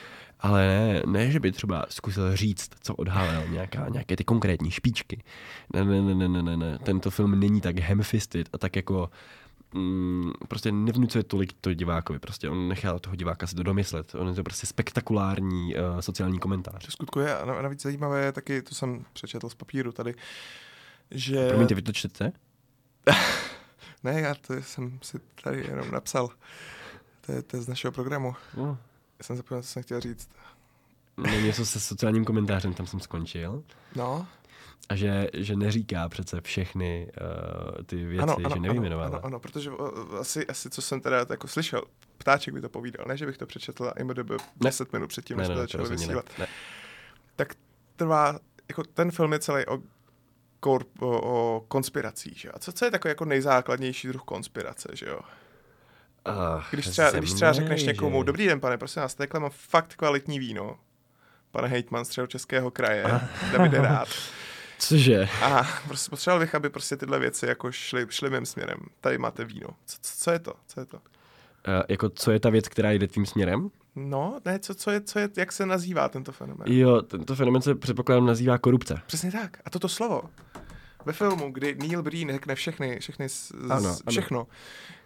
Ale 0.40 0.66
ne, 0.66 1.02
ne, 1.06 1.30
že 1.30 1.40
by 1.40 1.52
třeba 1.52 1.86
zkusil 1.88 2.36
říct, 2.36 2.70
co 2.80 2.94
odhalil, 2.94 3.48
nějaká, 3.50 3.88
nějaké 3.88 4.16
ty 4.16 4.24
konkrétní 4.24 4.70
špičky. 4.70 5.22
Ne, 5.74 5.84
ne, 5.84 6.14
ne, 6.14 6.28
ne, 6.28 6.42
ne, 6.42 6.56
ne. 6.56 6.78
Tento 6.82 7.10
film 7.10 7.40
není 7.40 7.60
tak 7.60 7.78
hamfisted 7.78 8.48
a 8.52 8.58
tak 8.58 8.76
jako 8.76 9.10
mm, 9.74 10.32
prostě 10.48 10.72
nevnucuje 10.72 11.24
tolik 11.24 11.52
to 11.60 11.74
divákovi. 11.74 12.18
Prostě 12.18 12.48
on 12.50 12.68
nechal 12.68 12.98
toho 12.98 13.16
diváka 13.16 13.46
si 13.46 13.54
to 13.54 13.62
domyslet. 13.62 14.14
On 14.14 14.28
je 14.28 14.34
to 14.34 14.42
prostě 14.42 14.66
spektakulární 14.66 15.74
uh, 15.74 16.00
sociální 16.00 16.38
komentář. 16.38 16.84
To 16.86 16.90
skutku 16.92 17.20
je, 17.20 17.38
a 17.38 17.44
nav- 17.46 17.62
navíc 17.62 17.82
zajímavé 17.82 18.24
je 18.24 18.32
taky, 18.32 18.62
to 18.62 18.74
jsem 18.74 19.04
přečetl 19.12 19.48
z 19.48 19.54
papíru 19.54 19.92
tady, 19.92 20.14
že... 21.10 21.48
Promiňte, 21.48 21.74
vy 21.74 21.82
to 21.82 21.92
čtete? 21.92 22.32
Ne, 24.04 24.20
já 24.20 24.34
to 24.34 24.54
jsem 24.62 24.98
si 25.02 25.18
tady 25.42 25.64
jenom 25.68 25.90
napsal. 25.90 26.28
To 27.26 27.32
je, 27.32 27.42
to 27.42 27.56
je 27.56 27.62
z 27.62 27.68
našeho 27.68 27.92
programu. 27.92 28.34
No, 28.56 28.78
Já 29.18 29.24
jsem 29.24 29.36
zapomněl, 29.36 29.62
co 29.62 29.68
jsem 29.68 29.82
chtěl 29.82 30.00
říct. 30.00 30.30
no, 31.16 31.30
něco 31.40 31.66
se 31.66 31.80
sociálním 31.80 32.24
komentářem, 32.24 32.74
tam 32.74 32.86
jsem 32.86 33.00
skončil. 33.00 33.62
No, 33.96 34.26
A 34.88 34.96
že, 34.96 35.28
že 35.34 35.56
neříká 35.56 36.08
přece 36.08 36.40
všechny 36.40 37.10
uh, 37.20 37.84
ty 37.84 37.96
věci, 38.04 38.22
ano, 38.22 38.36
že 38.38 38.44
ano, 38.44 38.52
ano, 38.54 38.62
nevyjmenovává. 38.62 39.16
ano, 39.16 39.26
ano, 39.26 39.40
protože 39.40 39.70
o, 39.70 40.14
asi, 40.20 40.46
asi, 40.46 40.70
co 40.70 40.82
jsem 40.82 41.00
teda 41.00 41.26
jako 41.30 41.48
slyšel, 41.48 41.82
ptáček 42.18 42.54
by 42.54 42.60
to 42.60 42.68
povídal, 42.68 43.06
ne, 43.08 43.16
že 43.16 43.26
bych 43.26 43.38
to 43.38 43.46
přečetl 43.46 43.84
a 43.88 43.90
IMDb 44.00 44.30
10 44.56 44.92
minut 44.92 45.06
předtím, 45.06 45.36
než 45.36 45.48
ne, 45.48 45.54
to 45.54 45.60
začali 45.60 45.80
rozhodně 45.82 46.06
ne. 46.06 46.12
vysílat. 46.14 46.38
ne. 46.38 46.46
Tak 47.36 47.54
trvá, 47.96 48.38
jako 48.68 48.82
ten 48.84 49.10
film 49.10 49.32
je 49.32 49.38
celý 49.38 49.66
o, 49.66 49.78
korp, 50.60 51.02
o, 51.02 51.20
o 51.20 51.60
konspiracích, 51.68 52.40
že? 52.40 52.50
A 52.50 52.58
co, 52.58 52.72
co 52.72 52.84
je 52.84 52.90
takový 52.90 53.10
jako 53.10 53.24
nejzákladnější 53.24 54.08
druh 54.08 54.22
konspirace, 54.22 54.88
že 54.92 55.06
jo? 55.06 55.20
Ach, 56.24 56.68
Když 56.70 56.86
třeba, 56.88 57.10
když 57.10 57.32
třeba 57.32 57.52
řekneš 57.52 57.82
někomu, 57.84 58.20
že- 58.20 58.24
dobrý 58.24 58.46
den, 58.46 58.60
pane, 58.60 58.78
prosím 58.78 59.02
vás, 59.02 59.14
takhle 59.14 59.40
mám 59.40 59.50
fakt 59.50 59.94
kvalitní 59.94 60.38
víno, 60.38 60.78
pane 61.50 61.68
hejtman 61.68 62.04
středočeského 62.04 62.70
kraje, 62.70 63.04
Davide 63.52 63.78
Rád. 63.82 64.08
Cože? 64.78 65.28
A 65.42 65.68
prostě 65.88 66.10
potřeboval 66.10 66.40
bych, 66.40 66.54
aby 66.54 66.70
prostě 66.70 66.96
tyhle 66.96 67.18
věci 67.18 67.46
jako 67.46 67.72
šly, 67.72 68.06
šly 68.10 68.30
mým 68.30 68.46
směrem. 68.46 68.78
Tady 69.00 69.18
máte 69.18 69.44
víno. 69.44 69.68
Co, 69.86 69.96
co, 70.00 70.24
co 70.24 70.30
je 70.30 70.38
to? 70.38 70.52
Co 70.66 70.80
je 70.80 70.86
to? 70.86 70.96
Uh, 70.96 71.02
jako 71.88 72.08
co 72.08 72.30
je 72.30 72.40
ta 72.40 72.50
věc, 72.50 72.68
která 72.68 72.90
jde 72.90 73.08
tvým 73.08 73.26
směrem? 73.26 73.70
No, 73.96 74.38
ne, 74.44 74.58
co, 74.58 74.74
co, 74.74 74.90
je, 74.90 75.00
co 75.00 75.18
je, 75.18 75.28
jak 75.36 75.52
se 75.52 75.66
nazývá 75.66 76.08
tento 76.08 76.32
fenomén? 76.32 76.72
Jo, 76.72 77.02
tento 77.02 77.34
fenomén 77.34 77.62
se 77.62 77.74
předpokládám 77.74 78.26
nazývá 78.26 78.58
korupce. 78.58 79.00
Přesně 79.06 79.32
tak. 79.32 79.58
A 79.64 79.70
toto 79.70 79.88
slovo 79.88 80.22
ve 81.04 81.12
filmu, 81.12 81.50
kdy 81.52 81.74
Neil 81.80 82.02
Breen 82.02 82.32
řekne 82.32 82.54
všechny, 82.54 82.98
všechny, 83.00 83.28
z, 83.28 83.52
Ano, 83.52 83.74
ano, 83.74 83.88
ano. 83.88 83.96
všechno, 84.10 84.46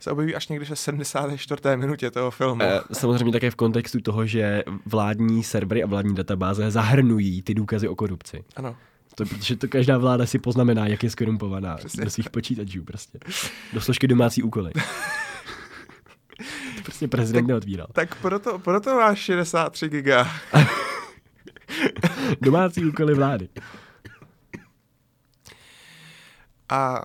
se 0.01 0.11
objeví 0.11 0.35
až 0.35 0.49
někdy 0.49 0.65
v 0.67 0.79
74. 0.79 1.77
minutě 1.77 2.11
toho 2.11 2.31
filmu. 2.31 2.63
Eh, 2.63 2.81
Samozřejmě 2.93 3.33
také 3.33 3.51
v 3.51 3.55
kontextu 3.57 4.01
toho, 4.01 4.27
že 4.27 4.63
vládní 4.87 5.43
servery 5.45 5.83
a 5.83 5.87
vládní 5.87 6.15
databáze 6.15 6.71
zahrnují 6.71 7.43
ty 7.43 7.55
důkazy 7.55 7.89
o 7.89 7.95
korupci. 7.97 8.45
Ano. 8.57 8.77
To, 9.15 9.25
protože 9.27 9.57
to 9.57 9.69
každá 9.69 9.99
vláda 9.99 10.27
si 10.27 10.39
poznamená, 10.39 10.87
jak 10.87 11.03
je 11.03 11.11
skorumpovaná 11.11 11.77
Přesně 11.77 12.05
do 12.05 12.11
svých 12.11 12.31
počítačů 12.31 12.85
prostě. 12.85 13.19
Do 13.73 13.81
složky 13.81 14.09
domácí 14.09 14.43
úkoly. 14.43 14.73
to 16.77 16.83
prostě 16.85 17.09
prezident 17.09 17.47
neotvíral. 17.47 17.87
Tak 17.93 18.15
proto, 18.15 18.59
proto 18.59 18.95
máš 18.95 19.19
63 19.19 19.89
giga. 19.89 20.31
Domácí 22.41 22.85
úkoly 22.85 23.15
vlády. 23.15 23.49
A 26.69 27.05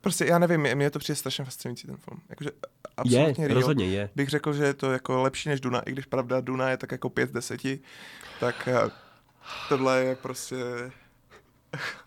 prostě 0.00 0.24
já 0.24 0.38
nevím, 0.38 0.60
mě- 0.60 0.90
to 0.90 0.98
přijde 0.98 1.16
strašně 1.16 1.44
fascinující 1.44 1.86
ten 1.86 1.96
film. 1.96 2.20
Jakože 2.30 2.50
absolutně 2.96 3.44
Je, 3.44 3.48
real. 3.48 3.60
rozhodně 3.60 3.86
je. 3.86 4.10
bych 4.16 4.28
řekl, 4.28 4.52
že 4.52 4.64
je 4.64 4.74
to 4.74 4.92
jako 4.92 5.22
lepší 5.22 5.48
než 5.48 5.60
Duna, 5.60 5.80
i 5.80 5.92
když 5.92 6.06
pravda 6.06 6.40
Duna 6.40 6.70
je 6.70 6.76
tak 6.76 6.92
jako 6.92 7.10
5 7.10 7.28
z 7.28 7.32
10, 7.32 7.60
tak 8.40 8.68
eh, 8.68 8.90
tohle 9.68 10.04
je 10.04 10.16
prostě... 10.16 10.56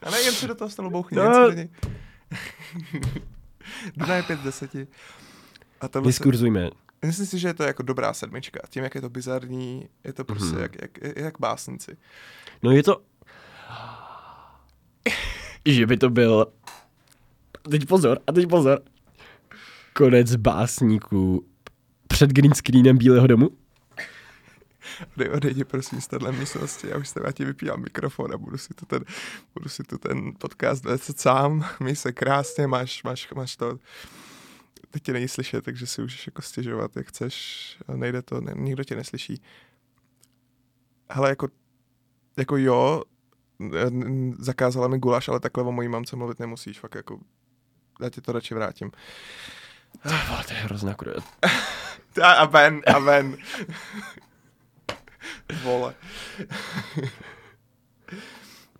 A 0.03 0.09
ne, 0.11 0.21
jen 0.21 0.33
si 0.33 0.47
do 0.47 0.55
toho 0.55 0.69
stalo 0.69 0.89
bouchni, 0.89 1.17
No. 1.17 1.23
do 1.45 1.51
něj. 1.51 1.69
Duna 3.97 4.15
je 4.15 4.23
5 4.23 4.39
z 4.39 4.43
10. 4.43 4.75
A 5.81 5.87
tohle 5.87 6.05
se, 6.05 6.09
Diskurzujme. 6.09 6.69
myslím 7.05 7.25
si, 7.25 7.39
že 7.39 7.47
je 7.47 7.53
to 7.53 7.63
jako 7.63 7.83
dobrá 7.83 8.13
sedmička. 8.13 8.59
Tím, 8.69 8.83
jak 8.83 8.95
je 8.95 9.01
to 9.01 9.09
bizarní, 9.09 9.89
je 10.03 10.13
to 10.13 10.23
prostě 10.23 10.53
Mhm. 10.53 10.61
jak, 10.61 10.71
jak, 10.81 11.17
jak 11.17 11.39
básnici. 11.39 11.97
No 12.63 12.71
je 12.71 12.83
to... 12.83 13.01
že 15.65 15.85
by 15.87 15.97
to 15.97 16.09
byl... 16.09 16.45
Teď 17.71 17.85
pozor, 17.85 18.19
a 18.27 18.31
teď 18.31 18.47
pozor. 18.49 18.79
Konec 19.93 20.35
básníků 20.35 21.45
před 22.07 22.29
green 22.29 22.53
screenem 22.53 22.97
Bílého 22.97 23.27
domu. 23.27 23.49
Odej, 25.17 25.29
odejdi 25.29 25.63
prosím 25.63 26.01
z 26.01 26.07
téhle 26.07 26.31
místnosti, 26.31 26.87
já 26.87 26.97
už 26.97 27.09
se 27.09 27.19
ti 27.33 27.45
vypínám 27.45 27.81
mikrofon 27.81 28.33
a 28.33 28.37
budu 28.37 28.57
si 28.57 28.73
tu 28.73 28.85
ten, 28.85 29.05
budu 29.53 29.69
si 29.69 29.83
tu 29.83 29.97
ten 29.97 30.33
podcast 30.37 30.83
vést 30.83 31.19
sám. 31.19 31.65
Měj 31.79 31.95
se 31.95 32.11
krásně, 32.11 32.67
máš, 32.67 33.03
máš, 33.03 33.33
máš 33.33 33.55
to, 33.55 33.79
teď 34.91 35.03
tě 35.03 35.13
není 35.13 35.27
slyšet, 35.27 35.65
takže 35.65 35.87
si 35.87 36.01
můžeš 36.01 36.27
jako 36.27 36.41
stěžovat, 36.41 36.95
jak 36.95 37.07
chceš, 37.07 37.77
nejde 37.95 38.21
to, 38.21 38.41
ne, 38.41 38.53
nikdo 38.55 38.83
tě 38.83 38.95
neslyší. 38.95 39.41
Hele, 41.09 41.29
jako 41.29 41.47
jako 42.37 42.57
jo, 42.57 43.03
zakázala 44.39 44.87
mi 44.87 44.99
guláš, 44.99 45.27
ale 45.27 45.39
takhle 45.39 45.63
o 45.63 45.71
mojí 45.71 45.87
mamce 45.87 46.15
mluvit 46.15 46.39
nemusíš, 46.39 46.79
fakt 46.79 46.95
jako, 46.95 47.19
já 48.01 48.09
ti 48.09 48.21
to 48.21 48.31
radši 48.31 48.53
vrátím. 48.53 48.91
To 50.47 50.53
je 50.53 50.59
hrozná 50.59 50.93
kurva. 50.93 51.21
A, 52.23 52.31
a 52.31 52.45
ven, 52.45 52.81
a 52.95 52.99
ven. 52.99 53.37
Vole. 55.63 55.93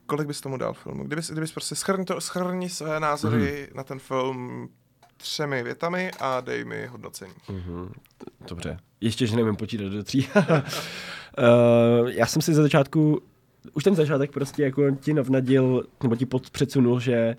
Kolik 0.05 0.27
bys 0.27 0.41
tomu 0.41 0.57
dal 0.57 0.73
filmu? 0.73 1.03
Kdybys, 1.03 1.31
kdybys 1.31 1.51
prostě 1.51 1.75
schrň 1.75 2.05
to, 2.05 2.21
schrni 2.21 2.69
své 2.69 2.99
názory 2.99 3.69
na 3.75 3.83
ten 3.83 3.99
film 3.99 4.69
třemi 5.17 5.63
větami 5.63 6.11
a 6.19 6.41
dej 6.41 6.65
mi 6.65 6.85
hodnocení. 6.85 7.33
Mhm, 7.49 7.93
dobře. 8.47 8.77
Ještě, 9.01 9.27
že 9.27 9.35
nevím 9.35 9.55
počítat 9.55 9.89
do 9.89 10.03
tří. 10.03 10.27
uh, 10.37 12.07
já 12.07 12.25
jsem 12.25 12.41
si 12.41 12.53
za 12.53 12.61
začátku, 12.61 13.21
už 13.73 13.83
ten 13.83 13.95
začátek 13.95 14.31
prostě 14.31 14.63
jako 14.63 14.91
ti 14.91 15.13
navnadil, 15.13 15.83
nebo 16.03 16.15
ti 16.15 16.25
předsunul, 16.51 16.99
že 16.99 17.35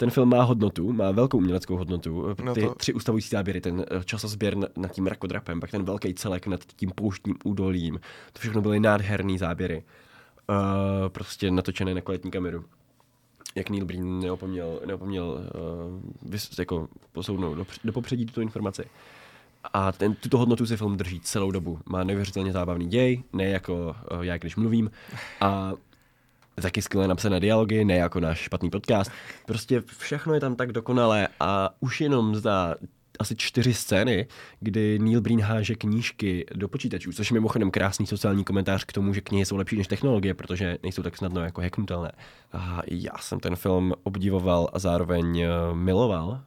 ten 0.00 0.10
film 0.10 0.28
má 0.28 0.42
hodnotu, 0.42 0.92
má 0.92 1.10
velkou 1.10 1.38
uměleckou 1.38 1.76
hodnotu. 1.76 2.26
No 2.44 2.54
Ty 2.54 2.60
to- 2.60 2.74
tři 2.74 2.92
ustavující 2.94 3.28
záběry, 3.28 3.60
ten 3.60 3.84
eh, 3.90 4.04
časozběr 4.04 4.56
na- 4.56 4.68
nad 4.76 4.92
tím 4.92 5.06
rakodrapem, 5.06 5.60
pak 5.60 5.70
ten 5.70 5.84
velký 5.84 6.14
celek 6.14 6.46
nad 6.46 6.64
tím 6.64 6.90
pouštním 6.94 7.36
údolím. 7.44 8.00
To 8.32 8.38
všechno 8.38 8.62
byly 8.62 8.80
nádherný 8.80 9.38
záběry. 9.38 9.82
Uh, 10.48 11.08
prostě 11.08 11.50
natočené 11.50 11.94
na 11.94 12.00
kvalitní 12.00 12.30
kameru. 12.30 12.64
Jak 13.54 13.70
Neil 13.70 13.84
Breen 13.84 14.20
neopomněl, 14.20 14.80
neopomněl 14.86 15.24
uh, 15.24 16.30
vys, 16.30 16.58
jako 16.58 16.88
posoudnout 17.12 17.56
do, 17.58 17.66
do 17.84 17.92
popředí 17.92 18.26
tuto 18.26 18.40
informaci. 18.40 18.84
A 19.72 19.92
ten, 19.92 20.14
tuto 20.14 20.38
hodnotu 20.38 20.66
si 20.66 20.76
film 20.76 20.96
drží 20.96 21.20
celou 21.20 21.50
dobu. 21.50 21.78
Má 21.86 22.04
neuvěřitelně 22.04 22.52
zábavný 22.52 22.88
děj, 22.88 23.22
ne 23.32 23.44
jako 23.44 23.96
uh, 24.12 24.20
já, 24.20 24.38
když 24.38 24.56
mluvím. 24.56 24.90
A 25.40 25.72
taky 26.60 26.82
skvěle 26.82 27.08
napsané 27.08 27.40
dialogy, 27.40 27.84
ne 27.84 27.96
jako 27.96 28.20
náš 28.20 28.38
špatný 28.38 28.70
podcast. 28.70 29.10
Prostě 29.46 29.82
všechno 29.98 30.34
je 30.34 30.40
tam 30.40 30.56
tak 30.56 30.72
dokonalé 30.72 31.28
a 31.40 31.70
už 31.80 32.00
jenom 32.00 32.36
za 32.36 32.74
asi 33.20 33.36
čtyři 33.36 33.74
scény, 33.74 34.26
kdy 34.60 34.98
Neil 34.98 35.20
Breen 35.20 35.40
háže 35.40 35.74
knížky 35.74 36.46
do 36.54 36.68
počítačů, 36.68 37.12
což 37.12 37.30
je 37.30 37.34
mimochodem 37.34 37.70
krásný 37.70 38.06
sociální 38.06 38.44
komentář 38.44 38.84
k 38.84 38.92
tomu, 38.92 39.14
že 39.14 39.20
knihy 39.20 39.46
jsou 39.46 39.56
lepší 39.56 39.76
než 39.76 39.86
technologie, 39.86 40.34
protože 40.34 40.78
nejsou 40.82 41.02
tak 41.02 41.16
snadno 41.16 41.44
jako 41.44 41.60
hacknutelné. 41.60 42.12
A 42.52 42.80
já 42.86 43.18
jsem 43.20 43.40
ten 43.40 43.56
film 43.56 43.94
obdivoval 44.02 44.68
a 44.72 44.78
zároveň 44.78 45.40
eh, 45.40 45.48
miloval, 45.74 46.40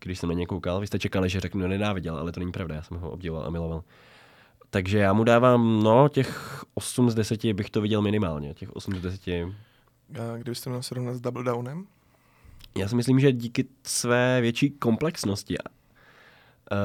když 0.00 0.18
jsem 0.18 0.28
na 0.28 0.34
něj 0.34 0.46
koukal. 0.46 0.80
Vy 0.80 0.86
jste 0.86 0.98
čekali, 0.98 1.28
že 1.28 1.40
řeknu 1.40 1.66
nenáviděl, 1.66 2.16
ale 2.16 2.32
to 2.32 2.40
není 2.40 2.52
pravda, 2.52 2.74
já 2.74 2.82
jsem 2.82 2.96
ho 2.96 3.10
obdivoval 3.10 3.46
a 3.46 3.50
miloval. 3.50 3.82
Takže 4.76 4.98
já 4.98 5.12
mu 5.12 5.24
dávám, 5.24 5.82
no, 5.82 6.08
těch 6.08 6.64
8 6.74 7.10
z 7.10 7.14
10 7.14 7.44
bych 7.44 7.70
to 7.70 7.80
viděl 7.80 8.02
minimálně. 8.02 8.54
Těch 8.54 8.76
8 8.76 8.94
z 8.94 9.00
10 9.00 9.28
A 9.28 10.36
kdybys 10.36 10.60
to 10.60 10.70
měl 10.70 10.82
srovnat 10.82 11.14
s 11.14 11.20
Double 11.20 11.44
Downem? 11.44 11.86
Já 12.78 12.88
si 12.88 12.96
myslím, 12.96 13.20
že 13.20 13.32
díky 13.32 13.64
své 13.82 14.40
větší 14.40 14.70
komplexnosti 14.70 15.56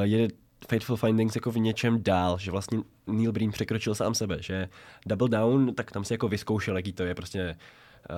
je 0.01 0.27
Fateful 0.69 0.95
Findings 0.95 1.35
jako 1.35 1.51
v 1.51 1.57
něčem 1.57 2.03
dál, 2.03 2.37
že 2.37 2.51
vlastně 2.51 2.79
Neil 3.07 3.31
Breen 3.31 3.51
překročil 3.51 3.95
sám 3.95 4.15
sebe, 4.15 4.37
že 4.39 4.69
Double 5.05 5.29
Down, 5.29 5.73
tak 5.75 5.91
tam 5.91 6.03
si 6.03 6.13
jako 6.13 6.27
vyzkoušel, 6.27 6.75
jaký 6.75 6.93
to 6.93 7.03
je 7.03 7.15
prostě 7.15 7.55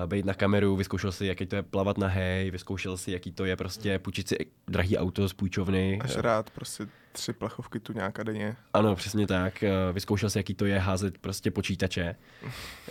být 0.06 0.24
na 0.24 0.34
kameru, 0.34 0.76
vyzkoušel 0.76 1.12
si, 1.12 1.26
jaký 1.26 1.46
to 1.46 1.56
je 1.56 1.62
plavat 1.62 1.98
na 1.98 2.06
hej, 2.06 2.50
vyzkoušel 2.50 2.96
si, 2.96 3.12
jaký 3.12 3.32
to 3.32 3.44
je 3.44 3.56
prostě 3.56 3.98
půjčit 3.98 4.28
si 4.28 4.36
drahý 4.68 4.98
auto 4.98 5.28
z 5.28 5.32
půjčovny. 5.32 5.98
Až 6.02 6.16
rád 6.16 6.50
prostě 6.50 6.86
tři 7.12 7.32
plechovky 7.32 7.80
tu 7.80 7.92
nějaká 7.92 8.22
denně. 8.22 8.56
Ano, 8.72 8.96
přesně 8.96 9.26
tak. 9.26 9.62
Eh, 9.62 9.70
Vyzkoušel 9.92 10.30
si, 10.30 10.38
jaký 10.38 10.54
to 10.54 10.66
je 10.66 10.78
házet 10.78 11.18
prostě 11.18 11.50
počítače, 11.50 12.16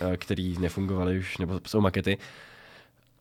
eh, 0.01 0.17
který 0.17 0.57
nefungovaly 0.57 1.19
už, 1.19 1.37
nebo 1.37 1.59
jsou 1.67 1.81
makety. 1.81 2.17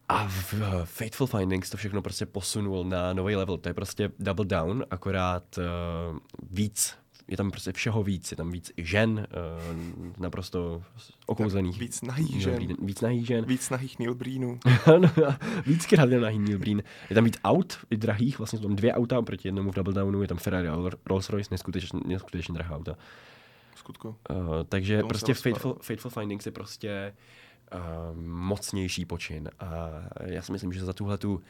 A 0.08 0.28
v 0.28 0.54
eh, 0.54 0.84
Fateful 0.84 1.26
Findings 1.26 1.70
to 1.70 1.76
všechno 1.76 2.02
prostě 2.02 2.26
posunul 2.26 2.84
na 2.84 3.12
nový 3.12 3.36
level. 3.36 3.58
To 3.58 3.68
je 3.68 3.74
prostě 3.74 4.10
double 4.18 4.44
down, 4.44 4.84
akorát 4.90 5.58
uh, 5.58 6.18
víc. 6.50 7.01
Je 7.28 7.36
tam 7.36 7.50
prostě 7.50 7.72
všeho 7.72 8.02
víc. 8.02 8.30
Je 8.30 8.36
tam 8.36 8.50
víc 8.50 8.72
žen, 8.76 9.26
uh, 9.98 10.06
naprosto 10.18 10.82
okouzlených. 11.26 11.78
Víc 11.80 12.02
nahý 12.02 12.28
Neil 12.30 12.40
žen. 12.40 12.54
Breen- 12.54 12.76
Víc 12.86 13.00
nahý 13.00 13.24
žen. 13.24 13.44
Víc 13.44 13.70
nahých 13.70 13.98
Neil 13.98 14.14
Breenů. 14.14 14.58
Víckrát 15.66 16.10
je 16.10 16.20
nahý 16.20 16.38
Neil 16.38 16.58
Breen. 16.58 16.82
Je 17.10 17.14
tam 17.14 17.24
víc 17.24 17.38
aut, 17.44 17.78
i 17.90 17.96
drahých, 17.96 18.38
vlastně 18.38 18.58
jsou 18.58 18.62
tam 18.62 18.76
dvě 18.76 18.92
auta 18.94 19.22
proti 19.22 19.48
jednomu 19.48 19.72
v 19.72 19.74
Double 19.74 19.94
Downu, 19.94 20.22
je 20.22 20.28
tam 20.28 20.38
Ferrari 20.38 20.68
a 20.68 20.76
Rolls 21.06 21.30
Royce, 21.30 21.48
neskutečně, 21.50 22.00
neskutečně 22.06 22.54
drahá 22.54 22.76
auta. 22.76 22.96
V 23.74 23.78
skutku. 23.78 24.08
Uh, 24.08 24.16
takže 24.68 24.98
Tomu 24.98 25.08
prostě. 25.08 25.34
Fateful, 25.34 25.78
Fateful 25.82 26.10
Findings 26.10 26.46
je 26.46 26.52
prostě 26.52 27.14
uh, 27.74 27.80
mocnější 28.26 29.04
počin. 29.04 29.50
A 29.60 29.88
já 30.24 30.42
si 30.42 30.52
myslím, 30.52 30.72
že 30.72 30.84
za 30.84 30.92
tuhle 30.92 31.18
tu 31.18 31.42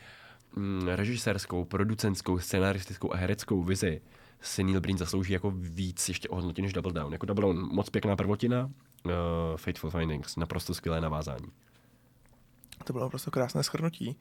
mm, 0.56 0.88
režisérskou, 0.88 1.64
producentskou, 1.64 2.38
scenaristickou 2.38 3.12
a 3.14 3.16
hereckou 3.16 3.62
vizi 3.62 4.00
si 4.42 4.64
Neil 4.64 4.80
Breen 4.80 4.98
zaslouží 4.98 5.32
jako 5.32 5.50
víc 5.50 6.08
ještě 6.08 6.28
ohodnotí 6.28 6.62
než 6.62 6.72
Double 6.72 6.92
Down. 6.92 7.12
Jako 7.12 7.26
Double 7.26 7.42
Down 7.42 7.74
moc 7.74 7.90
pěkná 7.90 8.16
prvotina, 8.16 8.70
uh, 9.04 9.12
Fateful 9.56 9.90
Findings 9.90 10.36
naprosto 10.36 10.74
skvělé 10.74 11.00
navázání. 11.00 11.46
To 12.84 12.92
bylo 12.92 13.10
prostě 13.10 13.30
krásné 13.30 13.62
schrnutí. 13.62 14.16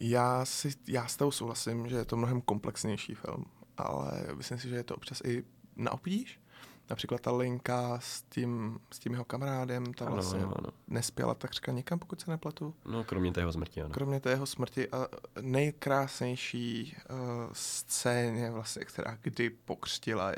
Já, 0.00 0.44
si, 0.44 0.70
já 0.88 1.06
s 1.06 1.16
tou 1.16 1.30
souhlasím, 1.30 1.88
že 1.88 1.96
je 1.96 2.04
to 2.04 2.16
mnohem 2.16 2.40
komplexnější 2.40 3.14
film, 3.14 3.44
ale 3.76 4.26
myslím 4.34 4.58
si, 4.58 4.68
že 4.68 4.76
je 4.76 4.84
to 4.84 4.96
občas 4.96 5.20
i 5.24 5.44
na 5.76 5.92
obtíž. 5.92 6.40
Například 6.90 7.20
ta 7.20 7.32
linka 7.32 7.98
s 8.02 8.22
tím, 8.22 8.78
s 8.92 8.98
tím 8.98 9.12
jeho 9.12 9.24
kamarádem, 9.24 9.94
ta 9.94 10.04
Ano, 10.06 10.14
vlastně 10.14 10.38
ano, 10.38 10.52
ano. 10.58 10.68
nespěla 10.88 11.34
takřka 11.34 11.72
nikam, 11.72 11.98
pokud 11.98 12.20
se 12.20 12.30
nepletu. 12.30 12.74
No, 12.84 13.04
kromě 13.04 13.32
té 13.32 13.40
jeho 13.40 13.52
smrti, 13.52 13.80
ano. 13.82 13.90
Kromě 13.94 14.20
té 14.20 14.30
jeho 14.30 14.46
smrti 14.46 14.88
a 14.90 15.06
nejkrásnější 15.40 16.96
uh, 17.10 17.18
scéně, 17.52 18.50
vlastně, 18.50 18.84
která 18.84 19.18
kdy 19.22 19.50
pokřtila 19.50 20.32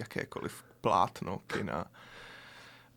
jakékoliv 0.00 0.64
plátno 0.80 1.38
kina. 1.46 1.84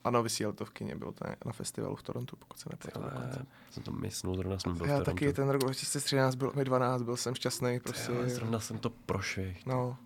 Ano, 0.03 0.23
vysílal 0.23 0.53
to 0.53 0.65
v 0.65 0.69
kině, 0.69 0.95
bylo 0.95 1.11
to 1.11 1.25
na 1.45 1.51
festivalu 1.51 1.95
v 1.95 2.03
Torontu, 2.03 2.35
pokud 2.35 2.59
se 2.59 2.69
nepletu. 2.71 3.01
Ale 3.03 3.31
jsem 3.71 3.83
to 3.83 3.91
myslel, 3.91 4.35
zrovna 4.35 4.59
jsem 4.59 4.77
byl 4.77 4.85
v 4.85 4.89
Já 4.89 4.95
Torontu. 4.99 5.11
taky 5.11 5.33
ten 5.33 5.49
rok 5.49 5.61
2013 5.61 6.35
byl 6.35 6.51
mi 6.55 6.65
12, 6.65 7.01
byl 7.01 7.17
jsem 7.17 7.35
šťastný, 7.35 7.79
prostě. 7.79 8.11
Prostě... 8.11 8.35
Zrovna 8.35 8.59
jsem 8.59 8.77
to 8.77 8.89
prošvih. 8.89 9.65
No. 9.65 9.97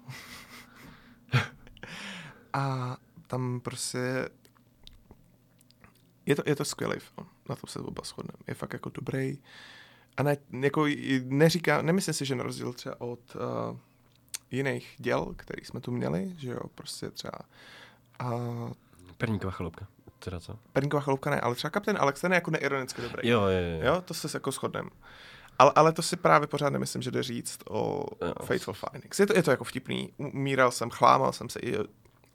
A 2.54 2.98
tam 3.28 3.60
prostě 3.60 4.30
je 6.26 6.36
to, 6.36 6.44
je 6.46 6.56
to 6.56 6.66
skvělý 6.66 7.00
film, 7.00 7.28
na 7.50 7.56
to 7.56 7.68
se 7.68 7.80
oba 7.80 8.04
shodneme. 8.04 8.44
Je 8.48 8.54
fakt 8.54 8.74
jako 8.74 8.90
dobrý. 8.90 9.38
A 10.18 10.24
ne, 10.24 10.38
jako 10.62 10.86
neříká, 11.24 11.82
nemyslím 11.82 12.14
si, 12.14 12.26
že 12.26 12.36
na 12.36 12.44
rozdíl 12.44 12.74
třeba 12.74 13.02
od 13.02 13.20
uh, 13.36 13.78
jiných 14.52 14.96
děl, 14.98 15.34
který 15.36 15.66
jsme 15.66 15.80
tu 15.80 15.92
měli, 15.92 16.34
že 16.38 16.50
jo, 16.50 16.62
prostě 16.76 17.12
třeba 17.12 17.40
uh, 18.24 18.72
Perníková 19.18 19.52
chaloupka. 19.52 19.88
Teda 20.20 20.40
co? 20.40 20.60
Perníková 20.74 21.02
chaloupka 21.02 21.30
ne, 21.30 21.40
ale 21.42 21.56
třeba 21.56 21.72
Kapten 21.72 21.98
Alex, 22.00 22.22
ten 22.22 22.32
je 22.32 22.36
jako 22.36 22.52
neironicky 22.52 23.02
dobrý. 23.02 23.30
Jo, 23.30 23.42
jo, 23.42 23.50
jo. 23.50 23.94
Jo, 23.94 24.02
to 24.02 24.14
se 24.14 24.30
jako 24.34 24.52
shodneme. 24.52 24.90
Ale, 25.60 25.72
ale 25.76 25.94
to 25.94 26.02
si 26.02 26.16
právě 26.16 26.48
pořád 26.48 26.70
nemyslím, 26.70 27.02
že 27.02 27.12
jde 27.12 27.24
říct 27.24 27.60
o 27.70 28.06
Jo. 28.26 28.34
Fateful 28.46 28.74
Findings. 28.74 29.20
Je 29.20 29.28
to, 29.28 29.34
je 29.36 29.44
to 29.44 29.52
jako 29.52 29.64
vtipný. 29.64 30.14
Umíral 30.18 30.72
jsem, 30.72 30.90
chlámal 30.90 31.34
jsem 31.34 31.50
se 31.50 31.60
i 31.60 31.78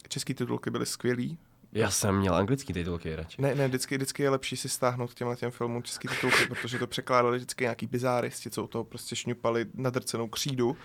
český 0.08 0.34
titulky 0.34 0.70
byly 0.70 0.86
skvělý. 0.86 1.38
Já 1.72 1.90
jsem 1.90 2.18
měl 2.18 2.34
anglický 2.34 2.72
titulky 2.72 3.16
radši. 3.16 3.42
Ne, 3.42 3.54
ne, 3.54 3.68
vždycky, 3.68 3.96
vždycky 3.96 4.22
je 4.22 4.30
lepší 4.30 4.56
si 4.56 4.68
stáhnout 4.68 5.10
k 5.10 5.14
těmhle 5.14 5.36
těm 5.36 5.50
filmům 5.50 5.82
český 5.82 6.08
titulky, 6.08 6.46
protože 6.46 6.78
to 6.78 6.86
překládali 6.86 7.36
vždycky 7.36 7.64
nějaký 7.64 7.86
bizáristi, 7.86 8.50
co 8.50 8.64
u 8.64 8.66
toho 8.66 8.84
prostě 8.84 9.16
šňupali 9.16 9.66
nadrcenou 9.74 10.28
křídu 10.28 10.76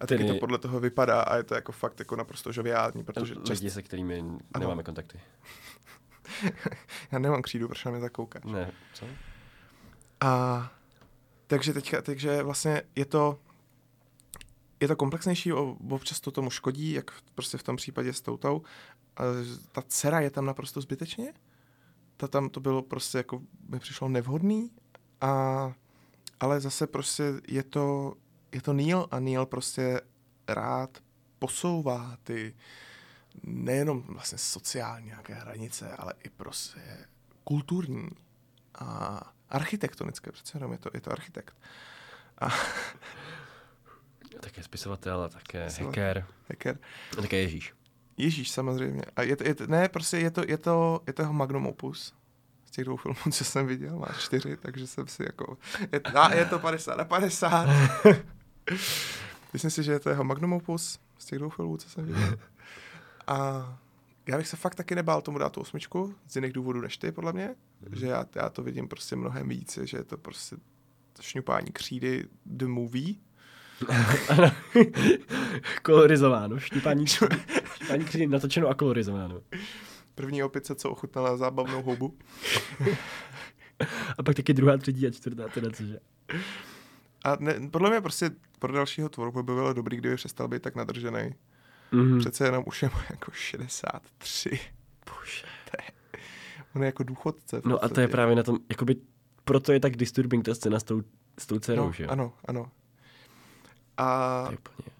a 0.00 0.06
taky 0.06 0.22
Tedy- 0.22 0.32
to 0.32 0.38
podle 0.40 0.58
toho 0.58 0.80
vypadá 0.80 1.20
a 1.20 1.36
je 1.36 1.42
to 1.42 1.54
jako 1.54 1.72
fakt 1.72 1.98
jako 1.98 2.16
naprosto 2.16 2.52
žoviální, 2.52 3.04
protože 3.04 3.34
čest... 3.34 3.60
Lidi, 3.60 3.70
se 3.70 3.82
kterými 3.82 4.24
nemáme 4.58 4.82
kontakty. 4.82 5.20
já 7.12 7.18
nemám 7.18 7.42
křídu, 7.42 7.68
proč 7.68 7.84
na 7.84 7.90
mě 7.90 8.00
tak 8.00 8.12
koukáš. 8.12 8.42
Ne, 8.44 8.70
co? 8.94 9.06
A 10.20 10.72
takže 11.46 11.72
teďka, 11.72 12.02
takže 12.02 12.42
vlastně 12.42 12.82
je 12.96 13.04
to 13.04 13.38
je 14.80 14.88
to 14.88 14.96
komplexnější, 14.96 15.52
občas 15.90 16.20
to 16.20 16.30
tomu 16.30 16.50
škodí, 16.50 16.92
jak 16.92 17.10
prostě 17.34 17.58
v 17.58 17.62
tom 17.62 17.76
případě 17.76 18.12
s 18.12 18.20
toutou. 18.20 18.62
A 19.16 19.22
ta 19.72 19.82
dcera 19.82 20.20
je 20.20 20.30
tam 20.30 20.46
naprosto 20.46 20.80
zbytečně. 20.80 21.32
Ta 22.16 22.28
tam 22.28 22.48
to 22.48 22.60
bylo 22.60 22.82
prostě 22.82 23.18
jako, 23.18 23.42
mi 23.68 23.78
přišlo 23.78 24.08
nevhodný. 24.08 24.70
A, 25.20 25.72
ale 26.40 26.60
zase 26.60 26.86
prostě 26.86 27.24
je 27.48 27.62
to, 27.62 28.14
je 28.52 28.62
to 28.62 28.72
Neil 28.72 29.06
a 29.10 29.20
Neil 29.20 29.46
prostě 29.46 30.00
rád 30.48 30.98
posouvá 31.38 32.16
ty 32.22 32.54
nejenom 33.42 34.02
vlastně 34.02 34.38
sociální 34.38 35.06
nějaké 35.06 35.34
hranice, 35.34 35.96
ale 35.96 36.14
i 36.24 36.30
prostě 36.30 37.06
kulturní 37.44 38.08
a 38.74 39.20
architektonické, 39.48 40.32
přece 40.32 40.56
jenom 40.56 40.72
je 40.72 40.78
to, 40.78 40.90
je 40.94 41.00
to 41.00 41.12
architekt. 41.12 41.56
A 42.40 42.48
Také 44.40 44.62
spisovatel 44.62 45.22
a 45.22 45.28
také 45.28 45.70
Spisovatel. 45.70 46.04
hacker. 46.04 46.26
hacker. 46.48 46.78
A 47.18 47.22
také 47.22 47.36
Ježíš. 47.36 47.74
Ježíš 48.16 48.50
samozřejmě. 48.50 49.02
A 49.16 49.22
je 49.22 49.36
to, 49.36 49.44
je 49.44 49.54
to, 49.54 49.66
ne, 49.66 49.88
prostě 49.88 50.18
je 50.18 50.30
to, 50.30 50.42
je 50.48 50.58
to, 50.58 51.00
je 51.06 51.12
to 51.12 51.22
jeho 51.22 51.32
magnum 51.32 51.66
opus. 51.66 52.14
z 52.64 52.70
těch 52.70 52.84
dvou 52.84 52.96
filmů, 52.96 53.18
co 53.32 53.44
jsem 53.44 53.66
viděl, 53.66 53.98
má 53.98 54.08
čtyři, 54.18 54.56
takže 54.56 54.86
jsem 54.86 55.06
si 55.06 55.22
jako, 55.22 55.58
je, 55.92 56.00
a 56.00 56.34
je 56.34 56.44
to 56.44 56.58
50 56.58 56.98
na 56.98 57.04
50. 57.04 57.68
Myslím 59.52 59.70
si, 59.70 59.82
že 59.82 59.92
je 59.92 60.00
to 60.00 60.10
jeho 60.10 60.24
magnum 60.24 60.52
opus 60.52 60.98
z 61.18 61.24
těch 61.24 61.38
dvou 61.38 61.48
filmů, 61.48 61.76
co 61.76 61.88
jsem 61.88 62.04
viděl. 62.04 62.38
A 63.26 63.78
já 64.26 64.36
bych 64.36 64.48
se 64.48 64.56
fakt 64.56 64.74
taky 64.74 64.94
nebál 64.94 65.22
tomu 65.22 65.38
dát 65.38 65.52
tu 65.52 65.60
osmičku, 65.60 66.14
z 66.28 66.36
jiných 66.36 66.52
důvodů 66.52 66.80
než 66.80 66.96
ty, 66.98 67.12
podle 67.12 67.32
mě. 67.32 67.54
Mm. 67.88 67.96
Že 67.96 68.06
já, 68.06 68.26
já 68.34 68.48
to 68.48 68.62
vidím 68.62 68.88
prostě 68.88 69.16
mnohem 69.16 69.48
více, 69.48 69.86
že 69.86 69.96
je 69.96 70.04
to 70.04 70.16
prostě 70.16 70.56
šňupání 71.20 71.72
křídy 71.72 72.28
the 72.46 72.66
movie. 72.66 73.14
kolorizováno, 75.82 76.58
šňupání, 76.58 77.06
šňupání 77.06 78.04
křídy 78.04 78.26
natočeno 78.26 78.68
a 78.68 78.74
kolorizováno. 78.74 79.40
První 80.14 80.42
opice, 80.42 80.74
co 80.74 80.90
ochutnala 80.90 81.36
zábavnou 81.36 81.82
houbu. 81.82 82.18
a 84.18 84.22
pak 84.22 84.36
taky 84.36 84.54
druhá, 84.54 84.76
třetí 84.76 85.06
a 85.06 85.10
čtvrtá, 85.10 85.48
teda 85.48 85.70
cože. 85.70 85.98
A 87.24 87.36
ne, 87.40 87.54
podle 87.70 87.90
mě 87.90 88.00
prostě 88.00 88.30
pro 88.58 88.72
dalšího 88.72 89.08
tvorbu 89.08 89.42
by 89.42 89.52
bylo 89.54 89.72
dobrý, 89.72 89.96
kdyby 89.96 90.16
přestal 90.16 90.48
být 90.48 90.62
tak 90.62 90.74
nadržený. 90.74 91.34
Mm-hmm. 91.92 92.18
Přece 92.18 92.44
jenom 92.44 92.64
už 92.66 92.82
je 92.82 92.88
mu 92.88 93.00
jako 93.10 93.30
63. 93.32 94.60
Bože. 95.06 95.46
On 96.74 96.82
je 96.82 96.86
jako 96.86 97.02
důchodce. 97.02 97.62
No 97.64 97.84
a 97.84 97.88
to 97.88 98.00
je 98.00 98.08
právě 98.08 98.36
na 98.36 98.42
tom, 98.42 98.58
jakoby 98.70 98.96
proto 99.44 99.72
je 99.72 99.80
tak 99.80 99.96
disturbing 99.96 100.44
ta 100.44 100.54
scéna 100.54 100.80
s 100.80 100.84
tou, 100.84 101.02
s 101.38 101.46
tou 101.46 101.58
dcerou, 101.58 101.86
no, 101.86 101.92
že 101.92 102.06
Ano, 102.06 102.32
ano. 102.44 102.70
A 103.98 104.48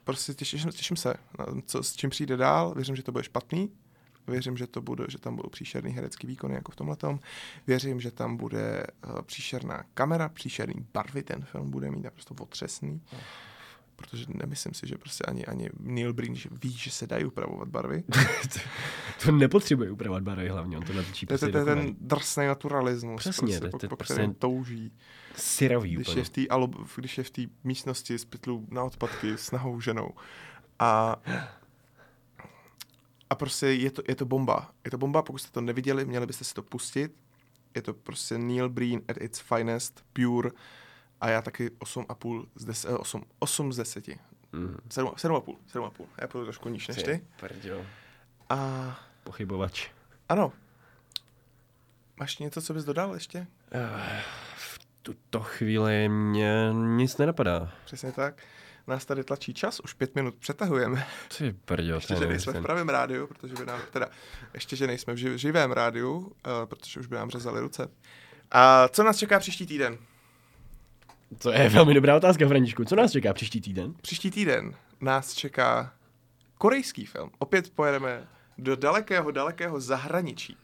prostě 0.04 0.34
těším, 0.34 0.58
těším 0.60 0.96
se, 0.96 1.14
na 1.38 1.46
co, 1.66 1.82
s 1.82 1.96
čím 1.96 2.10
přijde 2.10 2.36
dál. 2.36 2.74
Věřím, 2.74 2.96
že 2.96 3.02
to 3.02 3.12
bude 3.12 3.24
špatný. 3.24 3.72
Věřím, 4.26 4.56
že 4.56 4.66
to 4.66 4.82
bude, 4.82 5.04
že 5.08 5.18
tam 5.18 5.36
budou 5.36 5.48
příšerný 5.48 5.90
herecký 5.90 6.26
výkony 6.26 6.54
jako 6.54 6.72
v 6.72 6.76
tomhle 6.76 6.96
Věřím, 7.66 8.00
že 8.00 8.10
tam 8.10 8.36
bude 8.36 8.86
uh, 9.06 9.22
příšerná 9.22 9.84
kamera, 9.94 10.28
příšerný 10.28 10.86
barvy 10.94 11.22
ten 11.22 11.42
film 11.42 11.70
bude 11.70 11.90
mít 11.90 12.04
naprosto 12.04 12.34
otřesný. 12.40 13.02
Oh 13.12 13.18
protože 13.98 14.24
nemyslím 14.28 14.74
si, 14.74 14.86
že 14.86 14.98
prostě 14.98 15.24
ani, 15.24 15.46
ani 15.46 15.70
Neil 15.80 16.12
Breen 16.12 16.34
ví, 16.62 16.72
že 16.72 16.90
se 16.90 17.06
dají 17.06 17.24
upravovat 17.24 17.68
barvy. 17.68 18.04
to 19.24 19.32
nepotřebuje 19.32 19.90
upravovat 19.90 20.22
barvy 20.22 20.48
hlavně, 20.48 20.76
on 20.78 20.84
to 20.84 20.92
natočí 20.92 21.26
to, 21.26 21.30
prostě 21.30 21.58
je 21.58 21.64
ten 21.64 21.96
drsný 22.00 22.46
naturalismus, 22.46 23.20
Přesně, 23.20 23.60
prostě, 23.60 23.60
to, 23.60 23.78
po, 23.78 23.88
po 23.88 23.96
prostě 23.96 24.30
touží. 24.38 24.92
Syrový 25.36 25.94
když 25.94 26.08
úplně. 26.08 26.20
je, 26.20 26.24
v 26.24 26.30
tý, 26.30 26.48
alo, 26.48 26.68
když 26.96 27.18
je 27.18 27.24
v 27.24 27.30
té 27.30 27.42
místnosti 27.64 28.18
z 28.18 28.24
pytlu 28.24 28.66
na 28.70 28.84
odpadky 28.84 29.32
s 29.32 29.50
nahou 29.50 29.80
ženou. 29.80 30.10
A 30.78 31.16
a 33.30 33.34
prostě 33.34 33.66
je 33.66 33.90
to, 33.90 34.02
je 34.08 34.14
to 34.14 34.24
bomba. 34.24 34.70
Je 34.84 34.90
to 34.90 34.98
bomba, 34.98 35.22
pokud 35.22 35.38
jste 35.38 35.52
to 35.52 35.60
neviděli, 35.60 36.04
měli 36.04 36.26
byste 36.26 36.44
si 36.44 36.54
to 36.54 36.62
pustit. 36.62 37.12
Je 37.74 37.82
to 37.82 37.94
prostě 37.94 38.38
Neil 38.38 38.68
Breen 38.68 39.00
at 39.08 39.16
its 39.20 39.40
finest, 39.40 40.04
pure 40.12 40.50
a 41.20 41.30
já 41.30 41.42
taky 41.42 41.68
8,5 41.68 42.46
z 42.54 42.64
10, 42.64 42.88
8, 42.88 43.24
8 43.38 43.72
z 43.72 43.76
10. 43.76 44.08
Mm. 44.52 44.76
7, 44.90 45.08
7,5, 45.08 45.56
7,5. 45.72 46.06
Já 46.20 46.28
půjdu 46.28 46.44
trošku 46.44 46.68
níž 46.68 46.88
než 46.88 47.02
ty. 47.02 47.26
Prdio. 47.40 47.86
A... 48.48 49.00
Pochybovač. 49.24 49.90
Ano. 50.28 50.52
Máš 52.16 52.38
něco, 52.38 52.62
co 52.62 52.74
bys 52.74 52.84
dodal 52.84 53.14
ještě? 53.14 53.38
Uh, 53.38 54.00
v 54.56 54.78
tuto 55.02 55.40
chvíli 55.40 56.08
mě 56.08 56.70
nic 56.72 57.16
nenapadá. 57.16 57.72
Přesně 57.84 58.12
tak. 58.12 58.42
Nás 58.86 59.06
tady 59.06 59.24
tlačí 59.24 59.54
čas, 59.54 59.80
už 59.80 59.92
pět 59.92 60.14
minut 60.14 60.34
přetahujeme. 60.34 61.06
Ty 61.38 61.52
prdio, 61.64 61.96
ještě, 61.96 62.16
že 62.16 62.26
nejsme 62.26 62.52
v 62.52 62.62
pravém 62.62 62.88
rádiu, 62.88 63.26
protože 63.26 63.54
by 63.54 63.66
nám, 63.66 63.80
teda, 63.90 64.08
ještě, 64.54 64.76
že 64.76 64.86
nejsme 64.86 65.14
v 65.14 65.16
živém 65.16 65.72
rádiu, 65.72 66.18
uh, 66.18 66.32
protože 66.64 67.00
už 67.00 67.06
by 67.06 67.16
nám 67.16 67.30
řezali 67.30 67.60
ruce. 67.60 67.88
A 68.50 68.88
co 68.88 69.02
nás 69.02 69.16
čeká 69.16 69.38
příští 69.38 69.66
týden? 69.66 69.98
To 71.38 71.52
je 71.52 71.68
velmi 71.68 71.94
dobrá 71.94 72.16
otázka, 72.16 72.48
Františku. 72.48 72.84
Co 72.84 72.96
nás 72.96 73.12
čeká 73.12 73.32
příští 73.32 73.60
týden? 73.60 73.94
Příští 74.02 74.30
týden 74.30 74.74
nás 75.00 75.34
čeká 75.34 75.92
korejský 76.58 77.06
film. 77.06 77.30
Opět 77.38 77.70
pojedeme 77.70 78.28
do 78.58 78.76
dalekého, 78.76 79.30
dalekého 79.30 79.80
zahraničí. 79.80 80.56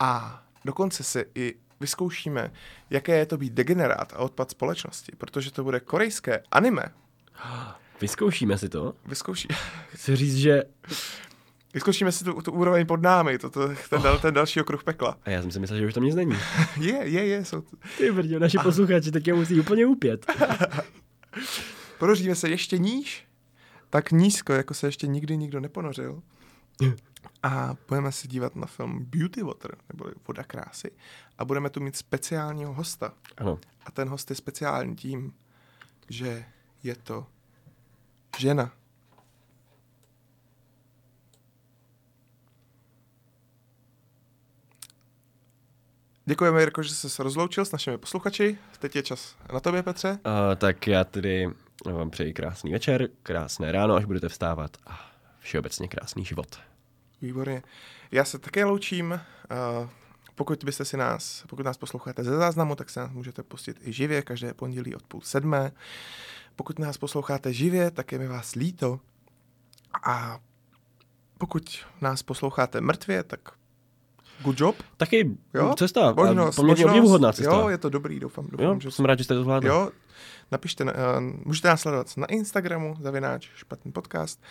A 0.00 0.42
dokonce 0.64 1.02
se 1.02 1.24
i 1.34 1.54
vyzkoušíme, 1.80 2.52
jaké 2.90 3.18
je 3.18 3.26
to 3.26 3.36
být 3.36 3.52
degenerát 3.52 4.12
a 4.12 4.18
odpad 4.18 4.50
společnosti, 4.50 5.12
protože 5.18 5.50
to 5.50 5.64
bude 5.64 5.80
korejské 5.80 6.42
anime. 6.50 6.82
Vyzkoušíme 8.00 8.58
si 8.58 8.68
to? 8.68 8.94
Vyzkouší. 9.06 9.48
Chci 9.88 10.16
říct, 10.16 10.36
že 10.36 10.62
Vyzkoušíme 11.74 12.12
si 12.12 12.24
tu, 12.24 12.42
tu 12.42 12.52
úroveň 12.52 12.86
pod 12.86 13.02
námi, 13.02 13.38
to, 13.38 13.50
to, 13.50 13.68
ten, 13.90 14.06
oh. 14.06 14.20
ten 14.20 14.34
další 14.34 14.60
okruh 14.60 14.84
pekla. 14.84 15.18
A 15.22 15.30
já 15.30 15.42
jsem 15.42 15.50
si 15.50 15.60
myslel, 15.60 15.78
že 15.78 15.86
už 15.86 15.94
tam 15.94 16.04
nic 16.04 16.14
není. 16.14 16.36
je, 16.80 16.94
je, 16.94 17.26
je. 17.26 17.44
Jsou. 17.44 17.62
Ty 17.98 18.12
brdě, 18.12 18.40
naši 18.40 18.58
posluchači 18.58 19.10
tak 19.10 19.26
je 19.26 19.34
musí 19.34 19.60
úplně 19.60 19.86
upět. 19.86 20.26
Ponoříme 21.98 22.34
se 22.34 22.48
ještě 22.48 22.78
níž, 22.78 23.26
tak 23.90 24.12
nízko, 24.12 24.52
jako 24.52 24.74
se 24.74 24.86
ještě 24.86 25.06
nikdy 25.06 25.36
nikdo 25.36 25.60
neponořil. 25.60 26.22
A 27.42 27.76
budeme 27.88 28.12
se 28.12 28.28
dívat 28.28 28.56
na 28.56 28.66
film 28.66 29.04
Beauty 29.04 29.42
Water, 29.42 29.76
nebo 29.92 30.06
Voda 30.26 30.44
krásy. 30.44 30.90
A 31.38 31.44
budeme 31.44 31.70
tu 31.70 31.80
mít 31.80 31.96
speciálního 31.96 32.74
hosta. 32.74 33.12
Ano. 33.36 33.58
A 33.86 33.90
ten 33.90 34.08
host 34.08 34.30
je 34.30 34.36
speciální 34.36 34.96
tím, 34.96 35.32
že 36.08 36.44
je 36.82 36.96
to 36.96 37.26
žena. 38.38 38.72
Děkujeme, 46.26 46.60
Jirko, 46.60 46.82
že 46.82 46.94
jsi 46.94 47.10
se 47.10 47.22
rozloučil 47.22 47.64
s 47.64 47.72
našimi 47.72 47.98
posluchači. 47.98 48.58
Teď 48.78 48.96
je 48.96 49.02
čas 49.02 49.36
na 49.52 49.60
tobě, 49.60 49.82
Petře. 49.82 50.10
Uh, 50.10 50.18
tak 50.56 50.86
já 50.86 51.04
tedy 51.04 51.48
vám 51.84 52.10
přeji 52.10 52.32
krásný 52.32 52.72
večer, 52.72 53.08
krásné 53.22 53.72
ráno, 53.72 53.94
až 53.94 54.04
budete 54.04 54.28
vstávat 54.28 54.76
a 54.86 55.10
všeobecně 55.38 55.88
krásný 55.88 56.24
život. 56.24 56.60
Výborně. 57.22 57.62
Já 58.10 58.24
se 58.24 58.38
také 58.38 58.64
loučím. 58.64 59.10
Uh, 59.10 59.88
pokud 60.34 60.64
byste 60.64 60.84
si 60.84 60.96
nás, 60.96 61.44
pokud 61.48 61.62
nás 61.62 61.76
posloucháte 61.76 62.24
ze 62.24 62.36
záznamu, 62.36 62.76
tak 62.76 62.90
se 62.90 63.00
nás 63.00 63.10
můžete 63.10 63.42
pustit 63.42 63.76
i 63.86 63.92
živě, 63.92 64.22
každé 64.22 64.54
pondělí 64.54 64.94
od 64.94 65.02
půl 65.02 65.20
sedmé. 65.20 65.72
Pokud 66.56 66.78
nás 66.78 66.98
posloucháte 66.98 67.52
živě, 67.52 67.90
tak 67.90 68.12
je 68.12 68.18
mi 68.18 68.26
vás 68.26 68.54
líto. 68.54 69.00
A 70.06 70.38
pokud 71.38 71.78
nás 72.00 72.22
posloucháte 72.22 72.80
mrtvě, 72.80 73.22
tak 73.22 73.40
Good 74.42 74.60
job. 74.60 74.76
Taky 74.96 75.30
jo? 75.54 75.74
cesta, 75.78 76.12
možnost, 76.12 76.56
poměrně 76.56 76.86
obdivuhodná 76.86 77.32
cesta. 77.32 77.56
Jo, 77.56 77.68
je 77.68 77.78
to 77.78 77.88
dobrý, 77.88 78.20
doufám. 78.20 78.46
doufám 78.50 78.66
jo, 78.66 78.80
že 78.80 78.90
jsem 78.90 79.04
rád, 79.04 79.18
že 79.18 79.24
jste 79.24 79.34
to 79.34 79.42
zvládli. 79.42 79.68
Jo, 79.68 79.90
napište, 80.52 80.84
uh, 80.84 80.90
můžete 81.44 81.68
nás 81.68 81.80
sledovat 81.80 82.16
na 82.16 82.26
Instagramu, 82.26 82.96
zavináč, 83.00 83.50
špatný 83.54 83.92
podcast. 83.92 84.42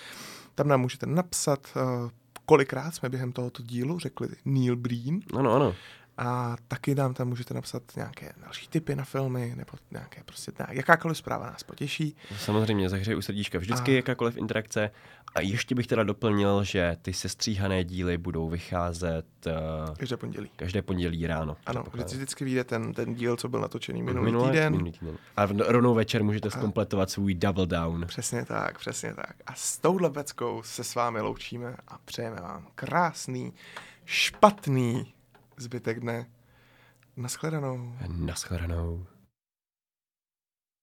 Tam 0.55 0.67
nám 0.67 0.81
můžete 0.81 1.05
napsat, 1.05 1.67
uh, 1.75 2.09
kolikrát 2.45 2.95
jsme 2.95 3.09
během 3.09 3.31
tohoto 3.31 3.63
dílu 3.63 3.99
řekli 3.99 4.27
Neil 4.45 4.75
Breen. 4.75 5.19
Ano, 5.37 5.53
ano. 5.53 5.75
A 6.17 6.55
taky 6.67 6.95
nám 6.95 7.13
tam 7.13 7.27
můžete 7.27 7.53
napsat 7.53 7.83
nějaké 7.95 8.33
další 8.41 8.67
typy 8.67 8.95
na 8.95 9.03
filmy, 9.03 9.53
nebo 9.55 9.71
nějaké 9.91 10.23
prostě, 10.25 10.51
jakákoliv 10.69 11.17
zpráva 11.17 11.45
nás 11.45 11.63
potěší. 11.63 12.15
Samozřejmě, 12.37 12.89
zahřeji 12.89 13.15
u 13.15 13.21
srdíčka 13.21 13.59
vždycky 13.59 13.91
a... 13.91 13.95
jakákoliv 13.95 14.37
interakce. 14.37 14.91
A 15.35 15.41
ještě 15.41 15.75
bych 15.75 15.87
teda 15.87 16.03
doplnil, 16.03 16.63
že 16.63 16.97
ty 17.01 17.13
sestříhané 17.13 17.83
díly 17.83 18.17
budou 18.17 18.49
vycházet 18.49 19.25
uh, 19.45 19.95
každé 19.95 20.17
pondělí. 20.17 20.49
Každé 20.55 20.81
pondělí 20.81 21.27
ráno. 21.27 21.57
Ano, 21.65 21.83
vždycky, 21.93 22.15
vždycky 22.15 22.45
vyjde 22.45 22.63
ten, 22.63 22.93
ten 22.93 23.15
díl, 23.15 23.35
co 23.35 23.49
byl 23.49 23.59
natočený 23.59 24.03
minulý 24.03 24.25
Minulé, 24.25 24.51
týden. 24.51 24.73
Minulý 24.73 24.91
týden. 24.91 25.17
A 25.37 25.45
rovnou 25.45 25.93
večer 25.93 26.23
můžete 26.23 26.51
zkompletovat 26.51 27.09
svůj 27.09 27.33
double 27.33 27.67
down. 27.67 28.05
Přesně 28.07 28.45
tak, 28.45 28.79
přesně 28.79 29.13
tak. 29.13 29.35
A 29.45 29.53
s 29.55 29.77
touhle 29.77 30.09
veckou 30.09 30.63
se 30.63 30.83
s 30.83 30.95
vámi 30.95 31.21
loučíme 31.21 31.75
a 31.87 31.97
přejeme 32.05 32.41
vám 32.41 32.67
krásný, 32.75 33.53
špatný 34.05 35.12
zbytek 35.57 35.99
dne. 35.99 36.25
Naschledanou. 37.17 37.93
Naschledanou. 38.07 39.05